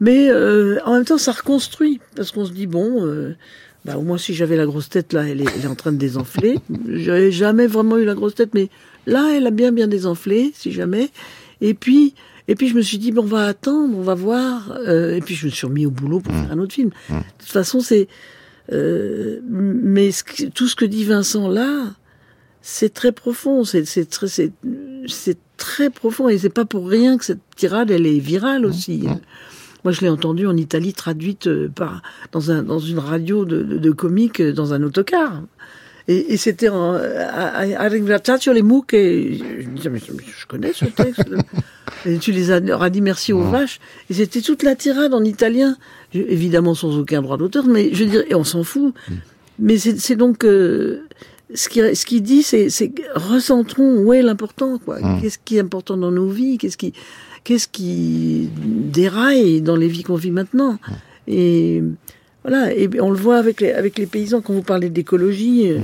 Mais 0.00 0.28
euh, 0.30 0.78
en 0.84 0.94
même 0.94 1.04
temps, 1.04 1.18
ça 1.18 1.32
reconstruit 1.32 2.00
parce 2.16 2.30
qu'on 2.30 2.44
se 2.44 2.52
dit 2.52 2.66
bon, 2.66 3.06
euh, 3.06 3.34
bah 3.84 3.96
au 3.96 4.02
moins 4.02 4.18
si 4.18 4.34
j'avais 4.34 4.56
la 4.56 4.66
grosse 4.66 4.88
tête 4.88 5.12
là, 5.12 5.26
elle 5.26 5.40
est, 5.40 5.46
elle 5.56 5.64
est 5.64 5.68
en 5.68 5.74
train 5.76 5.92
de 5.92 5.96
désenfler. 5.98 6.58
J'avais 6.88 7.30
jamais 7.32 7.66
vraiment 7.66 7.96
eu 7.96 8.04
la 8.04 8.14
grosse 8.14 8.34
tête, 8.34 8.54
mais 8.54 8.68
là, 9.06 9.32
elle 9.34 9.46
a 9.46 9.50
bien 9.50 9.72
bien 9.72 9.86
désenflé, 9.86 10.52
si 10.54 10.72
jamais. 10.72 11.10
Et 11.60 11.72
puis, 11.74 12.14
et 12.48 12.54
puis 12.56 12.68
je 12.68 12.74
me 12.74 12.82
suis 12.82 12.98
dit 12.98 13.12
bon, 13.12 13.22
on 13.22 13.26
va 13.26 13.46
attendre, 13.46 13.96
on 13.96 14.02
va 14.02 14.14
voir. 14.14 14.76
Euh, 14.86 15.14
et 15.14 15.20
puis 15.20 15.34
je 15.36 15.46
me 15.46 15.50
suis 15.50 15.66
remis 15.66 15.86
au 15.86 15.90
boulot 15.90 16.20
pour 16.20 16.34
faire 16.34 16.50
un 16.52 16.58
autre 16.58 16.74
film. 16.74 16.90
De 17.08 17.14
toute 17.38 17.48
façon, 17.48 17.80
c'est 17.80 18.08
euh, 18.72 19.40
mais 19.48 20.10
ce 20.10 20.24
que- 20.24 20.46
tout 20.50 20.66
ce 20.66 20.74
que 20.76 20.84
dit 20.84 21.04
Vincent 21.04 21.48
là, 21.48 21.84
c'est 22.66 22.94
très 22.94 23.12
profond, 23.12 23.62
c'est 23.64 23.84
très 24.08 24.26
c'est 24.26 24.52
c'est 25.06 25.36
très 25.58 25.90
profond 25.90 26.30
et 26.30 26.38
c'est 26.38 26.48
pas 26.48 26.64
pour 26.64 26.88
rien 26.88 27.18
que 27.18 27.24
cette 27.26 27.40
tirade 27.56 27.90
elle 27.90 28.06
est 28.06 28.18
virale 28.18 28.64
aussi. 28.64 29.04
Moi, 29.84 29.92
je 29.92 30.00
l'ai 30.00 30.08
entendue 30.08 30.46
en 30.46 30.56
Italie 30.56 30.94
traduite 30.94 31.46
euh, 31.46 31.68
par 31.68 32.00
dans 32.32 32.50
un 32.50 32.62
dans 32.62 32.78
une 32.78 32.98
radio 32.98 33.44
de, 33.44 33.62
de, 33.62 33.76
de 33.76 33.90
comiques 33.90 34.40
euh, 34.40 34.50
dans 34.54 34.72
un 34.72 34.82
autocar. 34.82 35.42
Et, 36.08 36.32
et 36.32 36.36
c'était 36.38 36.70
en 36.70 36.94
euh, 36.94 37.18
a 37.28 37.60
a 37.84 37.88
ringraziato 37.90 38.54
les 38.54 38.62
mouches 38.62 38.94
et 38.94 39.34
je 39.60 39.68
me 39.68 39.76
disais 39.76 39.90
mais 39.90 39.98
je, 40.00 40.46
connais 40.46 40.72
ce 40.72 40.86
texte. 40.86 41.28
et 42.06 42.16
tu 42.16 42.32
les 42.32 42.50
as, 42.50 42.60
leur 42.60 42.82
as 42.82 42.88
dit 42.88 43.02
merci 43.02 43.34
aux 43.34 43.42
vaches 43.42 43.78
et 44.08 44.14
c'était 44.14 44.40
toute 44.40 44.62
la 44.62 44.74
tirade 44.74 45.12
en 45.12 45.22
italien, 45.22 45.76
Je- 46.14 46.20
évidemment 46.20 46.74
sans 46.74 46.96
aucun 46.98 47.20
droit 47.20 47.36
d'auteur, 47.36 47.66
mais 47.66 47.90
je 47.92 48.04
veux 48.04 48.10
dire 48.10 48.24
et 48.26 48.34
on 48.34 48.44
s'en 48.44 48.64
fout. 48.64 48.94
Mais 49.58 49.76
c'est 49.76 50.00
c'est 50.00 50.16
donc 50.16 50.44
euh, 50.46 51.02
ce 51.54 51.68
qui 51.68 51.80
ce 51.94 52.04
qui 52.04 52.20
dit 52.20 52.42
c'est 52.42 52.68
c'est 52.68 52.92
recentrons 53.14 53.98
où 53.98 54.12
est 54.12 54.22
l'important 54.22 54.78
quoi. 54.78 55.00
Mm. 55.00 55.20
Qu'est-ce 55.20 55.38
qui 55.38 55.56
est 55.56 55.60
important 55.60 55.96
dans 55.96 56.10
nos 56.10 56.28
vies 56.28 56.58
Qu'est-ce 56.58 56.76
qui 56.76 56.92
qu'est-ce 57.44 57.68
qui 57.68 58.50
déraille 58.56 59.60
dans 59.60 59.76
les 59.76 59.88
vies 59.88 60.02
qu'on 60.02 60.16
vit 60.16 60.32
maintenant 60.32 60.78
Et 61.28 61.82
voilà, 62.42 62.74
et 62.74 62.90
on 63.00 63.10
le 63.10 63.16
voit 63.16 63.38
avec 63.38 63.60
les, 63.60 63.72
avec 63.72 63.98
les 63.98 64.06
paysans 64.06 64.40
quand 64.40 64.52
vous 64.52 64.62
parlez 64.62 64.90
d'écologie. 64.90 65.70
Euh, 65.70 65.78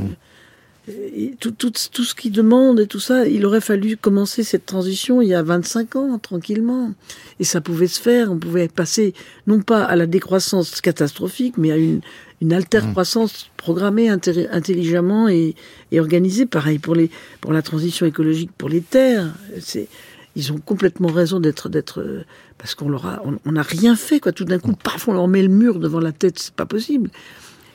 et 0.89 1.35
tout, 1.39 1.53
tout, 1.53 1.73
tout 1.93 2.05
ce 2.05 2.14
qu'ils 2.14 2.33
demandent 2.33 2.81
et 2.81 2.87
tout 2.87 3.01
ça, 3.01 3.27
il 3.27 3.47
aurait 3.47 3.61
fallu 3.61 3.97
commencer 3.97 4.43
cette 4.43 4.66
transition 4.66 5.23
il 5.23 5.29
y 5.29 5.35
a 5.35 5.43
25 5.43 5.97
ans, 5.97 6.18
tranquillement. 6.18 6.93
Et 7.39 7.45
ça 7.45 7.61
pouvait 7.61 7.87
se 7.87 8.01
faire, 8.01 8.33
on 8.33 8.39
pouvait 8.39 8.68
passer 8.68 9.14
non 9.47 9.61
pas 9.61 9.85
à 9.85 9.95
la 9.95 10.07
décroissance 10.07 10.81
catastrophique, 10.81 11.55
mais 11.59 11.71
à 11.71 11.77
une, 11.77 12.01
une 12.41 12.53
alter-croissance 12.53 13.51
programmée 13.57 14.09
intelligemment 14.09 15.28
et, 15.28 15.55
et, 15.93 16.01
organisée. 16.01 16.47
Pareil 16.47 16.78
pour, 16.78 16.95
les, 16.95 17.11
pour 17.41 17.53
la 17.53 17.62
transition 17.62 18.07
écologique, 18.07 18.51
pour 18.57 18.68
les 18.68 18.80
terres. 18.80 19.34
C'est, 19.61 19.88
ils 20.36 20.53
ont 20.53 20.59
complètement 20.59 21.09
raison 21.09 21.41
d'être, 21.41 21.68
d'être, 21.68 22.24
parce 22.57 22.74
qu'on 22.74 22.88
leur 22.88 23.07
a, 23.07 23.22
on 23.45 23.53
n'a 23.53 23.62
rien 23.62 23.97
fait, 23.97 24.20
quoi. 24.20 24.32
Tout 24.32 24.45
d'un 24.45 24.59
coup, 24.59 24.72
paf, 24.72 25.09
on 25.09 25.12
leur 25.12 25.28
met 25.28 25.43
le 25.43 25.49
mur 25.49 25.78
devant 25.80 26.01
la 26.01 26.12
tête, 26.12 26.38
c'est 26.38 26.55
pas 26.55 26.66
possible. 26.66 27.11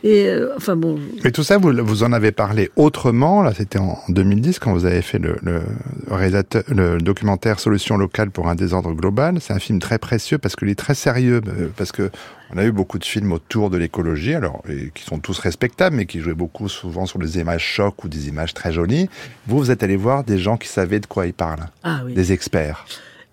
Et 0.06 0.28
euh, 0.28 0.54
enfin 0.56 0.76
bon. 0.76 1.00
Et 1.24 1.32
tout 1.32 1.42
ça, 1.42 1.58
vous, 1.58 1.72
vous 1.84 2.04
en 2.04 2.14
avez 2.14 2.32
parlé 2.32 2.70
autrement. 2.76 3.42
Là, 3.42 3.54
c'était 3.58 3.80
en 3.80 3.98
2010 4.10 4.60
quand 4.60 4.72
vous 4.72 4.86
avez 4.86 5.02
fait 5.02 5.18
le, 5.18 5.36
le, 5.42 5.64
réalisateur, 6.12 6.64
le 6.68 7.00
documentaire 7.00 7.60
Solutions 7.60 7.98
locales 7.98 8.30
pour 8.30 8.48
un 8.48 8.54
désordre 8.54 8.94
global. 8.94 9.38
C'est 9.42 9.54
un 9.54 9.60
film 9.60 9.80
très 9.80 9.98
précieux 9.98 10.38
parce 10.38 10.56
qu'il 10.56 10.70
est 10.70 10.78
très 10.78 10.94
sérieux, 10.94 11.42
euh, 11.48 11.70
parce 11.76 11.92
que 11.92 12.12
on 12.56 12.58
a 12.58 12.64
eu 12.64 12.72
beaucoup 12.72 13.00
de 13.00 13.04
films 13.04 13.34
autour 13.34 13.70
de 13.70 13.78
l'écologie, 13.78 14.34
alors 14.34 14.64
qui 14.94 15.04
sont 15.04 15.20
tous 15.20 15.40
respectables, 15.40 15.96
mais 15.96 16.06
qui 16.06 16.22
jouaient 16.22 16.34
beaucoup 16.34 16.70
souvent 16.70 17.06
sur 17.06 17.20
des 17.20 17.38
images 17.38 17.64
chocs 17.64 18.04
ou 18.06 18.08
des 18.08 18.30
images 18.30 18.54
très 18.54 18.72
jolies. 18.72 19.10
Vous, 19.46 19.58
vous 19.58 19.72
êtes 19.72 19.84
allé 19.84 19.98
voir 19.98 20.24
des 20.24 20.38
gens 20.38 20.56
qui 20.56 20.70
savaient 20.70 21.02
de 21.02 21.06
quoi 21.06 21.28
ils 21.28 21.34
parlent, 21.34 21.68
ah, 21.84 22.02
oui. 22.06 22.14
des 22.14 22.32
experts. 22.32 22.86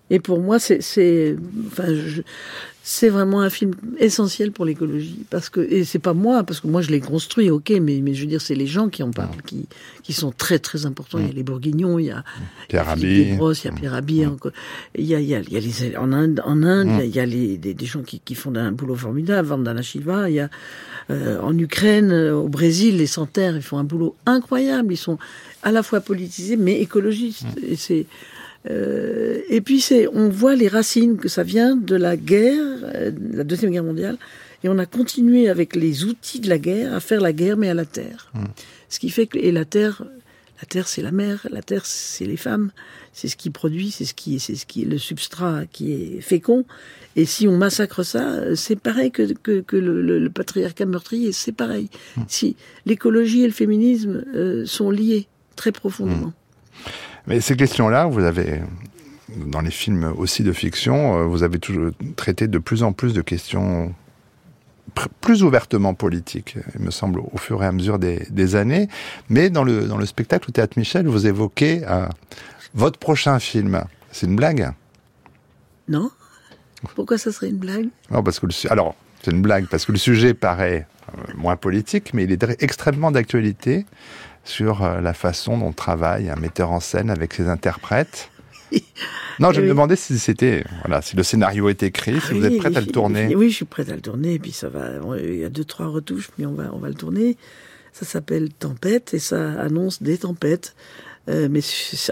Et 0.09 0.19
pour 0.19 0.41
moi, 0.41 0.59
c'est, 0.59 1.37
enfin, 1.67 1.87
c'est 2.85 3.07
vraiment 3.07 3.39
un 3.39 3.49
film 3.49 3.71
essentiel 3.97 4.51
pour 4.51 4.65
l'écologie 4.65 5.25
parce 5.29 5.49
que 5.49 5.61
et 5.61 5.85
c'est 5.85 5.99
pas 5.99 6.13
moi 6.13 6.43
parce 6.43 6.59
que 6.59 6.67
moi 6.67 6.81
je 6.81 6.91
l'ai 6.91 6.99
construit 6.99 7.49
ok 7.49 7.69
mais 7.81 8.01
mais 8.01 8.13
je 8.13 8.21
veux 8.21 8.27
dire 8.27 8.41
c'est 8.41 8.55
les 8.55 8.67
gens 8.67 8.89
qui 8.89 9.03
en 9.03 9.11
parlent 9.11 9.41
qui 9.45 9.67
qui 10.03 10.11
sont 10.11 10.31
très 10.31 10.59
très 10.59 10.85
importants. 10.85 11.19
Il 11.19 11.27
y 11.27 11.29
a 11.29 11.33
les 11.33 11.43
Bourguignons 11.43 11.97
il 11.97 12.07
y 12.07 12.11
a 12.11 12.25
Pierre 12.67 12.85
Rabhi. 12.85 13.03
Il 13.03 13.37
y 13.37 13.67
a 13.67 13.71
Pierre 13.71 13.91
Rabhi 13.93 14.25
il 14.95 15.05
y 15.05 15.15
a 15.15 15.19
il 15.21 15.25
y 15.25 15.33
a, 15.33 15.39
il 15.39 15.53
y 15.53 15.55
a 15.55 15.59
les 15.61 15.97
en 15.97 16.11
Inde 16.11 16.41
en 16.43 16.61
Inde 16.61 17.01
il 17.05 17.15
y 17.15 17.21
a, 17.21 17.25
les 17.25 17.57
des, 17.57 17.73
des, 17.73 17.85
gens 17.85 18.01
qui, 18.01 18.19
qui 18.19 18.35
font 18.35 18.53
un 18.53 18.73
boulot 18.73 18.95
formidable 18.95 19.47
Vandana 19.47 19.81
Shiva 19.81 20.29
il 20.29 20.35
y 20.35 20.39
a 20.41 20.49
euh, 21.09 21.39
en 21.39 21.57
Ukraine 21.57 22.11
au 22.11 22.49
Brésil 22.49 22.97
les 22.97 23.07
Santerres 23.07 23.55
ils 23.55 23.61
font 23.61 23.77
un 23.77 23.85
boulot 23.85 24.15
incroyable. 24.25 24.93
Ils 24.93 24.97
sont 24.97 25.17
à 25.61 25.71
la 25.71 25.83
fois 25.83 26.01
politisés 26.01 26.57
mais 26.57 26.81
écologistes. 26.81 27.45
Et 27.65 27.75
c'est 27.75 28.05
euh, 28.69 29.41
et 29.49 29.61
puis 29.61 29.81
c'est, 29.81 30.07
on 30.07 30.29
voit 30.29 30.55
les 30.55 30.67
racines 30.67 31.17
que 31.17 31.27
ça 31.27 31.43
vient 31.43 31.75
de 31.75 31.95
la 31.95 32.15
guerre, 32.15 32.65
euh, 32.95 33.11
la 33.33 33.43
deuxième 33.43 33.71
guerre 33.71 33.83
mondiale, 33.83 34.17
et 34.63 34.69
on 34.69 34.77
a 34.77 34.85
continué 34.85 35.49
avec 35.49 35.75
les 35.75 36.05
outils 36.05 36.39
de 36.39 36.49
la 36.49 36.57
guerre 36.57 36.93
à 36.93 36.99
faire 36.99 37.19
la 37.19 37.33
guerre 37.33 37.57
mais 37.57 37.69
à 37.69 37.73
la 37.73 37.85
terre. 37.85 38.31
Mmh. 38.33 38.43
Ce 38.89 38.99
qui 38.99 39.09
fait 39.09 39.27
que 39.27 39.37
et 39.37 39.51
la 39.51 39.65
terre, 39.65 40.03
la 40.61 40.65
terre 40.65 40.87
c'est 40.87 41.01
la 41.01 41.11
mer, 41.11 41.45
la 41.51 41.61
terre 41.61 41.85
c'est 41.85 42.25
les 42.25 42.37
femmes, 42.37 42.71
c'est 43.11 43.27
ce 43.27 43.35
qui 43.35 43.49
produit, 43.49 43.91
c'est 43.91 44.05
ce 44.05 44.13
qui, 44.13 44.39
c'est 44.39 44.55
ce 44.55 44.65
qui 44.65 44.83
est 44.83 44.85
le 44.85 44.97
substrat 44.97 45.65
qui 45.65 45.91
est 45.91 46.21
fécond. 46.21 46.65
Et 47.15 47.25
si 47.25 47.47
on 47.47 47.57
massacre 47.57 48.03
ça, 48.03 48.55
c'est 48.55 48.79
pareil 48.79 49.11
que, 49.11 49.33
que, 49.33 49.59
que 49.59 49.75
le, 49.75 50.01
le, 50.01 50.17
le, 50.17 50.29
patriarcat 50.29 50.85
meurtrier, 50.85 51.31
c'est 51.31 51.51
pareil. 51.51 51.89
Mmh. 52.15 52.21
Si 52.27 52.55
l'écologie 52.85 53.43
et 53.43 53.47
le 53.47 53.53
féminisme 53.53 54.23
euh, 54.33 54.65
sont 54.65 54.89
liés 54.89 55.27
très 55.55 55.73
profondément. 55.73 56.27
Mmh. 56.27 56.33
Mais 57.27 57.41
ces 57.41 57.55
questions-là, 57.55 58.05
vous 58.05 58.23
avez, 58.23 58.61
dans 59.35 59.61
les 59.61 59.71
films 59.71 60.13
aussi 60.17 60.43
de 60.43 60.51
fiction, 60.51 61.19
euh, 61.19 61.23
vous 61.23 61.43
avez 61.43 61.59
toujours 61.59 61.91
traité 62.15 62.47
de 62.47 62.57
plus 62.57 62.83
en 62.83 62.93
plus 62.93 63.13
de 63.13 63.21
questions 63.21 63.93
plus 65.21 65.41
ouvertement 65.43 65.95
politiques, 65.95 66.57
il 66.75 66.85
me 66.85 66.91
semble, 66.91 67.19
au 67.19 67.37
fur 67.37 67.63
et 67.63 67.65
à 67.65 67.71
mesure 67.71 67.97
des, 67.97 68.27
des 68.29 68.55
années. 68.55 68.87
Mais 69.29 69.49
dans 69.49 69.63
le, 69.63 69.87
dans 69.87 69.97
le 69.97 70.05
spectacle 70.05 70.49
au 70.49 70.51
Théâtre 70.51 70.77
Michel, 70.77 71.07
vous 71.07 71.25
évoquez 71.25 71.81
euh, 71.87 72.07
votre 72.75 72.99
prochain 72.99 73.39
film. 73.39 73.83
C'est 74.11 74.27
une 74.27 74.35
blague? 74.35 74.71
Non. 75.87 76.11
Pourquoi 76.95 77.17
ça 77.17 77.31
serait 77.31 77.49
une 77.49 77.57
blague? 77.57 77.87
Non, 78.11 78.21
parce 78.21 78.39
que 78.39 78.45
le, 78.45 78.71
alors 78.71 78.95
c'est 79.23 79.31
une 79.31 79.41
blague 79.41 79.67
parce 79.67 79.85
que 79.85 79.93
le 79.93 79.97
sujet 79.97 80.33
paraît 80.33 80.85
euh, 81.09 81.33
moins 81.35 81.55
politique, 81.55 82.13
mais 82.13 82.25
il 82.25 82.31
est 82.31 82.61
extrêmement 82.61 83.09
d'actualité 83.09 83.85
sur 84.43 84.83
euh, 84.83 85.01
la 85.01 85.13
façon 85.13 85.57
dont 85.57 85.71
travaille 85.71 86.29
un 86.29 86.35
metteur 86.35 86.71
en 86.71 86.79
scène 86.79 87.09
avec 87.09 87.33
ses 87.33 87.47
interprètes. 87.47 88.29
Non, 89.39 89.51
je 89.51 89.59
oui. 89.59 89.63
me 89.63 89.69
demandais 89.69 89.95
si 89.95 90.17
c'était, 90.19 90.63
voilà, 90.85 91.01
si 91.01 91.15
le 91.15 91.23
scénario 91.23 91.69
est 91.69 91.83
écrit, 91.83 92.19
si 92.21 92.33
oui, 92.33 92.39
vous 92.39 92.45
êtes 92.45 92.57
prête 92.57 92.77
à 92.77 92.81
le 92.81 92.87
tourner. 92.87 93.35
Oui, 93.35 93.49
je 93.49 93.55
suis 93.57 93.65
prête 93.65 93.89
à 93.89 93.95
le 93.95 94.01
tourner, 94.01 94.33
et 94.33 94.39
puis 94.39 94.51
ça 94.51 94.69
va, 94.69 94.91
il 95.17 95.37
y 95.37 95.43
a 95.43 95.49
deux, 95.49 95.63
trois 95.65 95.87
retouches, 95.87 96.29
mais 96.37 96.45
on 96.45 96.53
va, 96.53 96.69
on 96.73 96.77
va 96.77 96.87
le 96.87 96.93
tourner. 96.93 97.37
Ça 97.93 98.05
s'appelle 98.05 98.49
Tempête, 98.51 99.13
et 99.13 99.19
ça 99.19 99.59
annonce 99.59 100.01
des 100.01 100.19
tempêtes, 100.19 100.75
euh, 101.29 101.47
mais 101.49 101.61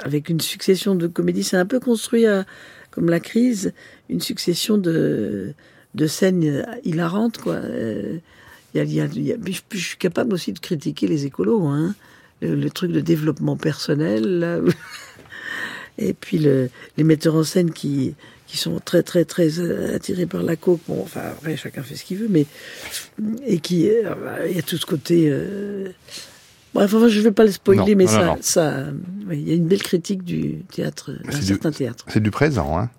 avec 0.04 0.30
une 0.30 0.40
succession 0.40 0.96
de 0.96 1.08
comédies. 1.08 1.44
C'est 1.44 1.58
un 1.58 1.66
peu 1.66 1.80
construit 1.80 2.26
à, 2.26 2.46
comme 2.92 3.10
la 3.10 3.20
crise, 3.20 3.74
une 4.10 4.22
succession 4.22 4.78
de, 4.78 5.54
de 5.96 6.08
scènes 6.08 6.66
hilarantes, 6.84 7.38
quoi. 7.38 7.56
Euh, 7.56 8.18
y 8.74 8.80
a, 8.80 8.84
y 8.84 9.02
a, 9.02 9.06
y 9.06 9.32
a, 9.34 9.36
je, 9.46 9.62
je, 9.72 9.86
suis 9.86 9.98
capable 9.98 10.34
aussi 10.34 10.54
de 10.54 10.60
critiquer 10.60 11.08
les 11.08 11.26
écolos, 11.26 11.68
hein. 11.68 11.94
Le, 12.42 12.56
le 12.56 12.70
truc 12.70 12.92
de 12.92 13.02
développement 13.02 13.56
personnel, 13.58 14.40
là. 14.40 14.60
et 15.98 16.14
puis 16.14 16.38
le, 16.40 16.70
les 16.98 17.04
metteurs 17.04 17.36
en 17.36 17.44
scène 17.44 17.72
qui, 17.72 18.16
qui 18.48 18.58
sont 18.58 18.80
très 18.84 19.04
très 19.04 19.24
très 19.24 19.60
attirés 19.94 20.26
par 20.26 20.44
la 20.44 20.56
coke. 20.56 20.82
Bon, 20.88 21.02
enfin 21.02 21.22
après 21.32 21.56
chacun 21.56 21.84
fait 21.84 21.96
ce 21.96 22.04
qu'il 22.04 22.18
veut, 22.18 22.28
mais 22.30 22.46
et 23.46 23.60
qui 23.60 23.88
il 23.88 24.56
y 24.56 24.60
a 24.60 24.62
tout 24.62 24.78
ce 24.78 24.86
côté. 24.86 25.28
Euh... 25.30 25.90
Bref, 26.74 26.94
enfin, 26.94 27.10
je 27.10 27.18
ne 27.18 27.24
vais 27.24 27.32
pas 27.32 27.44
le 27.44 27.52
spoiler, 27.52 27.80
non, 27.82 27.98
mais 27.98 28.06
non, 28.06 28.12
ça, 28.12 28.26
non. 28.26 28.38
ça, 28.42 28.84
il 29.22 29.28
oui, 29.28 29.42
y 29.42 29.52
a 29.52 29.56
une 29.56 29.68
belle 29.68 29.84
critique 29.84 30.24
du 30.24 30.60
théâtre, 30.72 31.12
d'un 31.12 31.42
certain 31.42 31.72
théâtre. 31.72 32.06
C'est 32.08 32.24
du 32.24 32.32
présent, 32.32 32.78
hein. 32.78 32.90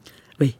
Oui, 0.40 0.56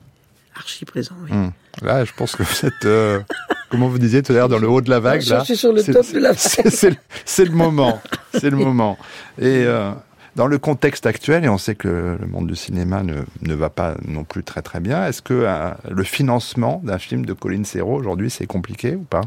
archi 0.55 0.87
présent. 0.87 1.15
Oui. 1.25 1.31
Hum. 1.31 1.53
Là, 1.83 2.05
je 2.07 2.13
pense 2.17 2.37
que 2.37 2.43
vous 2.43 2.67
êtes, 2.67 2.85
euh, 2.85 3.21
comment 3.73 3.89
vous 3.89 3.99
disiez 3.99 4.23
tout 4.23 4.31
à 4.33 4.37
l'heure, 4.37 4.49
dans 4.49 4.59
le 4.59 4.69
haut 4.69 4.81
de 4.81 4.91
la 4.91 5.01
vague. 5.01 5.23
là, 5.25 5.41
je 5.41 5.45
suis 5.47 5.57
sur 5.57 5.73
le 5.73 5.83
top 5.83 6.13
de 6.13 6.19
la 6.21 6.33
vague. 6.33 6.95
C'est 7.25 7.45
le 7.45 7.51
moment, 7.51 8.01
c'est 8.33 8.51
le 8.51 8.57
moment. 8.57 8.97
Et 9.41 9.65
euh, 9.67 9.91
dans 10.37 10.47
le 10.47 10.59
contexte 10.59 11.07
actuel, 11.07 11.45
et 11.45 11.49
on 11.49 11.59
sait 11.59 11.75
que 11.75 12.17
le 12.21 12.27
monde 12.27 12.47
du 12.47 12.55
cinéma 12.55 13.03
ne, 13.03 13.23
ne 13.41 13.55
va 13.55 13.71
pas 13.71 13.97
non 14.07 14.25
plus 14.25 14.45
très 14.45 14.63
très 14.63 14.79
bien, 14.79 15.07
est-ce 15.07 15.23
que 15.23 15.35
euh, 15.35 15.71
le 15.91 16.05
financement 16.05 16.81
d'un 16.85 16.99
film 16.99 17.27
de 17.27 17.33
Colin 17.33 17.65
Serrault 17.65 17.99
aujourd'hui 17.99 18.31
c'est 18.31 18.47
compliqué 18.47 18.95
ou 18.95 19.03
pas? 19.03 19.23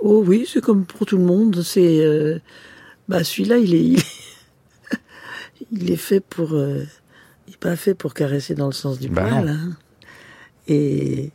Oh 0.00 0.24
oui, 0.26 0.48
c'est 0.50 0.62
comme 0.62 0.84
pour 0.86 1.06
tout 1.06 1.18
le 1.18 1.24
monde. 1.24 1.62
C'est 1.62 2.00
euh, 2.00 2.40
bah 3.08 3.22
celui-là, 3.22 3.58
il 3.58 3.74
est, 3.74 3.84
il 3.84 3.98
est, 3.98 4.06
il 5.72 5.90
est 5.90 5.96
fait 5.96 6.20
pour, 6.20 6.54
euh, 6.54 6.84
il 7.46 7.54
est 7.54 7.58
pas 7.58 7.76
fait 7.76 7.94
pour 7.94 8.14
caresser 8.14 8.54
dans 8.54 8.66
le 8.66 8.72
sens 8.72 8.98
du 8.98 9.08
bah 9.08 9.22
poil. 9.28 9.48
Hein. 9.48 9.76
Et 10.68 11.30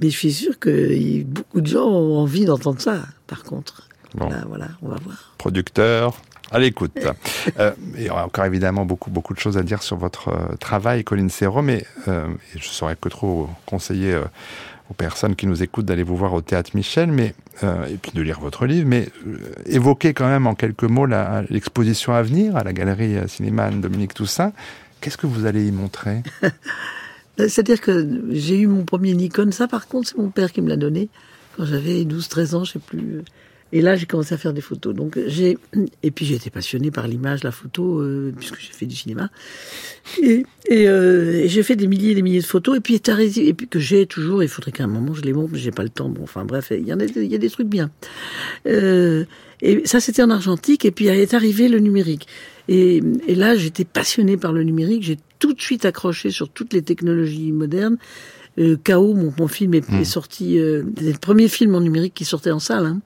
mais 0.00 0.10
je 0.10 0.16
suis 0.16 0.32
sûr 0.32 0.58
que 0.58 1.22
beaucoup 1.24 1.60
de 1.60 1.66
gens 1.66 1.86
ont 1.86 2.18
envie 2.18 2.44
d'entendre 2.44 2.80
ça. 2.80 3.02
Par 3.26 3.42
contre, 3.42 3.88
bon. 4.14 4.26
voilà, 4.26 4.44
voilà, 4.48 4.68
on 4.82 4.88
va 4.88 4.96
voir. 5.04 5.34
Producteur, 5.38 6.20
à 6.50 6.58
l'écoute. 6.58 6.98
euh, 7.58 7.72
il 7.96 8.04
y 8.04 8.10
aura 8.10 8.26
encore 8.26 8.44
évidemment 8.44 8.84
beaucoup, 8.84 9.10
beaucoup 9.10 9.34
de 9.34 9.38
choses 9.38 9.56
à 9.56 9.62
dire 9.62 9.82
sur 9.82 9.96
votre 9.96 10.28
euh, 10.28 10.56
travail, 10.58 11.04
Colline 11.04 11.30
Serrault, 11.30 11.62
mais 11.62 11.84
euh, 12.08 12.26
je 12.52 12.58
ne 12.58 12.62
saurais 12.62 12.96
que 13.00 13.08
trop 13.08 13.48
conseiller 13.66 14.12
euh, 14.12 14.24
aux 14.90 14.94
personnes 14.94 15.36
qui 15.36 15.46
nous 15.46 15.62
écoutent 15.62 15.86
d'aller 15.86 16.02
vous 16.02 16.16
voir 16.16 16.34
au 16.34 16.40
Théâtre 16.40 16.72
Michel, 16.74 17.12
mais, 17.12 17.32
et 17.62 17.96
puis 18.02 18.10
de 18.12 18.22
lire 18.22 18.40
votre 18.40 18.66
livre, 18.66 18.88
mais 18.88 19.08
évoquer 19.66 20.14
quand 20.14 20.26
même 20.26 20.48
en 20.48 20.56
quelques 20.56 20.82
mots 20.82 21.06
l'exposition 21.48 22.12
à 22.12 22.22
venir 22.22 22.56
à 22.56 22.64
la 22.64 22.72
Galerie 22.72 23.16
Cinéma 23.28 23.70
Dominique 23.70 24.14
Toussaint. 24.14 24.52
Qu'est-ce 25.00 25.16
que 25.16 25.28
vous 25.28 25.46
allez 25.46 25.68
y 25.68 25.70
montrer? 25.70 26.24
C'est-à-dire 27.48 27.80
que 27.80 28.06
j'ai 28.30 28.58
eu 28.58 28.66
mon 28.66 28.84
premier 28.84 29.14
Nikon, 29.14 29.52
ça 29.52 29.68
par 29.68 29.88
contre 29.88 30.08
c'est 30.08 30.18
mon 30.18 30.30
père 30.30 30.52
qui 30.52 30.62
me 30.62 30.68
l'a 30.68 30.76
donné, 30.76 31.08
quand 31.56 31.64
j'avais 31.64 32.04
12-13 32.04 32.54
ans, 32.54 32.64
je 32.64 32.72
sais 32.72 32.78
plus 32.78 33.22
et 33.72 33.82
là, 33.82 33.94
j'ai 33.94 34.06
commencé 34.06 34.34
à 34.34 34.38
faire 34.38 34.52
des 34.52 34.60
photos. 34.60 34.94
Donc, 34.94 35.18
j'ai 35.26 35.56
et 36.02 36.10
puis 36.10 36.26
j'ai 36.26 36.34
été 36.34 36.50
passionnée 36.50 36.90
par 36.90 37.06
l'image, 37.06 37.44
la 37.44 37.52
photo, 37.52 38.00
euh, 38.00 38.32
puisque 38.36 38.58
j'ai 38.58 38.72
fait 38.72 38.86
du 38.86 38.96
cinéma. 38.96 39.30
Et, 40.22 40.44
euh, 40.70 41.34
et 41.34 41.48
j'ai 41.48 41.62
fait 41.62 41.76
des 41.76 41.86
milliers 41.86 42.12
et 42.12 42.14
des 42.14 42.22
milliers 42.22 42.40
de 42.40 42.46
photos. 42.46 42.76
Et 42.76 42.80
puis 42.80 42.94
et 42.96 43.54
puis 43.54 43.68
que 43.68 43.78
j'ai 43.78 44.06
toujours. 44.06 44.42
Il 44.42 44.48
faudrait 44.48 44.72
qu'à 44.72 44.84
un 44.84 44.88
moment 44.88 45.14
je 45.14 45.22
les 45.22 45.32
montre, 45.32 45.50
mais 45.52 45.58
j'ai 45.58 45.70
pas 45.70 45.82
le 45.84 45.88
temps. 45.88 46.08
Bon, 46.08 46.22
enfin 46.24 46.44
bref, 46.44 46.72
il 46.76 46.86
y 46.86 46.92
en 46.92 47.00
a, 47.00 47.04
il 47.04 47.38
des 47.38 47.50
trucs 47.50 47.68
bien. 47.68 47.90
Euh, 48.66 49.24
et 49.62 49.86
ça, 49.86 50.00
c'était 50.00 50.22
en 50.22 50.30
argentique. 50.30 50.84
Et 50.84 50.90
puis 50.90 51.06
est 51.06 51.34
arrivé 51.34 51.68
le 51.68 51.78
numérique. 51.78 52.26
Et, 52.68 53.02
et 53.26 53.34
là, 53.34 53.56
j'étais 53.56 53.84
passionnée 53.84 54.36
par 54.36 54.52
le 54.52 54.64
numérique. 54.64 55.02
J'ai 55.02 55.18
tout 55.40 55.52
de 55.52 55.60
suite 55.60 55.84
accroché 55.84 56.30
sur 56.30 56.48
toutes 56.48 56.72
les 56.72 56.82
technologies 56.82 57.50
modernes. 57.50 57.96
Euh, 58.58 58.76
KO, 58.84 59.14
mon, 59.14 59.32
mon 59.36 59.48
film 59.48 59.74
est, 59.74 59.90
mmh. 59.90 60.00
est 60.00 60.04
sorti. 60.04 60.58
Euh, 60.58 60.84
c'est 60.96 61.12
le 61.12 61.18
premier 61.18 61.48
film 61.48 61.74
en 61.74 61.80
numérique 61.80 62.14
qui 62.14 62.24
sortait 62.24 62.50
en 62.52 62.60
salle. 62.60 62.86
Hein. 62.86 63.00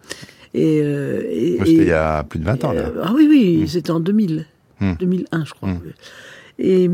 Et, 0.53 0.81
euh, 0.83 1.23
et 1.31 1.59
C'était 1.59 1.71
il 1.71 1.87
y 1.87 1.93
a 1.93 2.23
plus 2.25 2.39
de 2.39 2.45
20 2.45 2.65
ans, 2.65 2.73
là. 2.73 2.93
ah 3.03 3.13
oui, 3.15 3.27
oui, 3.29 3.63
mmh. 3.63 3.67
c'était 3.69 3.91
en 3.91 4.01
2000. 4.01 4.47
2001, 5.01 5.45
je 5.47 5.55
crois. 5.55 5.71
Et, 6.59 6.91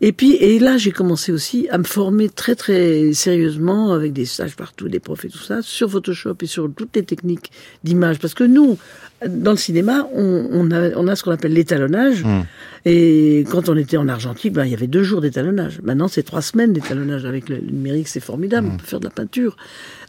et 0.00 0.12
puis, 0.12 0.36
et 0.36 0.60
là, 0.60 0.78
j'ai 0.78 0.92
commencé 0.92 1.32
aussi 1.32 1.66
à 1.70 1.78
me 1.78 1.82
former 1.82 2.28
très, 2.28 2.54
très 2.54 3.12
sérieusement 3.12 3.92
avec 3.92 4.12
des 4.12 4.26
stages 4.26 4.54
partout, 4.54 4.88
des 4.88 5.00
profs 5.00 5.24
et 5.24 5.28
tout 5.28 5.38
ça, 5.38 5.60
sur 5.60 5.90
Photoshop 5.90 6.36
et 6.40 6.46
sur 6.46 6.70
toutes 6.72 6.94
les 6.94 7.02
techniques 7.02 7.50
d'image. 7.82 8.20
Parce 8.20 8.34
que 8.34 8.44
nous, 8.44 8.78
dans 9.26 9.50
le 9.50 9.56
cinéma, 9.56 10.08
on, 10.14 10.48
on 10.52 10.70
a, 10.70 10.90
on 10.96 11.08
a 11.08 11.16
ce 11.16 11.24
qu'on 11.24 11.32
appelle 11.32 11.52
l'étalonnage. 11.52 12.22
Hmm. 12.24 12.42
Et 12.84 13.44
quand 13.50 13.68
on 13.68 13.76
était 13.76 13.96
en 13.96 14.06
Argentine, 14.06 14.52
ben, 14.52 14.64
il 14.64 14.70
y 14.70 14.74
avait 14.74 14.86
deux 14.86 15.02
jours 15.02 15.20
d'étalonnage. 15.20 15.80
Maintenant, 15.82 16.06
c'est 16.06 16.22
trois 16.22 16.42
semaines 16.42 16.72
d'étalonnage. 16.72 17.24
Avec 17.24 17.48
le 17.48 17.58
numérique, 17.58 18.06
c'est 18.06 18.20
formidable. 18.20 18.68
On 18.72 18.76
peut 18.76 18.86
faire 18.86 19.00
de 19.00 19.04
la 19.06 19.10
peinture. 19.10 19.56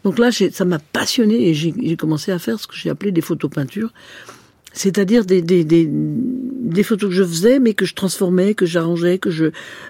Donc 0.04 0.20
là, 0.20 0.30
ça 0.32 0.66
m'a 0.66 0.78
passionné 0.78 1.50
et 1.50 1.56
j'ai 1.56 1.98
commencé 1.98 2.32
à 2.32 2.38
faire 2.38 2.60
ce 2.60 2.68
que 2.68 2.76
j'ai 2.76 2.92
appelé 2.92 3.12
des 3.12 3.22
photos 3.22 3.50
peintures. 3.50 3.92
C'est-à-dire 4.74 5.26
des, 5.26 5.42
des, 5.42 5.64
des, 5.64 5.90
des, 5.90 6.84
photos 6.84 7.10
que 7.10 7.16
je 7.16 7.24
faisais, 7.24 7.60
mais 7.60 7.74
que 7.74 7.86
je 7.86 7.96
transformais, 7.96 8.54
que 8.54 8.66
j'arrangeais, 8.66 9.18
que 9.18 9.32
je 9.32 9.46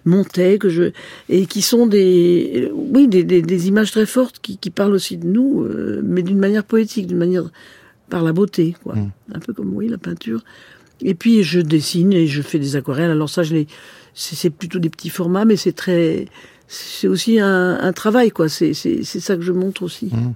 montais, 0.06 0.58
que 0.58 0.70
je 0.70 0.92
et 1.28 1.46
qui 1.48 1.62
sont 1.62 1.86
des 1.86 2.72
oui 2.74 3.08
des, 3.08 3.24
des 3.24 3.68
images 3.68 3.92
très 3.92 4.06
fortes 4.06 4.40
qui, 4.42 4.58
qui 4.58 4.70
parlent 4.70 4.94
aussi 4.94 5.18
de 5.18 5.28
nous, 5.28 5.64
euh, 5.64 6.02
mais 6.04 6.22
d'une 6.22 6.40
manière 6.40 6.64
poétique, 6.64 7.08
d'une 7.08 7.18
manière 7.18 7.50
par 8.10 8.24
la 8.24 8.32
beauté, 8.32 8.76
quoi. 8.84 8.96
Mm. 8.96 9.12
Un 9.36 9.40
peu 9.40 9.54
comme 9.54 9.76
oui 9.76 9.90
la 9.90 9.98
peinture. 9.98 10.44
Et 11.02 11.14
puis 11.14 11.44
je 11.44 11.60
dessine 11.60 12.14
et 12.14 12.28
je 12.28 12.42
fais 12.42 12.60
des 12.60 12.76
aquarelles. 12.76 13.12
Alors 13.12 13.30
ça, 13.30 13.44
je 13.44 13.54
les 13.54 13.68
c'est 14.14 14.50
plutôt 14.50 14.80
des 14.80 14.90
petits 14.90 15.10
formats, 15.10 15.46
mais 15.46 15.56
c'est 15.56 15.74
très 15.74 16.28
c'est 16.68 17.08
aussi 17.08 17.40
un, 17.40 17.80
un, 17.82 17.94
travail, 17.94 18.30
quoi. 18.30 18.48
C'est 18.48 18.74
ça 18.74 19.36
que 19.36 19.42
je 19.42 19.52
montre 19.52 19.82
aussi. 19.82 20.06
Mm. 20.06 20.34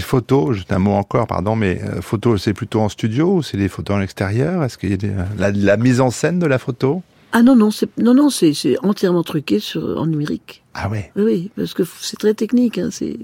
Photos, 0.00 0.56
juste 0.56 0.72
un 0.72 0.78
mot 0.78 0.92
encore, 0.92 1.26
pardon, 1.26 1.56
mais 1.56 1.80
euh, 1.82 2.02
photos, 2.02 2.42
c'est 2.42 2.52
plutôt 2.52 2.80
en 2.80 2.88
studio 2.88 3.36
ou 3.36 3.42
c'est 3.42 3.56
des 3.56 3.68
photos 3.68 3.96
en 3.96 4.00
extérieur? 4.00 4.62
Est-ce 4.62 4.76
qu'il 4.76 4.90
y 4.90 4.94
a 4.94 5.26
la, 5.38 5.50
la, 5.50 5.76
mise 5.76 6.00
en 6.00 6.10
scène 6.10 6.38
de 6.38 6.46
la 6.46 6.58
photo? 6.58 7.02
Ah 7.32 7.42
non, 7.42 7.56
non, 7.56 7.70
c'est 7.70 7.88
non, 7.98 8.14
non, 8.14 8.30
c'est 8.30 8.54
entièrement 8.82 9.22
truqué 9.22 9.60
sur, 9.60 10.00
en 10.00 10.06
numérique. 10.06 10.62
Ah 10.72 10.88
ouais 10.88 11.10
Oui, 11.16 11.50
parce 11.56 11.74
que 11.74 11.82
c'est 12.00 12.18
très 12.18 12.34
technique. 12.34 12.78
Hein, 12.78 12.88
c'est 12.90 13.18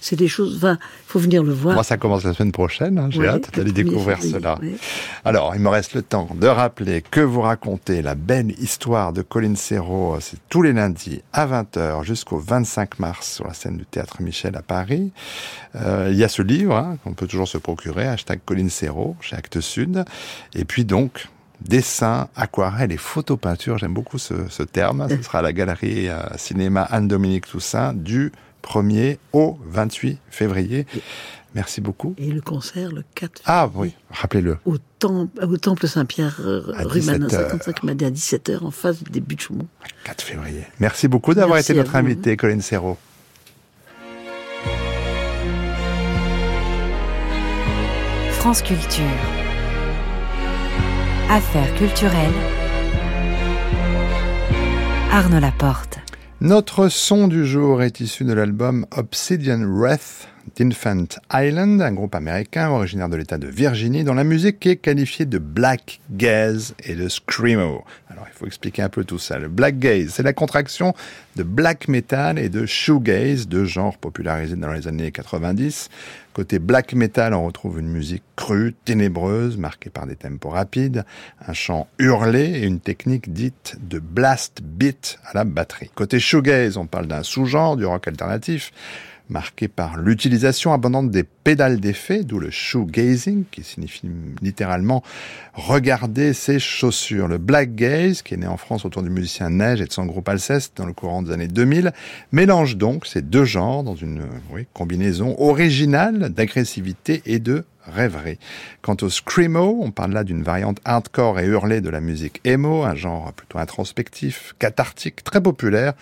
c'est 0.00 0.16
des 0.16 0.28
choses. 0.28 0.56
Enfin, 0.56 0.78
il 0.80 1.06
faut 1.06 1.18
venir 1.20 1.42
le 1.42 1.52
voir. 1.52 1.74
Moi, 1.74 1.84
ça 1.84 1.96
commence 1.96 2.24
la 2.24 2.34
semaine 2.34 2.52
prochaine. 2.52 2.98
Hein, 2.98 3.08
J'ai 3.10 3.20
ouais, 3.20 3.28
hâte 3.28 3.54
d'aller 3.54 3.72
découvrir 3.72 4.20
cela. 4.20 4.58
Ouais. 4.60 4.74
Alors, 5.24 5.54
il 5.54 5.60
me 5.60 5.68
reste 5.68 5.94
le 5.94 6.02
temps 6.02 6.28
de 6.34 6.46
rappeler 6.46 7.02
que 7.02 7.20
vous 7.20 7.40
racontez 7.40 8.02
la 8.02 8.16
belle 8.16 8.50
histoire 8.60 9.12
de 9.12 9.22
Colin 9.22 9.54
Serrault. 9.54 10.18
C'est 10.20 10.38
tous 10.48 10.62
les 10.62 10.72
lundis 10.72 11.22
à 11.32 11.46
20h 11.46 12.02
jusqu'au 12.02 12.38
25 12.38 12.98
mars 12.98 13.34
sur 13.34 13.46
la 13.46 13.54
scène 13.54 13.76
du 13.76 13.86
Théâtre 13.86 14.20
Michel 14.20 14.56
à 14.56 14.62
Paris. 14.62 15.12
Euh, 15.76 16.08
il 16.10 16.18
y 16.18 16.24
a 16.24 16.28
ce 16.28 16.42
livre 16.42 16.76
hein, 16.76 16.98
qu'on 17.04 17.14
peut 17.14 17.28
toujours 17.28 17.48
se 17.48 17.58
procurer, 17.58 18.06
hashtag 18.06 18.40
Colin 18.44 18.68
Serrault, 18.68 19.16
chez 19.20 19.36
Actes 19.36 19.60
Sud. 19.60 20.04
Et 20.54 20.64
puis 20.64 20.84
donc, 20.84 21.28
dessin, 21.66 22.28
aquarelle 22.36 22.92
et 22.92 22.96
photopeinture. 22.96 23.78
J'aime 23.78 23.94
beaucoup 23.94 24.18
ce, 24.18 24.34
ce, 24.48 24.62
terme. 24.62 25.08
Ce 25.08 25.22
sera 25.22 25.38
à 25.40 25.42
la 25.42 25.52
galerie 25.52 26.08
euh, 26.08 26.20
cinéma 26.36 26.82
Anne-Dominique 26.82 27.46
Toussaint 27.46 27.92
du 27.94 28.32
1er 28.62 29.18
au 29.32 29.58
28 29.66 30.18
février. 30.30 30.86
Merci 31.54 31.80
beaucoup. 31.80 32.14
Et 32.16 32.30
le 32.30 32.40
concert 32.40 32.90
le 32.90 33.04
4 33.14 33.40
février. 33.40 33.44
Ah 33.46 33.70
oui, 33.74 33.94
rappelez-le. 34.10 34.56
Au, 34.64 34.76
temple, 34.98 35.44
au 35.44 35.56
temple 35.58 35.86
Saint-Pierre, 35.86 36.40
rue 36.40 37.02
Manin 37.02 37.28
55, 37.28 37.82
m'a 37.82 37.94
dit 37.94 38.04
à 38.04 38.10
17h, 38.10 38.64
en 38.64 38.70
face 38.70 39.02
des 39.02 39.20
buts 39.20 39.36
de 39.36 39.40
Chaumont. 39.40 39.68
4 40.04 40.22
février. 40.22 40.64
Merci 40.80 41.08
beaucoup 41.08 41.34
d'avoir 41.34 41.58
été 41.58 41.74
notre 41.74 41.96
invité, 41.96 42.36
Colin 42.36 42.60
Serrault. 42.60 42.96
France 48.42 48.62
Culture. 48.62 49.41
Affaires 51.34 51.74
culturelles. 51.76 52.30
Arnaud 55.10 55.40
Laporte. 55.40 55.98
Notre 56.42 56.88
son 56.88 57.26
du 57.26 57.46
jour 57.46 57.82
est 57.82 58.00
issu 58.00 58.24
de 58.24 58.34
l'album 58.34 58.84
Obsidian 58.94 59.60
Wrath 59.64 60.28
d'Infant 60.56 61.06
Island, 61.32 61.80
un 61.80 61.92
groupe 61.92 62.14
américain 62.14 62.70
originaire 62.70 63.08
de 63.08 63.16
l'État 63.16 63.38
de 63.38 63.46
Virginie, 63.46 64.04
dont 64.04 64.14
la 64.14 64.24
musique 64.24 64.64
est 64.66 64.76
qualifiée 64.76 65.26
de 65.26 65.38
black 65.38 66.00
gaze 66.10 66.74
et 66.84 66.94
de 66.94 67.08
screamo. 67.08 67.84
Alors 68.10 68.26
il 68.28 68.36
faut 68.36 68.46
expliquer 68.46 68.82
un 68.82 68.88
peu 68.88 69.04
tout 69.04 69.18
ça. 69.18 69.38
Le 69.38 69.48
black 69.48 69.78
gaze, 69.78 70.10
c'est 70.10 70.22
la 70.22 70.32
contraction 70.32 70.94
de 71.36 71.42
black 71.42 71.88
metal 71.88 72.38
et 72.38 72.48
de 72.48 72.66
shoegaze, 72.66 73.48
deux 73.48 73.64
genres 73.64 73.96
popularisés 73.98 74.56
dans 74.56 74.72
les 74.72 74.86
années 74.88 75.10
90. 75.10 75.88
Côté 76.32 76.58
black 76.58 76.94
metal, 76.94 77.34
on 77.34 77.44
retrouve 77.44 77.78
une 77.78 77.88
musique 77.88 78.22
crue, 78.36 78.74
ténébreuse, 78.84 79.58
marquée 79.58 79.90
par 79.90 80.06
des 80.06 80.16
tempos 80.16 80.48
rapides, 80.48 81.04
un 81.46 81.52
chant 81.52 81.88
hurlé 81.98 82.44
et 82.44 82.64
une 82.64 82.80
technique 82.80 83.32
dite 83.32 83.76
de 83.80 83.98
blast 83.98 84.62
beat 84.62 85.18
à 85.26 85.34
la 85.34 85.44
batterie. 85.44 85.90
Côté 85.94 86.20
shoegaze, 86.20 86.78
on 86.78 86.86
parle 86.86 87.06
d'un 87.06 87.22
sous-genre 87.22 87.76
du 87.76 87.84
rock 87.84 88.08
alternatif, 88.08 88.72
marqué 89.32 89.66
par 89.66 89.96
l'utilisation 89.96 90.72
abondante 90.72 91.10
des 91.10 91.24
pédales 91.24 91.80
d'effet, 91.80 92.22
d'où 92.22 92.38
le 92.38 92.50
shoegazing, 92.50 93.44
qui 93.50 93.64
signifie 93.64 94.08
littéralement 94.40 95.02
regarder 95.54 96.32
ses 96.34 96.60
chaussures. 96.60 97.26
Le 97.26 97.38
black 97.38 97.74
gaze, 97.74 98.22
qui 98.22 98.34
est 98.34 98.36
né 98.36 98.46
en 98.46 98.56
France 98.56 98.84
autour 98.84 99.02
du 99.02 99.10
musicien 99.10 99.50
Neige 99.50 99.80
et 99.80 99.86
de 99.86 99.92
son 99.92 100.06
groupe 100.06 100.28
Alceste 100.28 100.76
dans 100.76 100.86
le 100.86 100.92
courant 100.92 101.22
des 101.22 101.32
années 101.32 101.48
2000, 101.48 101.92
mélange 102.30 102.76
donc 102.76 103.06
ces 103.06 103.22
deux 103.22 103.44
genres 103.44 103.82
dans 103.82 103.96
une 103.96 104.22
combinaison 104.72 105.34
originale 105.38 106.28
d'agressivité 106.28 107.22
et 107.26 107.38
de 107.38 107.64
Quant 108.80 108.96
au 109.02 109.08
screamo, 109.08 109.80
on 109.82 109.90
parle 109.90 110.12
là 110.12 110.24
d'une 110.24 110.42
variante 110.42 110.78
hardcore 110.84 111.40
et 111.40 111.46
hurlée 111.46 111.80
de 111.80 111.90
la 111.90 112.00
musique 112.00 112.40
emo, 112.44 112.84
un 112.84 112.94
genre 112.94 113.32
plutôt 113.32 113.58
introspectif, 113.58 114.54
cathartique, 114.58 115.24
très 115.24 115.40
populaire 115.40 115.94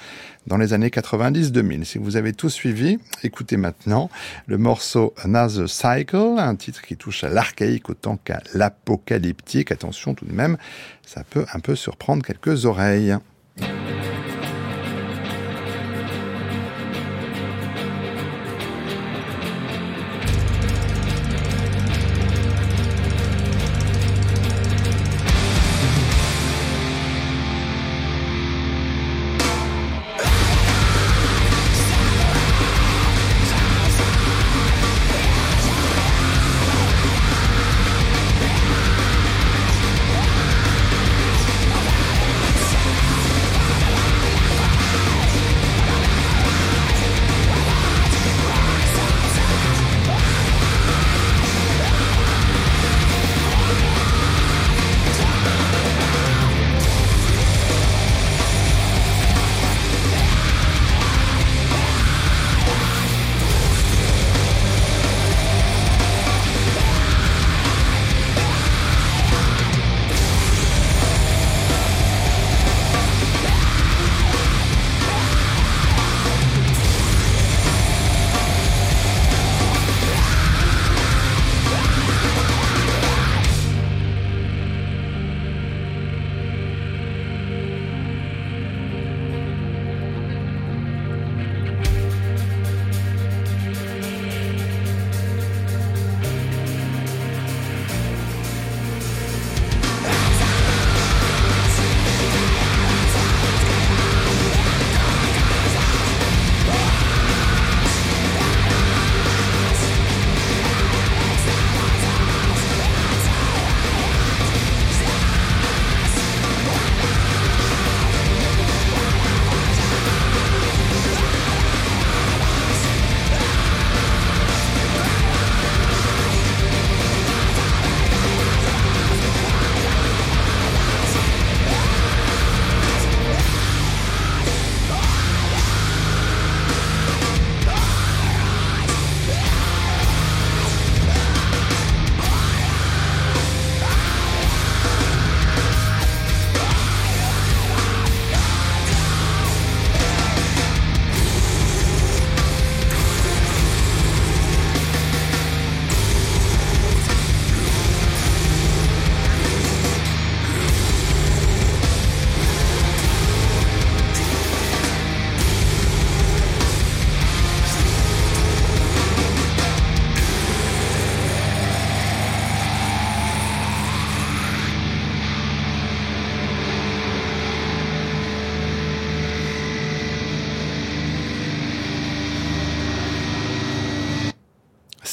dans 0.46 0.56
les 0.56 0.72
années 0.72 0.88
90-2000. 0.88 1.84
Si 1.84 1.98
vous 1.98 2.16
avez 2.16 2.32
tout 2.32 2.50
suivi, 2.50 2.98
écoutez 3.22 3.56
maintenant 3.56 4.10
le 4.46 4.58
morceau 4.58 5.14
Another 5.22 5.68
Cycle, 5.68 6.36
un 6.38 6.56
titre 6.56 6.82
qui 6.82 6.96
touche 6.96 7.24
à 7.24 7.28
l'archaïque 7.28 7.88
autant 7.90 8.16
qu'à 8.16 8.40
l'apocalyptique. 8.54 9.72
Attention 9.72 10.14
tout 10.14 10.24
de 10.24 10.32
même, 10.32 10.56
ça 11.06 11.24
peut 11.24 11.46
un 11.52 11.60
peu 11.60 11.76
surprendre 11.76 12.24
quelques 12.24 12.66
oreilles. 12.66 13.16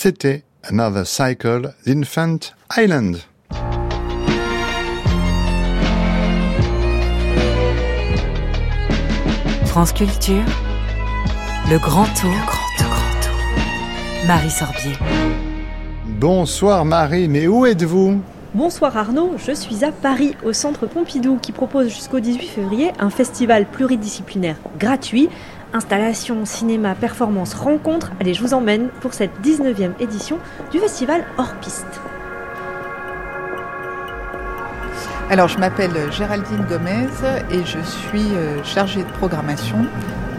C'était 0.08 0.46
Another 0.64 1.06
Cycle 1.06 1.74
d'Infant 1.86 2.40
Island. 2.78 3.18
France 9.66 9.92
Culture, 9.92 10.46
le 11.70 11.78
grand 11.78 12.06
tour, 12.06 12.32
le 12.32 12.46
grand 12.46 12.72
tour, 12.78 12.88
grand 12.88 13.20
tour. 13.22 14.28
Marie 14.28 14.50
Sorbier. 14.50 14.94
Bonsoir 16.06 16.86
Marie, 16.86 17.28
mais 17.28 17.48
où 17.48 17.66
êtes-vous? 17.66 18.22
Bonsoir 18.54 18.96
Arnaud, 18.96 19.34
je 19.38 19.52
suis 19.52 19.84
à 19.84 19.92
Paris, 19.92 20.36
au 20.44 20.54
Centre 20.54 20.88
Pompidou, 20.88 21.38
qui 21.38 21.52
propose 21.52 21.90
jusqu'au 21.90 22.22
18 22.22 22.48
février 22.48 22.92
un 22.98 23.10
festival 23.10 23.66
pluridisciplinaire 23.66 24.56
gratuit. 24.80 25.28
Installation, 25.74 26.46
cinéma, 26.46 26.96
performance, 26.96 27.54
rencontre. 27.54 28.12
Allez, 28.20 28.34
je 28.34 28.42
vous 28.42 28.54
emmène 28.54 28.88
pour 29.02 29.14
cette 29.14 29.32
19e 29.44 29.92
édition 30.00 30.40
du 30.72 30.80
festival 30.80 31.26
Hors 31.38 31.56
Piste. 31.56 32.02
Alors, 35.30 35.50
je 35.50 35.58
m'appelle 35.58 35.92
Géraldine 36.12 36.66
Gomez 36.70 37.08
et 37.52 37.66
je 37.66 37.80
suis 37.80 38.34
euh, 38.34 38.64
chargée 38.64 39.04
de 39.04 39.10
programmation 39.10 39.86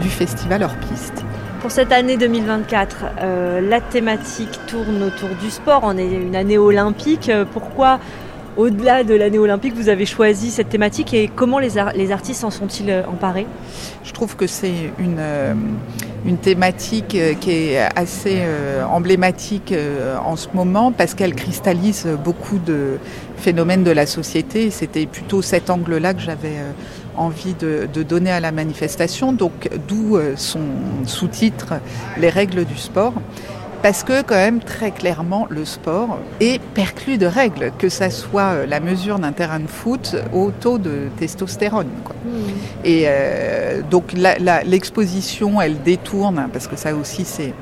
du 0.01 0.09
festival 0.09 0.63
Hors 0.63 0.75
Piste. 0.77 1.23
Pour 1.61 1.69
cette 1.69 1.91
année 1.91 2.17
2024, 2.17 3.05
euh, 3.21 3.61
la 3.61 3.81
thématique 3.81 4.59
tourne 4.65 5.03
autour 5.03 5.29
du 5.41 5.51
sport. 5.51 5.81
On 5.83 5.97
est 5.97 6.09
une 6.09 6.35
année 6.35 6.57
olympique. 6.57 7.29
Euh, 7.29 7.45
pourquoi, 7.45 7.99
au-delà 8.57 9.03
de 9.03 9.13
l'année 9.13 9.39
olympique, 9.39 9.73
vous 9.75 9.89
avez 9.89 10.05
choisi 10.05 10.51
cette 10.51 10.69
thématique 10.69 11.13
et 11.13 11.29
comment 11.33 11.59
les, 11.59 11.77
ar 11.77 11.93
les 11.93 12.11
artistes 12.11 12.43
en 12.43 12.51
sont-ils 12.51 12.89
euh, 12.89 13.03
emparés? 13.07 13.47
Je 14.03 14.11
trouve 14.11 14.35
que 14.35 14.47
c'est 14.47 14.91
une, 14.99 15.17
euh, 15.19 15.53
une 16.25 16.37
thématique 16.37 17.15
euh, 17.15 17.33
qui 17.33 17.51
est 17.51 17.79
assez 17.95 18.41
emblématique 18.89 19.73
en 20.23 20.35
ce 20.35 20.47
moment 20.53 20.91
parce 20.91 21.13
qu'elle 21.13 21.35
cristallise 21.35 22.07
beaucoup 22.23 22.57
de 22.57 22.97
phénomènes 23.37 23.83
de 23.83 23.91
la 23.91 24.05
société. 24.05 24.71
C'était 24.71 25.05
plutôt 25.05 25.41
cet 25.41 25.69
angle-là 25.69 26.13
que 26.13 26.21
j'avais 26.21 26.55
envie 27.15 27.53
de, 27.53 27.87
donner 28.03 28.31
à 28.31 28.39
la 28.39 28.51
manifestation, 28.51 29.33
donc 29.33 29.69
d'où 29.87 30.17
son 30.35 30.61
sous-titre 31.05 31.75
Les 32.17 32.29
règles 32.29 32.65
du 32.65 32.77
sport. 32.77 33.13
Parce 33.81 34.03
que 34.03 34.21
quand 34.23 34.35
même 34.35 34.59
très 34.59 34.91
clairement 34.91 35.47
le 35.49 35.63
sport 35.63 36.19
est 36.41 36.61
perclus 36.73 37.17
de 37.17 37.25
règles, 37.25 37.71
que 37.77 37.87
ça 37.87 38.09
soit 38.09 38.41
euh, 38.51 38.65
la 38.65 38.81
mesure 38.81 39.19
d'un 39.19 39.31
terrain 39.31 39.59
de 39.59 39.67
foot 39.67 40.17
au 40.33 40.51
taux 40.51 40.77
de 40.77 41.07
testostérone. 41.17 41.87
Quoi. 42.03 42.15
Et 42.83 43.03
euh, 43.07 43.81
donc 43.89 44.11
l'exposition, 44.65 45.61
elle 45.61 45.81
détourne, 45.81 46.49
parce 46.51 46.67
que 46.67 46.75
ça 46.75 46.93
aussi 46.93 47.23
c'est 47.23 47.53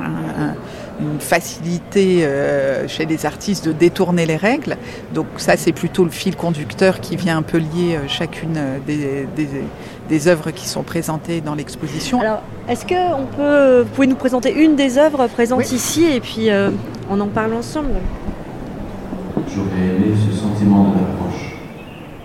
un- 0.00 0.04
un- 0.44 0.54
une 1.00 1.18
facilité 1.20 2.20
euh, 2.24 2.86
chez 2.86 3.06
les 3.06 3.26
artistes 3.26 3.66
de 3.66 3.72
détourner 3.72 4.26
les 4.26 4.36
règles. 4.36 4.76
Donc 5.12 5.26
ça 5.38 5.56
c'est 5.56 5.72
plutôt 5.72 6.04
le 6.04 6.10
fil 6.10 6.36
conducteur 6.36 7.00
qui 7.00 7.16
vient 7.16 7.38
un 7.38 7.42
peu 7.42 7.58
lier 7.58 7.98
chacune 8.06 8.58
des, 8.86 9.26
des, 9.34 9.48
des 10.12 10.28
œuvres 10.28 10.50
qui 10.50 10.68
sont 10.68 10.82
présentées 10.82 11.40
dans 11.40 11.54
l'exposition. 11.54 12.20
Alors, 12.20 12.42
est-ce 12.68 12.84
que 12.84 13.14
on 13.14 13.24
peut, 13.34 13.80
vous 13.80 13.88
pouvez 13.94 14.06
nous 14.06 14.14
présenter 14.14 14.52
une 14.52 14.76
des 14.76 14.98
œuvres 14.98 15.26
présentes 15.26 15.60
Oui. 15.60 15.74
ici 15.74 16.04
et 16.04 16.20
puis 16.20 16.50
euh, 16.50 16.68
on 17.10 17.18
en 17.18 17.28
parle 17.28 17.54
ensemble 17.54 17.94
J'aurais 19.48 19.86
aimé 19.86 20.14
ce 20.30 20.36
sentiment 20.38 20.90
de 20.90 20.96
l'approche. 20.98 21.54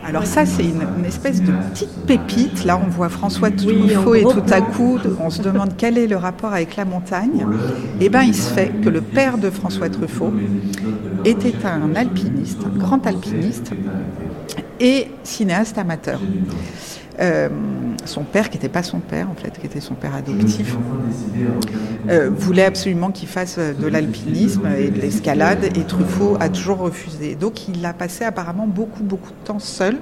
Alors 0.06 0.26
ça, 0.26 0.46
c'est 0.46 0.64
une, 0.64 0.82
une 1.00 1.06
espèce 1.06 1.42
de 1.42 1.54
petite 1.72 2.06
pépite. 2.06 2.66
Là, 2.66 2.78
on 2.86 2.90
voit 2.90 3.08
François 3.08 3.52
Truffaut 3.52 4.16
et 4.16 4.24
tout 4.24 4.44
à 4.52 4.60
coup, 4.60 5.00
on 5.22 5.30
se 5.30 5.42
demande 5.42 5.72
quel 5.78 5.98
est 5.98 6.08
le 6.08 6.18
rapport 6.18 6.52
avec 6.54 6.76
la 6.76 6.84
montagne. 6.84 7.46
Eh 8.02 8.10
bien, 8.10 8.24
il 8.24 8.36
se 8.36 8.52
fait 8.54 8.70
que 8.84 8.90
le 8.90 9.00
père 9.00 9.38
de 9.38 9.50
François 9.50 9.90
Truffaut 9.90 10.34
était 11.24 11.56
un 11.66 11.96
alpiniste, 11.96 12.60
un 12.66 12.78
grand 12.78 13.08
alpiniste 13.08 13.72
et 14.82 15.08
cinéaste 15.24 15.78
amateur. 15.78 16.20
Euh, 17.20 17.50
son 18.06 18.24
père, 18.24 18.50
qui 18.50 18.58
n'était 18.58 18.70
pas 18.70 18.84
son 18.84 19.00
père 19.00 19.28
en 19.30 19.36
fait, 19.36 19.60
qui 19.60 19.66
était 19.66 19.82
son 19.82 19.96
père 19.96 20.16
adoptif, 20.16 20.78
euh, 22.10 22.30
voulait 22.32 22.66
absolument 22.66 23.12
qu'il 23.12 23.28
fasse 23.28 23.58
de 23.58 23.88
l'alpinisme 23.88 24.68
et 24.78 24.90
de 24.90 25.02
l'escalade 25.02 25.66
et 25.76 25.84
Truffaut 25.84 26.38
a 26.40 26.50
toujours 26.50 26.78
refusé. 26.78 27.36
Donc 27.36 27.68
il 27.68 27.84
a 27.86 27.94
passé 27.94 28.24
apparemment 28.24 28.68
beaucoup 28.68 29.04
beaucoup 29.04 29.32
de 29.32 29.46
temps 29.46 29.60
seul 29.60 29.98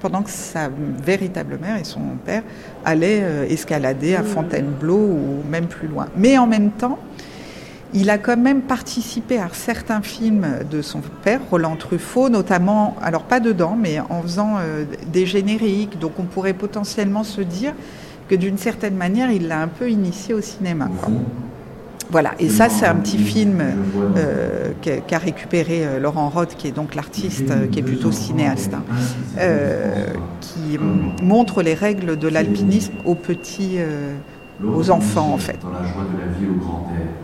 pendant 0.00 0.22
que 0.22 0.30
sa 0.30 0.68
véritable 1.02 1.58
mère 1.60 1.78
et 1.78 1.84
son 1.84 2.00
père 2.24 2.42
allaient 2.84 3.20
euh, 3.22 3.46
escalader 3.48 4.14
à 4.14 4.22
Fontainebleau 4.22 4.98
ou 4.98 5.42
même 5.48 5.66
plus 5.66 5.88
loin. 5.88 6.08
Mais 6.16 6.36
en 6.36 6.46
même 6.46 6.72
temps, 6.72 6.98
il 7.94 8.10
a 8.10 8.18
quand 8.18 8.36
même 8.36 8.62
participé 8.62 9.38
à 9.38 9.48
certains 9.52 10.02
films 10.02 10.46
de 10.68 10.82
son 10.82 11.00
père, 11.22 11.40
Roland 11.48 11.76
Truffaut, 11.76 12.28
notamment, 12.28 12.96
alors 13.00 13.22
pas 13.22 13.38
dedans, 13.38 13.78
mais 13.80 14.00
en 14.00 14.20
faisant 14.22 14.56
euh, 14.58 14.84
des 15.12 15.26
génériques. 15.26 16.00
Donc 16.00 16.18
on 16.18 16.24
pourrait 16.24 16.54
potentiellement 16.54 17.22
se 17.22 17.40
dire 17.40 17.72
que 18.28 18.34
d'une 18.34 18.58
certaine 18.58 18.96
manière, 18.96 19.30
il 19.30 19.46
l'a 19.46 19.60
un 19.60 19.68
peu 19.68 19.88
initié 19.90 20.34
au 20.34 20.40
cinéma. 20.40 20.88
Voilà, 22.10 22.32
et 22.38 22.48
ça 22.48 22.68
c'est 22.68 22.84
un 22.84 22.96
petit 22.96 23.16
film 23.16 23.62
euh, 24.16 24.72
qu'a 24.82 25.18
récupéré 25.18 25.86
euh, 25.86 26.00
Laurent 26.00 26.28
Roth, 26.28 26.54
qui 26.56 26.68
est 26.68 26.72
donc 26.72 26.96
l'artiste, 26.96 27.70
qui 27.70 27.78
est 27.78 27.82
plutôt 27.82 28.12
cinéaste, 28.12 28.74
hein, 28.74 29.40
qui 30.40 30.78
montre 31.22 31.62
les 31.62 31.74
règles 31.74 32.18
de 32.18 32.28
l'alpinisme 32.28 32.92
aux 33.04 33.14
petits, 33.14 33.78
aux 34.62 34.90
enfants 34.90 35.32
en 35.32 35.38
fait. 35.38 35.58
Dans 35.62 35.70
la 35.70 35.84
joie 35.84 36.04
de 36.12 36.20
la 36.20 36.38
vie 36.38 36.46
au 36.50 36.58
grand 36.58 36.88
air. 36.92 37.23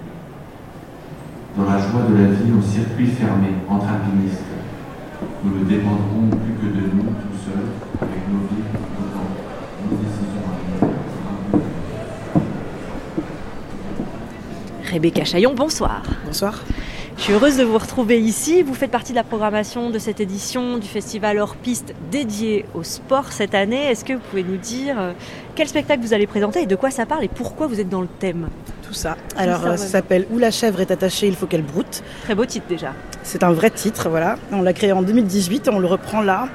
Dans 1.56 1.64
la 1.64 1.78
joie 1.78 2.02
de 2.08 2.14
la 2.14 2.28
vie 2.30 2.52
au 2.52 2.62
circuit 2.62 3.06
fermé 3.06 3.48
entre 3.68 3.86
alpinistes. 3.88 4.44
Nous 5.42 5.58
ne 5.58 5.64
dépendrons 5.64 6.28
plus 6.30 6.54
que 6.54 6.66
de 6.74 6.80
nous 6.94 7.02
tout 7.02 7.36
seuls, 7.44 7.70
avec 8.00 8.28
nos 8.28 8.40
vies, 8.40 8.62
nos 8.98 9.06
temps, 9.08 9.30
nos 9.90 9.96
décisions 9.96 10.44
à 10.46 10.86
venir. 10.86 10.94
Rebecca 14.92 15.24
Chaillon, 15.24 15.54
bonsoir. 15.54 16.02
Bonsoir. 16.24 16.62
Je 17.16 17.22
suis 17.24 17.32
heureuse 17.34 17.58
de 17.58 17.64
vous 17.64 17.76
retrouver 17.76 18.18
ici. 18.18 18.62
Vous 18.62 18.72
faites 18.72 18.90
partie 18.90 19.12
de 19.12 19.16
la 19.16 19.24
programmation 19.24 19.90
de 19.90 19.98
cette 19.98 20.20
édition 20.20 20.78
du 20.78 20.88
festival 20.88 21.38
hors 21.38 21.54
piste 21.54 21.94
dédié 22.10 22.64
au 22.74 22.82
sport 22.82 23.32
cette 23.32 23.54
année. 23.54 23.90
Est-ce 23.90 24.06
que 24.06 24.14
vous 24.14 24.22
pouvez 24.30 24.42
nous 24.42 24.56
dire 24.56 24.98
euh, 24.98 25.12
quel 25.60 25.68
spectacle 25.68 26.00
vous 26.02 26.14
allez 26.14 26.26
présenter 26.26 26.62
et 26.62 26.66
de 26.66 26.74
quoi 26.74 26.90
ça 26.90 27.04
parle 27.04 27.22
et 27.24 27.28
pourquoi 27.28 27.66
vous 27.66 27.80
êtes 27.80 27.90
dans 27.90 28.00
le 28.00 28.06
thème 28.18 28.48
Tout 28.82 28.94
ça. 28.94 29.18
Alors, 29.36 29.60
ça, 29.60 29.76
s'appelle 29.76 30.24
Où 30.32 30.38
la 30.38 30.50
chèvre 30.50 30.80
est 30.80 30.90
attachée, 30.90 31.26
il 31.26 31.36
faut 31.36 31.44
qu'elle 31.44 31.60
broute. 31.60 32.02
Très 32.24 32.34
beau 32.34 32.46
titre 32.46 32.64
déjà. 32.66 32.94
C'est 33.22 33.42
un 33.42 33.52
vrai 33.52 33.68
titre, 33.68 34.08
voilà. 34.08 34.36
On 34.52 34.62
l'a 34.62 34.72
créé 34.72 34.92
en 34.92 35.02
2018, 35.02 35.68
on 35.70 35.78
le 35.78 35.86
reprend 35.86 36.22
là. 36.22 36.48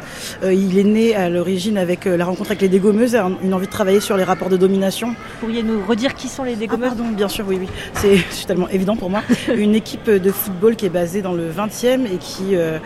Euh, 0.44 0.52
il 0.56 0.80
est 0.80 0.84
né 0.84 1.16
à 1.16 1.30
l'origine 1.30 1.78
avec 1.78 2.08
euh, 2.08 2.18
la 2.18 2.26
rencontre 2.26 2.50
avec 2.50 2.62
les 2.64 2.68
dégommeuses, 2.68 3.16
un- 3.16 3.34
une 3.44 3.54
envie 3.54 3.68
de 3.68 3.72
travailler 3.72 4.00
sur 4.00 4.18
les 4.18 4.24
rapports 4.24 4.50
de 4.50 4.58
domination. 4.58 5.14
Pourriez 5.40 5.62
nous 5.62 5.86
redire 5.88 6.16
qui 6.16 6.28
sont 6.28 6.42
les 6.44 6.56
dégommeuses 6.56 6.90
Ah, 6.94 6.96
pardon, 6.96 7.12
bien 7.12 7.28
sûr, 7.30 7.46
oui, 7.48 7.58
oui. 7.62 7.68
C'est 7.94 8.18
c'est 8.32 8.48
tellement 8.48 8.70
évident 8.70 8.96
pour 8.96 9.12
moi. 9.12 9.22
Une 9.56 9.76
équipe 9.76 10.10
de 10.10 10.32
football 10.32 10.76
qui 10.76 10.88
est 10.88 10.90
basée 10.90 11.22
dans 11.22 11.34
le 11.34 11.52
20e 11.52 12.08
et 12.08 12.18
qui 12.18 12.56
euh, 12.56 12.80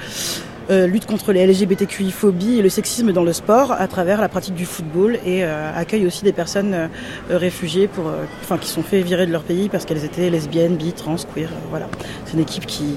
euh, 0.70 0.86
lutte 0.86 1.06
contre 1.08 1.34
les 1.34 1.48
LGBTQI-phobie 1.48 2.60
et 2.60 2.62
le 2.62 2.70
sexisme 2.70 3.12
dans 3.12 3.24
le 3.24 3.34
sport 3.34 3.72
à 3.72 3.88
travers 3.88 4.22
la 4.22 4.30
pratique 4.30 4.54
du 4.54 4.66
football 4.66 5.16
et 5.26 5.44
euh, 5.44 5.72
accueille 5.76 6.06
aussi 6.06 6.24
des 6.24 6.32
personnes 6.32 6.74
euh, 6.74 6.88
réfugiées 7.30 7.88
pour, 7.88 8.12
enfin, 8.42 8.58
qui 8.60 8.68
sont 8.68 8.84
fait 8.84 9.02
virer 9.02 9.26
de 9.26 9.32
leur 9.32 9.44
pays 9.44 9.68
parce 9.68 9.86
qu'elles 9.86 10.06
étaient 10.06 10.30
lesbiennes, 10.30 10.76
bi, 10.76 10.94
trans, 10.94 11.16
queer. 11.34 11.50
voilà. 11.72 11.88
C'est 12.26 12.34
une 12.34 12.42
équipe 12.42 12.66
qui, 12.66 12.96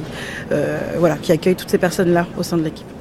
voilà, 0.99 1.17
qui 1.17 1.33
accueille 1.33 1.57
toutes 1.57 1.71
ces 1.71 1.79
personnes-là 1.79 2.27
au 2.37 2.43
sein 2.43 2.59
de 2.59 2.65
l'équipe. 2.65 2.92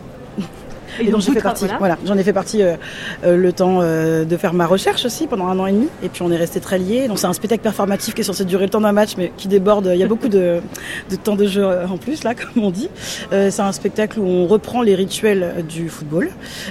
Et 1.00 1.08
Et 1.08 1.12
donc 1.12 1.22
j'ai 1.22 1.28
vous 1.28 1.34
fait 1.34 1.42
partie. 1.42 1.66
voilà. 1.66 1.78
Voilà, 1.80 1.98
j'en 2.06 2.18
ai 2.18 2.24
fait 2.24 2.34
partie 2.34 2.62
euh, 2.62 2.76
euh, 3.24 3.38
le 3.38 3.54
temps 3.54 3.80
euh, 3.82 4.26
de 4.26 4.38
faire 4.38 4.54
ma 4.54 4.66
recherche 4.66 5.06
aussi 5.06 5.28
pendant 5.28 5.48
un 5.48 5.58
an 5.60 5.66
et 5.66 5.72
demi. 5.72 5.88
Et 6.04 6.10
puis 6.10 6.22
on 6.22 6.32
est 6.32 6.38
resté 6.38 6.60
très 6.60 6.78
liés. 6.78 7.08
Donc 7.08 7.20
c'est 7.20 7.28
un 7.28 7.34
spectacle 7.34 7.64
performatif 7.64 8.14
qui 8.14 8.22
est 8.22 8.24
censé 8.24 8.46
durer 8.46 8.66
le 8.66 8.70
temps 8.70 8.82
d'un 8.82 8.92
match, 8.92 9.12
mais 9.18 9.32
qui 9.38 9.48
déborde. 9.48 9.90
Il 9.94 10.00
y 10.00 10.04
a 10.04 10.08
beaucoup 10.08 10.30
de, 10.30 10.62
de 11.10 11.16
temps 11.16 11.36
de 11.36 11.48
jeu 11.48 11.64
euh, 11.64 11.88
en 11.88 11.98
plus 11.98 12.24
là, 12.24 12.34
comme 12.54 12.64
on 12.64 12.72
dit. 12.72 12.90
Euh, 13.34 13.50
c'est 13.52 13.62
un 13.62 13.72
spectacle 13.72 14.20
où 14.20 14.26
on 14.26 14.48
reprend 14.48 14.82
les 14.82 14.96
rituels 14.96 15.66
du 15.68 15.90
football 15.90 16.30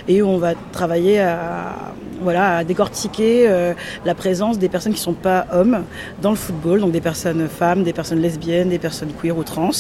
et 0.09 0.23
où 0.23 0.29
on 0.29 0.39
va 0.39 0.55
travailler 0.73 1.21
à 1.21 1.93
voilà 2.23 2.59
à 2.59 2.65
décortiquer 2.65 3.47
euh, 3.49 3.73
la 4.05 4.15
présence 4.15 4.59
des 4.59 4.69
personnes 4.69 4.93
qui 4.93 5.01
sont 5.01 5.13
pas 5.15 5.47
hommes 5.53 5.85
dans 6.23 6.31
le 6.31 6.37
football, 6.37 6.81
donc 6.81 6.93
des 6.93 7.01
personnes 7.01 7.49
femmes, 7.49 7.83
des 7.83 7.93
personnes 7.93 8.21
lesbiennes, 8.21 8.69
des 8.69 8.79
personnes 8.79 9.11
queer 9.21 9.37
ou 9.37 9.43
trans. 9.43 9.71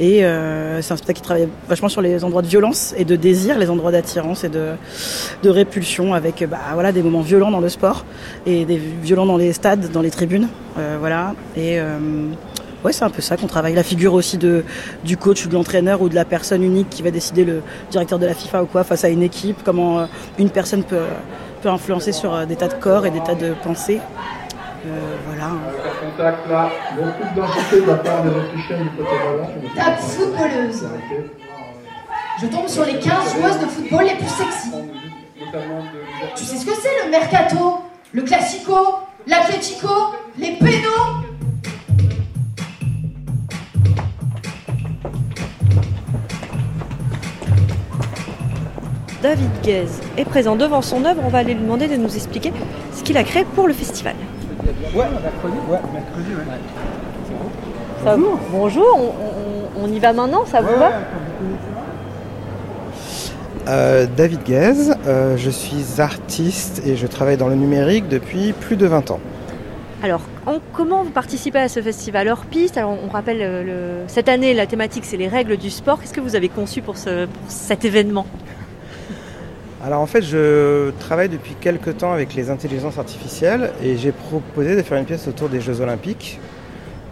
Et 0.00 0.24
euh, 0.24 0.82
c'est 0.82 0.92
un 0.92 0.96
spectacle 0.96 1.18
qui 1.18 1.22
travaille 1.22 1.48
vachement 1.68 1.88
sur 1.88 2.00
les 2.00 2.24
endroits 2.24 2.42
de 2.42 2.46
violence 2.48 2.94
et 2.96 3.04
de 3.04 3.16
désir, 3.16 3.58
les 3.58 3.70
endroits 3.70 3.75
d'attirance 3.90 4.44
et 4.44 4.48
de, 4.48 4.72
de 5.42 5.50
répulsion, 5.50 6.14
avec 6.14 6.44
bah, 6.48 6.58
voilà, 6.74 6.92
des 6.92 7.02
moments 7.02 7.20
violents 7.20 7.50
dans 7.50 7.60
le 7.60 7.68
sport 7.68 8.04
et 8.46 8.64
des 8.64 8.76
violents 8.78 9.26
dans 9.26 9.36
les 9.36 9.52
stades, 9.52 9.90
dans 9.92 10.02
les 10.02 10.10
tribunes. 10.10 10.48
Euh, 10.78 10.96
voilà. 10.98 11.34
Et 11.56 11.78
euh, 11.80 11.98
ouais, 12.84 12.92
c'est 12.92 13.04
un 13.04 13.10
peu 13.10 13.22
ça 13.22 13.36
qu'on 13.36 13.46
travaille. 13.46 13.74
La 13.74 13.82
figure 13.82 14.14
aussi 14.14 14.38
de, 14.38 14.64
du 15.04 15.16
coach 15.16 15.44
ou 15.46 15.48
de 15.48 15.54
l'entraîneur 15.54 16.02
ou 16.02 16.08
de 16.08 16.14
la 16.14 16.24
personne 16.24 16.62
unique 16.62 16.90
qui 16.90 17.02
va 17.02 17.10
décider 17.10 17.44
le 17.44 17.62
directeur 17.90 18.18
de 18.18 18.26
la 18.26 18.34
FIFA 18.34 18.64
ou 18.64 18.66
quoi 18.66 18.84
face 18.84 19.04
à 19.04 19.08
une 19.08 19.22
équipe, 19.22 19.58
comment 19.64 20.00
euh, 20.00 20.06
une 20.38 20.50
personne 20.50 20.82
peut, 20.84 21.06
peut 21.62 21.68
influencer 21.68 22.12
sur 22.12 22.34
euh, 22.34 22.44
des 22.44 22.56
tas 22.56 22.68
de 22.68 22.74
corps 22.74 23.06
et 23.06 23.10
des 23.10 23.20
tas 23.20 23.34
de 23.34 23.54
pensées. 23.62 24.00
voilà. 25.26 25.50
Contact 26.00 26.48
là, 26.48 26.70
beaucoup 26.96 27.34
de 27.34 27.86
la 27.86 27.94
part 27.96 28.22
des 28.22 28.30
Autrichiens 28.30 28.78
du 28.82 28.90
côté 28.90 29.16
ballon. 29.24 29.48
Table 29.74 29.98
footballeuse. 29.98 30.86
Je 32.40 32.46
tombe 32.46 32.68
sur 32.68 32.84
les 32.84 32.98
15 32.98 33.34
joueuses 33.34 33.60
de 33.60 33.66
football 33.66 34.04
les 34.04 34.14
plus 34.16 34.28
sexy. 34.28 34.70
Tu 36.36 36.44
sais 36.44 36.56
ce 36.56 36.66
que 36.66 36.74
c'est 36.74 37.04
le 37.04 37.10
mercato, 37.10 37.78
le 38.12 38.22
classico, 38.22 38.74
l'atletico, 39.26 39.88
les 40.38 40.52
pénaux? 40.56 41.22
David 49.22 49.50
Guez 49.62 49.86
est 50.16 50.24
présent 50.24 50.56
devant 50.56 50.82
son 50.82 51.04
œuvre. 51.04 51.22
On 51.24 51.28
va 51.28 51.38
aller 51.38 51.54
lui 51.54 51.62
demander 51.62 51.88
de 51.88 51.96
nous 51.96 52.14
expliquer 52.14 52.52
ce 52.92 53.02
qu'il 53.02 53.16
a 53.16 53.24
créé 53.24 53.44
pour 53.44 53.66
le 53.66 53.72
festival. 53.74 54.14
Ouais, 54.94 55.04
mercredi, 55.04 55.56
ouais, 55.68 55.78
mercredi, 55.92 56.34
ouais. 56.34 56.44
Ça- 58.04 58.16
bonjour, 58.50 58.86
on, 58.96 59.82
on- 59.82 59.84
on 59.84 59.92
y 59.92 59.98
va 59.98 60.12
maintenant, 60.12 60.44
ça 60.46 60.60
vous 60.60 60.78
va? 60.78 60.90
Euh, 63.68 64.06
David 64.16 64.44
Guez, 64.44 64.92
euh, 65.06 65.36
je 65.36 65.50
suis 65.50 66.00
artiste 66.00 66.82
et 66.86 66.94
je 66.96 67.06
travaille 67.06 67.36
dans 67.36 67.48
le 67.48 67.56
numérique 67.56 68.08
depuis 68.08 68.52
plus 68.52 68.76
de 68.76 68.86
20 68.86 69.10
ans. 69.10 69.20
Alors, 70.02 70.20
en- 70.46 70.60
comment 70.72 71.02
vous 71.02 71.10
participez 71.10 71.58
à 71.58 71.68
ce 71.68 71.80
festival 71.82 72.28
hors 72.28 72.44
piste? 72.44 72.76
Alors, 72.76 72.96
on 73.04 73.08
rappelle, 73.08 73.38
euh, 73.40 73.64
le- 74.02 74.04
cette 74.08 74.28
année, 74.28 74.54
la 74.54 74.66
thématique, 74.66 75.04
c'est 75.04 75.16
les 75.16 75.26
règles 75.26 75.56
du 75.56 75.70
sport. 75.70 76.00
Qu'est-ce 76.00 76.12
que 76.12 76.20
vous 76.20 76.36
avez 76.36 76.48
conçu 76.48 76.80
pour, 76.80 76.96
ce, 76.96 77.26
pour 77.26 77.42
cet 77.50 77.84
événement? 77.84 78.26
Alors 79.84 80.00
en 80.00 80.06
fait, 80.06 80.22
je 80.22 80.90
travaille 80.98 81.28
depuis 81.28 81.54
quelques 81.60 81.98
temps 81.98 82.12
avec 82.12 82.34
les 82.34 82.50
intelligences 82.50 82.98
artificielles 82.98 83.70
et 83.82 83.96
j'ai 83.96 84.10
proposé 84.10 84.74
de 84.74 84.82
faire 84.82 84.98
une 84.98 85.04
pièce 85.04 85.28
autour 85.28 85.48
des 85.48 85.60
Jeux 85.60 85.80
Olympiques. 85.80 86.40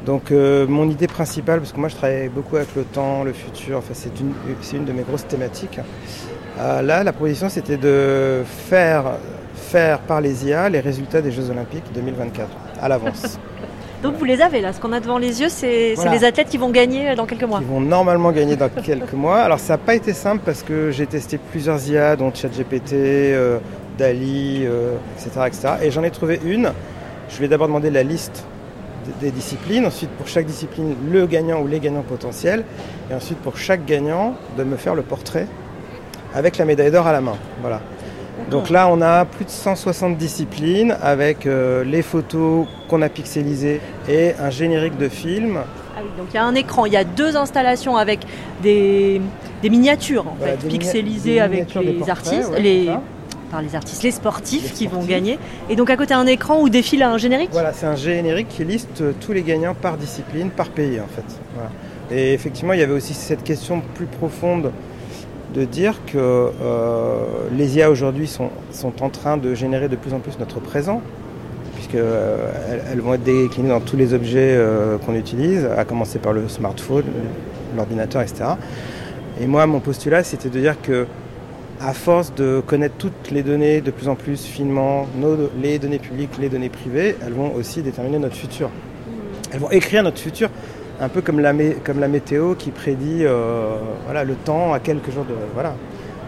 Donc 0.06 0.32
euh, 0.32 0.66
mon 0.66 0.88
idée 0.90 1.06
principale, 1.06 1.60
parce 1.60 1.72
que 1.72 1.78
moi 1.78 1.88
je 1.88 1.94
travaille 1.94 2.28
beaucoup 2.28 2.56
avec 2.56 2.74
le 2.74 2.82
temps, 2.82 3.22
le 3.22 3.32
futur, 3.32 3.78
enfin 3.78 3.92
c'est 3.94 4.18
une, 4.18 4.32
c'est 4.60 4.76
une 4.76 4.86
de 4.86 4.92
mes 4.92 5.02
grosses 5.02 5.26
thématiques. 5.26 5.78
Euh, 6.58 6.82
là, 6.82 7.02
la 7.02 7.12
proposition 7.12 7.48
c'était 7.48 7.76
de 7.76 8.42
faire, 8.46 9.04
faire 9.54 9.98
par 10.00 10.20
les 10.20 10.46
IA 10.46 10.68
les 10.68 10.80
résultats 10.80 11.20
des 11.20 11.32
Jeux 11.32 11.50
Olympiques 11.50 11.84
2024 11.94 12.48
à 12.80 12.88
l'avance. 12.88 13.38
Donc, 14.02 14.16
vous 14.18 14.24
les 14.26 14.42
avez 14.42 14.60
là. 14.60 14.74
Ce 14.74 14.80
qu'on 14.80 14.92
a 14.92 15.00
devant 15.00 15.16
les 15.16 15.40
yeux, 15.40 15.48
c'est 15.48 15.94
Voilà. 15.94 16.12
les 16.12 16.24
athlètes 16.24 16.50
qui 16.50 16.58
vont 16.58 16.68
gagner 16.68 17.14
dans 17.14 17.24
quelques 17.24 17.44
mois. 17.44 17.60
Ils 17.62 17.66
vont 17.66 17.80
normalement 17.80 18.32
gagner 18.32 18.54
dans 18.54 18.68
quelques 18.68 19.14
mois. 19.14 19.38
Alors 19.40 19.58
ça 19.58 19.74
n'a 19.74 19.78
pas 19.78 19.94
été 19.94 20.12
simple 20.12 20.42
parce 20.44 20.62
que 20.62 20.90
j'ai 20.90 21.06
testé 21.06 21.38
plusieurs 21.38 21.88
IA, 21.88 22.14
dont 22.14 22.30
ChatGPT, 22.32 22.92
euh, 22.92 23.58
Dali, 23.96 24.64
euh, 24.66 24.96
etc., 25.16 25.40
etc. 25.46 25.68
Et 25.82 25.90
j'en 25.90 26.02
ai 26.02 26.10
trouvé 26.10 26.38
une. 26.44 26.70
Je 27.30 27.38
lui 27.38 27.46
ai 27.46 27.48
d'abord 27.48 27.66
demandé 27.66 27.90
la 27.90 28.02
liste 28.02 28.44
des 29.20 29.30
disciplines, 29.30 29.86
ensuite 29.86 30.10
pour 30.10 30.28
chaque 30.28 30.46
discipline 30.46 30.94
le 31.10 31.26
gagnant 31.26 31.60
ou 31.62 31.66
les 31.66 31.80
gagnants 31.80 32.02
potentiels, 32.02 32.64
et 33.10 33.14
ensuite 33.14 33.38
pour 33.38 33.56
chaque 33.56 33.86
gagnant 33.86 34.34
de 34.58 34.64
me 34.64 34.76
faire 34.76 34.94
le 34.94 35.02
portrait 35.02 35.46
avec 36.34 36.58
la 36.58 36.64
médaille 36.64 36.90
d'or 36.90 37.06
à 37.06 37.12
la 37.12 37.20
main. 37.20 37.36
Voilà. 37.60 37.80
Donc 38.50 38.68
là, 38.68 38.88
on 38.88 39.00
a 39.00 39.24
plus 39.24 39.44
de 39.44 39.50
160 39.50 40.16
disciplines 40.18 40.96
avec 41.02 41.46
euh, 41.46 41.82
les 41.84 42.02
photos 42.02 42.66
qu'on 42.88 43.00
a 43.00 43.08
pixelisées 43.08 43.80
et 44.08 44.32
un 44.38 44.50
générique 44.50 44.98
de 44.98 45.08
film 45.08 45.58
Ah 45.96 46.00
oui, 46.02 46.08
donc 46.18 46.26
il 46.32 46.34
y 46.34 46.38
a 46.38 46.44
un 46.44 46.54
écran, 46.54 46.84
il 46.84 46.92
y 46.92 46.96
a 46.96 47.04
deux 47.04 47.36
installations 47.36 47.96
avec 47.96 48.20
des, 48.62 49.20
des 49.62 49.70
miniatures 49.70 50.26
en 50.26 50.34
Voilà, 50.38 50.56
fait, 50.58 50.68
pixelisées 50.68 51.40
avec 51.40 51.74
les 51.74 51.92
portraits, 51.92 52.08
artistes, 52.10 52.50
ouais, 52.50 52.60
les, 52.60 52.90
par 53.50 53.62
les 53.62 53.74
artistes, 53.74 54.02
les 54.02 54.10
sportifs 54.10 54.74
qui 54.74 54.88
vont 54.88 55.04
gagner. 55.04 55.38
Et 55.70 55.76
donc 55.76 55.88
à 55.88 55.96
côté 55.96 56.12
un 56.12 56.26
écran 56.26 56.60
où 56.60 56.68
défile 56.68 57.02
un 57.04 57.16
générique? 57.16 57.50
Voilà, 57.52 57.72
c'est 57.72 57.86
un 57.86 57.96
générique 57.96 58.48
qui 58.48 58.64
liste 58.64 59.00
euh, 59.00 59.12
tous 59.20 59.32
les 59.32 59.42
gagnants 59.42 59.74
par 59.74 59.96
discipline, 59.96 60.50
par 60.50 60.68
pays 60.68 61.00
en 61.00 61.06
fait. 61.06 61.24
Voilà. 61.54 61.70
Et 62.10 62.34
effectivement, 62.34 62.74
il 62.74 62.80
y 62.80 62.82
avait 62.82 62.92
aussi 62.92 63.14
cette 63.14 63.42
question 63.44 63.80
plus 63.94 64.06
profonde 64.06 64.70
de 65.54 65.64
dire 65.64 65.94
que 66.06 66.18
euh, 66.18 67.20
les 67.56 67.76
IA 67.76 67.90
aujourd'hui 67.90 68.26
sont, 68.26 68.50
sont 68.72 69.02
en 69.02 69.08
train 69.08 69.36
de 69.36 69.54
générer 69.54 69.88
de 69.88 69.96
plus 69.96 70.12
en 70.12 70.18
plus 70.18 70.38
notre 70.38 70.60
présent, 70.60 71.00
puisqu'elles 71.74 72.02
elles 72.90 73.00
vont 73.00 73.14
être 73.14 73.22
déclinées 73.22 73.68
dans 73.68 73.80
tous 73.80 73.96
les 73.96 74.14
objets 74.14 74.54
euh, 74.56 74.98
qu'on 74.98 75.14
utilise, 75.14 75.64
à 75.76 75.84
commencer 75.84 76.18
par 76.18 76.32
le 76.32 76.48
smartphone, 76.48 77.04
l'ordinateur, 77.76 78.22
etc. 78.22 78.44
Et 79.40 79.46
moi, 79.46 79.66
mon 79.66 79.80
postulat, 79.80 80.22
c'était 80.24 80.48
de 80.48 80.58
dire 80.60 80.76
que 80.82 81.06
à 81.80 81.92
force 81.92 82.32
de 82.34 82.62
connaître 82.64 82.94
toutes 82.98 83.30
les 83.32 83.42
données 83.42 83.80
de 83.80 83.90
plus 83.90 84.08
en 84.08 84.14
plus 84.14 84.44
finement, 84.44 85.06
nos- 85.20 85.50
les 85.60 85.78
données 85.78 85.98
publiques, 85.98 86.30
les 86.40 86.48
données 86.48 86.68
privées, 86.68 87.16
elles 87.24 87.32
vont 87.32 87.52
aussi 87.54 87.82
déterminer 87.82 88.18
notre 88.18 88.36
futur. 88.36 88.70
Elles 89.52 89.60
vont 89.60 89.70
écrire 89.70 90.02
notre 90.02 90.18
futur, 90.18 90.50
un 91.04 91.08
peu 91.08 91.20
comme 91.20 91.40
la, 91.40 91.52
mé- 91.52 91.76
comme 91.84 92.00
la 92.00 92.08
météo 92.08 92.54
qui 92.54 92.70
prédit 92.70 93.20
euh, 93.24 93.76
voilà, 94.04 94.24
le 94.24 94.34
temps 94.34 94.72
à 94.72 94.80
quelques 94.80 95.10
jours 95.10 95.24
de... 95.24 95.34
Voilà. 95.54 95.74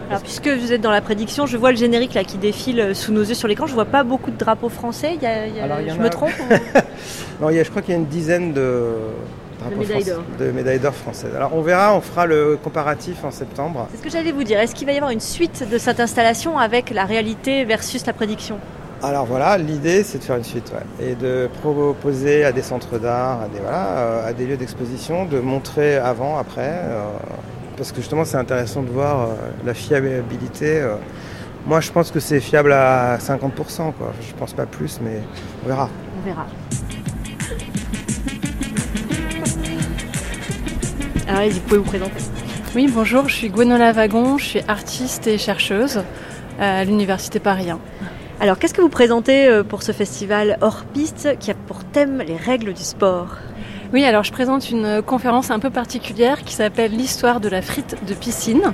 Alors 0.09 0.21
puisque 0.21 0.47
vous 0.47 0.71
êtes 0.71 0.79
dans 0.81 0.91
la 0.91 1.01
prédiction, 1.01 1.45
je 1.45 1.57
vois 1.57 1.71
le 1.71 1.77
générique 1.77 2.13
là 2.13 2.23
qui 2.23 2.37
défile 2.37 2.79
euh, 2.79 2.93
sous 2.93 3.11
nos 3.11 3.23
yeux 3.23 3.33
sur 3.33 3.47
l'écran. 3.49 3.67
Je 3.67 3.73
vois 3.73 3.85
pas 3.85 4.03
beaucoup 4.03 4.31
de 4.31 4.37
drapeaux 4.37 4.69
français. 4.69 5.11
Il 5.15 5.21
y 5.21 5.25
a- 5.25 5.45
il 5.47 5.55
y 5.55 5.59
a- 5.59 5.63
Alors, 5.65 5.79
il 5.81 5.87
y 5.87 5.91
en 5.91 5.95
je 5.95 5.99
a- 5.99 6.03
me 6.03 6.09
trompe 6.09 6.31
ou- 6.39 6.53
Non, 7.43 7.49
il 7.49 7.57
y 7.57 7.59
a- 7.59 7.63
je 7.63 7.69
crois 7.69 7.81
qu'il 7.81 7.91
y 7.93 7.97
a 7.97 7.99
une 7.99 8.05
dizaine 8.07 8.53
de, 8.53 8.93
de 10.39 10.51
médailles 10.51 10.79
d'or 10.79 10.93
françaises. 10.93 11.35
Alors 11.35 11.53
on 11.55 11.61
verra, 11.61 11.93
on 11.95 12.01
fera 12.01 12.25
le 12.25 12.57
comparatif 12.63 13.23
en 13.23 13.31
septembre. 13.31 13.87
C'est 13.91 13.97
ce 13.97 14.03
que 14.03 14.09
j'allais 14.09 14.31
vous 14.31 14.43
dire. 14.43 14.59
Est-ce 14.59 14.73
qu'il 14.75 14.85
va 14.87 14.93
y 14.93 14.97
avoir 14.97 15.11
une 15.11 15.19
suite 15.19 15.67
de 15.69 15.77
cette 15.77 15.99
installation 15.99 16.57
avec 16.57 16.89
la 16.91 17.03
réalité 17.05 17.65
versus 17.65 18.05
la 18.05 18.13
prédiction? 18.13 18.59
Alors 19.03 19.25
voilà, 19.25 19.57
l'idée 19.59 20.01
c'est 20.03 20.17
de 20.17 20.23
faire 20.23 20.37
une 20.37 20.43
suite 20.43 20.71
ouais, 20.73 21.07
et 21.07 21.15
de 21.15 21.47
proposer 21.61 22.43
à 22.43 22.51
des 22.51 22.63
centres 22.63 22.97
d'art, 22.97 23.41
à 23.43 23.47
des, 23.47 23.59
voilà, 23.59 23.85
euh, 23.97 24.27
à 24.29 24.33
des 24.33 24.47
lieux 24.47 24.57
d'exposition, 24.57 25.25
de 25.25 25.39
montrer 25.39 25.97
avant, 25.97 26.37
après, 26.39 26.71
euh, 26.83 27.03
parce 27.77 27.91
que 27.91 27.97
justement 27.97 28.25
c'est 28.25 28.37
intéressant 28.37 28.81
de 28.81 28.89
voir 28.89 29.21
euh, 29.21 29.25
la 29.65 29.73
fiabilité. 29.75 30.79
euh. 30.81 30.95
Moi 31.67 31.79
je 31.79 31.91
pense 31.91 32.09
que 32.11 32.19
c'est 32.19 32.39
fiable 32.39 32.71
à 32.73 33.17
50%, 33.19 33.93
quoi. 33.93 34.13
je 34.19 34.33
pense 34.33 34.53
pas 34.53 34.65
plus, 34.65 34.99
mais 35.01 35.19
on 35.63 35.67
verra. 35.67 35.89
On 36.19 36.25
verra. 36.25 36.47
Alors 41.27 41.41
allez, 41.41 41.49
vous 41.51 41.59
pouvez 41.59 41.77
vous 41.79 41.85
présenter. 41.85 42.23
Oui, 42.75 42.89
bonjour, 42.93 43.27
je 43.29 43.35
suis 43.35 43.49
Gwenola 43.49 43.91
Wagon, 43.91 44.37
je 44.39 44.45
suis 44.45 44.61
artiste 44.67 45.27
et 45.27 45.37
chercheuse 45.37 46.01
à 46.59 46.83
l'Université 46.83 47.39
Paris 47.39 47.69
1. 47.69 47.79
Alors 48.39 48.59
qu'est-ce 48.59 48.73
que 48.75 48.81
vous 48.81 48.89
présentez 48.89 49.47
euh, 49.47 49.63
pour 49.63 49.81
ce 49.81 49.91
festival 49.91 50.59
hors 50.61 50.83
piste 50.85 51.39
qui 51.39 51.49
a 51.49 51.55
pour 51.55 51.83
thème 51.83 52.21
les 52.25 52.35
règles 52.35 52.73
du 52.73 52.83
sport? 52.83 53.29
Oui, 53.93 54.03
alors 54.03 54.23
je 54.23 54.31
présente 54.31 54.69
une 54.69 55.01
conférence 55.01 55.49
un 55.49 55.57
peu 55.57 55.71
particulière 55.71 56.43
qui 56.43 56.53
s'appelle 56.53 56.91
L'histoire 56.91 57.39
de 57.39 57.49
la 57.49 57.63
frite 57.63 57.95
de 58.05 58.13
piscine, 58.13 58.73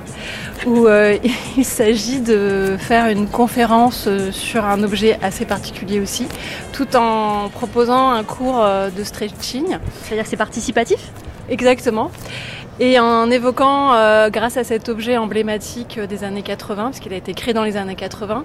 où 0.66 0.86
euh, 0.86 1.16
il 1.56 1.64
s'agit 1.64 2.20
de 2.20 2.76
faire 2.78 3.06
une 3.06 3.26
conférence 3.26 4.04
euh, 4.06 4.30
sur 4.32 4.66
un 4.66 4.82
objet 4.82 5.18
assez 5.22 5.46
particulier 5.46 5.98
aussi, 6.00 6.26
tout 6.72 6.94
en 6.94 7.48
proposant 7.48 8.10
un 8.10 8.22
cours 8.22 8.62
euh, 8.62 8.90
de 8.90 9.02
stretching. 9.02 9.78
C'est-à-dire 10.02 10.24
que 10.24 10.30
c'est 10.30 10.36
participatif? 10.36 11.10
Exactement. 11.48 12.10
Et 12.80 12.98
en 12.98 13.30
évoquant, 13.30 13.94
euh, 13.94 14.30
grâce 14.30 14.56
à 14.56 14.64
cet 14.64 14.88
objet 14.88 15.16
emblématique 15.16 15.98
euh, 15.98 16.06
des 16.08 16.24
années 16.24 16.42
80, 16.42 16.84
parce 16.84 16.98
qu'il 16.98 17.12
a 17.12 17.16
été 17.16 17.32
créé 17.32 17.54
dans 17.54 17.62
les 17.62 17.76
années 17.76 17.94
80, 17.94 18.44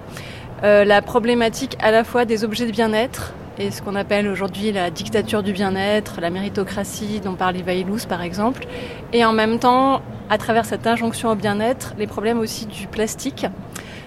euh, 0.64 0.84
la 0.86 1.02
problématique 1.02 1.78
à 1.82 1.92
la 1.92 2.04
fois 2.04 2.26
des 2.26 2.44
objets 2.44 2.66
de 2.66 2.72
bien-être 2.72 3.34
et 3.60 3.72
ce 3.72 3.82
qu'on 3.82 3.96
appelle 3.96 4.28
aujourd'hui 4.28 4.72
la 4.72 4.90
dictature 4.90 5.44
du 5.44 5.52
bien-être, 5.52 6.22
la 6.22 6.30
méritocratie 6.30 7.20
dont 7.20 7.36
parlait 7.36 7.62
Vailous 7.62 8.08
par 8.08 8.22
exemple, 8.22 8.66
et 9.12 9.26
en 9.26 9.34
même 9.34 9.60
temps, 9.60 10.02
à 10.30 10.38
travers 10.38 10.66
cette 10.66 10.88
injonction 10.88 11.30
au 11.30 11.36
bien-être, 11.36 11.94
les 11.98 12.08
problèmes 12.08 12.40
aussi 12.40 12.66
du 12.66 12.88
plastique 12.88 13.46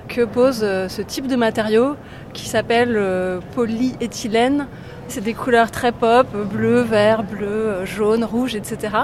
que 0.08 0.24
pose 0.24 0.60
euh, 0.62 0.88
ce 0.88 1.02
type 1.02 1.26
de 1.26 1.36
matériau 1.36 1.96
qui 2.32 2.48
s'appelle 2.48 2.96
euh, 2.96 3.40
polyéthylène. 3.54 4.66
C'est 5.14 5.20
des 5.20 5.34
couleurs 5.34 5.70
très 5.70 5.92
pop, 5.92 6.26
bleu, 6.32 6.80
vert, 6.80 7.22
bleu, 7.22 7.46
euh, 7.46 7.84
jaune, 7.84 8.24
rouge, 8.24 8.54
etc. 8.54 8.94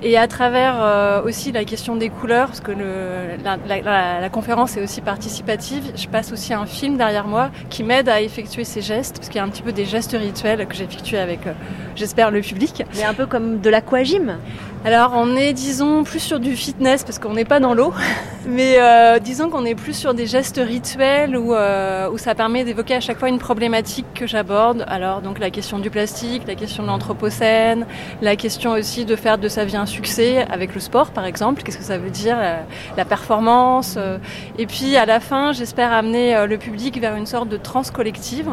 Et 0.00 0.16
à 0.16 0.28
travers 0.28 0.76
euh, 0.80 1.22
aussi 1.24 1.50
la 1.50 1.64
question 1.64 1.96
des 1.96 2.08
couleurs, 2.08 2.46
parce 2.46 2.60
que 2.60 2.70
le, 2.70 3.42
la, 3.42 3.56
la- 3.66 3.80
la- 3.80 4.20
la 4.20 4.28
conférence 4.28 4.76
est 4.76 4.82
aussi 4.84 5.00
participative, 5.00 5.82
je 5.96 6.06
passe 6.06 6.30
aussi 6.30 6.54
un 6.54 6.66
film 6.66 6.96
derrière 6.96 7.26
moi 7.26 7.50
qui 7.68 7.82
m'aide 7.82 8.08
à 8.08 8.20
effectuer 8.20 8.62
ces 8.62 8.80
gestes, 8.80 9.16
parce 9.16 9.26
qu'il 9.28 9.38
y 9.38 9.40
a 9.40 9.44
un 9.44 9.48
petit 9.48 9.62
peu 9.62 9.72
des 9.72 9.86
gestes 9.86 10.16
rituels 10.16 10.64
que 10.68 10.74
j'effectue 10.76 11.16
avec, 11.16 11.44
euh, 11.48 11.52
j'espère, 11.96 12.30
le 12.30 12.42
public. 12.42 12.84
Mais 12.94 13.02
un 13.02 13.14
peu 13.14 13.26
comme 13.26 13.60
de 13.60 13.68
l'aquagym 13.68 14.36
alors 14.84 15.14
on 15.16 15.34
est, 15.34 15.52
disons, 15.52 16.04
plus 16.04 16.20
sur 16.20 16.38
du 16.38 16.54
fitness 16.54 17.02
parce 17.02 17.18
qu'on 17.18 17.32
n'est 17.32 17.44
pas 17.46 17.58
dans 17.58 17.74
l'eau, 17.74 17.92
mais 18.46 18.76
euh, 18.78 19.18
disons 19.18 19.50
qu'on 19.50 19.64
est 19.64 19.74
plus 19.74 19.94
sur 19.94 20.14
des 20.14 20.26
gestes 20.26 20.60
rituels 20.64 21.36
où, 21.36 21.52
où 21.54 22.18
ça 22.18 22.36
permet 22.36 22.62
d'évoquer 22.62 22.94
à 22.94 23.00
chaque 23.00 23.18
fois 23.18 23.28
une 23.28 23.40
problématique 23.40 24.06
que 24.14 24.28
j'aborde. 24.28 24.84
Alors 24.86 25.22
donc 25.22 25.40
la 25.40 25.50
question 25.56 25.78
du 25.78 25.88
plastique, 25.88 26.42
la 26.46 26.54
question 26.54 26.82
de 26.82 26.88
l'anthropocène, 26.88 27.86
la 28.20 28.36
question 28.36 28.72
aussi 28.72 29.06
de 29.06 29.16
faire 29.16 29.38
de 29.38 29.48
sa 29.48 29.64
vie 29.64 29.76
un 29.76 29.86
succès 29.86 30.46
avec 30.50 30.74
le 30.74 30.80
sport 30.80 31.12
par 31.12 31.24
exemple, 31.24 31.62
qu'est-ce 31.62 31.78
que 31.78 31.84
ça 31.84 31.96
veut 31.96 32.10
dire, 32.10 32.36
la, 32.36 32.58
la 32.94 33.04
performance. 33.06 33.94
euh. 33.96 34.18
et 34.58 34.66
puis 34.66 34.96
à 34.96 35.06
la 35.06 35.18
fin, 35.18 35.52
j'espère 35.52 35.94
amener 35.94 36.36
euh, 36.36 36.46
le 36.46 36.58
public 36.58 37.00
vers 37.00 37.16
une 37.16 37.24
sorte 37.24 37.48
de 37.48 37.56
transe 37.56 37.90
collective 37.90 38.50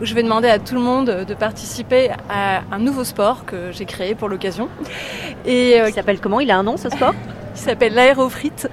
où 0.00 0.04
je 0.04 0.12
vais 0.12 0.24
demander 0.24 0.48
à 0.48 0.58
tout 0.58 0.74
le 0.74 0.80
monde 0.80 1.24
de 1.28 1.34
participer 1.34 2.10
à 2.28 2.62
un 2.72 2.80
nouveau 2.80 3.04
sport 3.04 3.44
que 3.44 3.70
j'ai 3.70 3.84
créé 3.84 4.16
pour 4.16 4.28
l'occasion. 4.28 4.68
Et 5.46 5.76
Il 5.86 5.92
s'appelle 5.92 6.18
comment? 6.20 6.40
Il 6.40 6.50
a 6.50 6.58
un 6.58 6.64
nom 6.64 6.76
ce 6.76 6.90
sport? 6.90 7.14
Il 7.54 7.60
s'appelle 7.60 7.94
l'aérofrite 7.94 8.68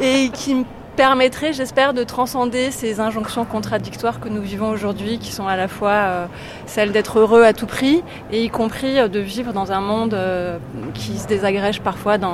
et 0.00 0.30
qui 0.32 0.54
me 0.54 0.64
permettrait, 0.96 1.52
j'espère, 1.52 1.94
de 1.94 2.02
transcender 2.04 2.70
ces 2.70 3.00
injonctions 3.00 3.44
contradictoires 3.44 4.20
que 4.20 4.28
nous 4.28 4.42
vivons 4.42 4.68
aujourd'hui, 4.70 5.18
qui 5.18 5.32
sont 5.32 5.46
à 5.46 5.56
la 5.56 5.68
fois 5.68 5.90
euh, 5.90 6.26
celles 6.66 6.92
d'être 6.92 7.18
heureux 7.18 7.42
à 7.44 7.52
tout 7.52 7.66
prix 7.66 8.02
et 8.32 8.44
y 8.44 8.50
compris 8.50 8.98
euh, 8.98 9.08
de 9.08 9.18
vivre 9.20 9.52
dans 9.52 9.72
un 9.72 9.80
monde 9.80 10.14
euh, 10.14 10.58
qui 10.94 11.18
se 11.18 11.26
désagrège 11.26 11.80
parfois, 11.80 12.18
dans, 12.18 12.28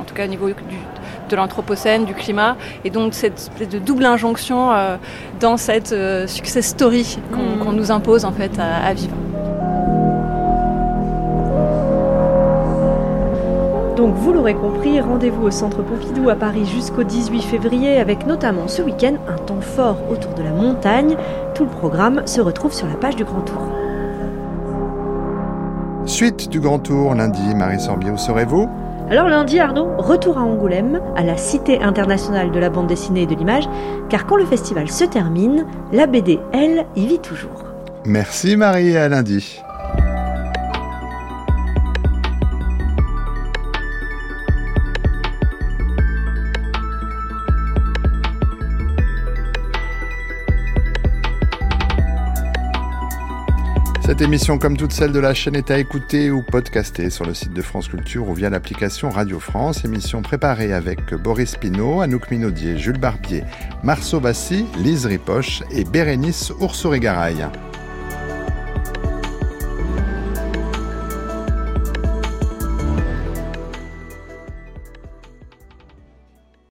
en 0.00 0.04
tout 0.06 0.14
cas 0.14 0.24
au 0.24 0.28
niveau 0.28 0.48
du, 0.48 0.54
de 1.28 1.36
l'anthropocène, 1.36 2.04
du 2.04 2.14
climat, 2.14 2.56
et 2.84 2.90
donc 2.90 3.14
cette 3.14 3.38
espèce 3.38 3.68
de 3.68 3.78
double 3.78 4.04
injonction 4.04 4.70
dans 5.40 5.56
cette 5.56 5.94
success 6.28 6.66
story 6.66 7.18
qu'on 7.32 7.64
qu'on 7.64 7.72
nous 7.72 7.90
impose 7.90 8.24
en 8.24 8.32
fait 8.32 8.58
à- 8.58 8.84
à 8.86 8.92
vivre. 8.92 9.16
Donc 14.02 14.16
vous 14.16 14.32
l'aurez 14.32 14.54
compris, 14.54 15.00
rendez-vous 15.00 15.44
au 15.44 15.52
Centre 15.52 15.80
Pompidou 15.80 16.28
à 16.28 16.34
Paris 16.34 16.66
jusqu'au 16.66 17.04
18 17.04 17.40
février 17.40 17.98
avec 17.98 18.26
notamment 18.26 18.66
ce 18.66 18.82
week-end 18.82 19.14
un 19.28 19.36
temps 19.36 19.60
fort 19.60 19.96
autour 20.10 20.34
de 20.34 20.42
la 20.42 20.50
montagne. 20.50 21.14
Tout 21.54 21.62
le 21.62 21.70
programme 21.70 22.26
se 22.26 22.40
retrouve 22.40 22.72
sur 22.72 22.88
la 22.88 22.94
page 22.94 23.14
du 23.14 23.22
Grand 23.22 23.42
Tour. 23.42 23.62
Suite 26.04 26.48
du 26.50 26.58
Grand 26.58 26.80
Tour, 26.80 27.14
lundi, 27.14 27.54
Marie 27.54 27.78
Sorbier, 27.78 28.10
où 28.10 28.18
serez-vous? 28.18 28.68
Alors 29.08 29.28
lundi 29.28 29.60
Arnaud, 29.60 29.90
retour 29.98 30.36
à 30.36 30.40
Angoulême, 30.40 31.00
à 31.14 31.22
la 31.22 31.36
Cité 31.36 31.80
internationale 31.80 32.50
de 32.50 32.58
la 32.58 32.70
bande 32.70 32.88
dessinée 32.88 33.22
et 33.22 33.26
de 33.26 33.36
l'image, 33.36 33.68
car 34.08 34.26
quand 34.26 34.34
le 34.34 34.46
festival 34.46 34.90
se 34.90 35.04
termine, 35.04 35.64
la 35.92 36.08
BD, 36.08 36.40
elle, 36.52 36.86
y 36.96 37.06
vit 37.06 37.20
toujours. 37.20 37.66
Merci 38.04 38.56
Marie, 38.56 38.88
et 38.88 38.98
à 38.98 39.08
lundi. 39.08 39.62
Cette 54.12 54.20
émission, 54.20 54.58
comme 54.58 54.76
toutes 54.76 54.92
celles 54.92 55.12
de 55.12 55.18
la 55.18 55.32
chaîne, 55.32 55.56
est 55.56 55.70
à 55.70 55.78
écouter 55.78 56.30
ou 56.30 56.42
podcaster 56.42 57.08
sur 57.08 57.24
le 57.24 57.32
site 57.32 57.54
de 57.54 57.62
France 57.62 57.88
Culture 57.88 58.28
ou 58.28 58.34
via 58.34 58.50
l'application 58.50 59.08
Radio 59.08 59.40
France. 59.40 59.86
Émission 59.86 60.20
préparée 60.20 60.74
avec 60.74 61.14
Boris 61.14 61.56
Pinault, 61.56 62.02
Anouk 62.02 62.30
Minaudier, 62.30 62.76
Jules 62.76 62.98
Barbier, 62.98 63.42
Marceau 63.82 64.20
Bassi, 64.20 64.66
Lise 64.76 65.06
Ripoche 65.06 65.62
et 65.70 65.84
Bérénice 65.84 66.52
Oursouré-Garaille. 66.60 67.46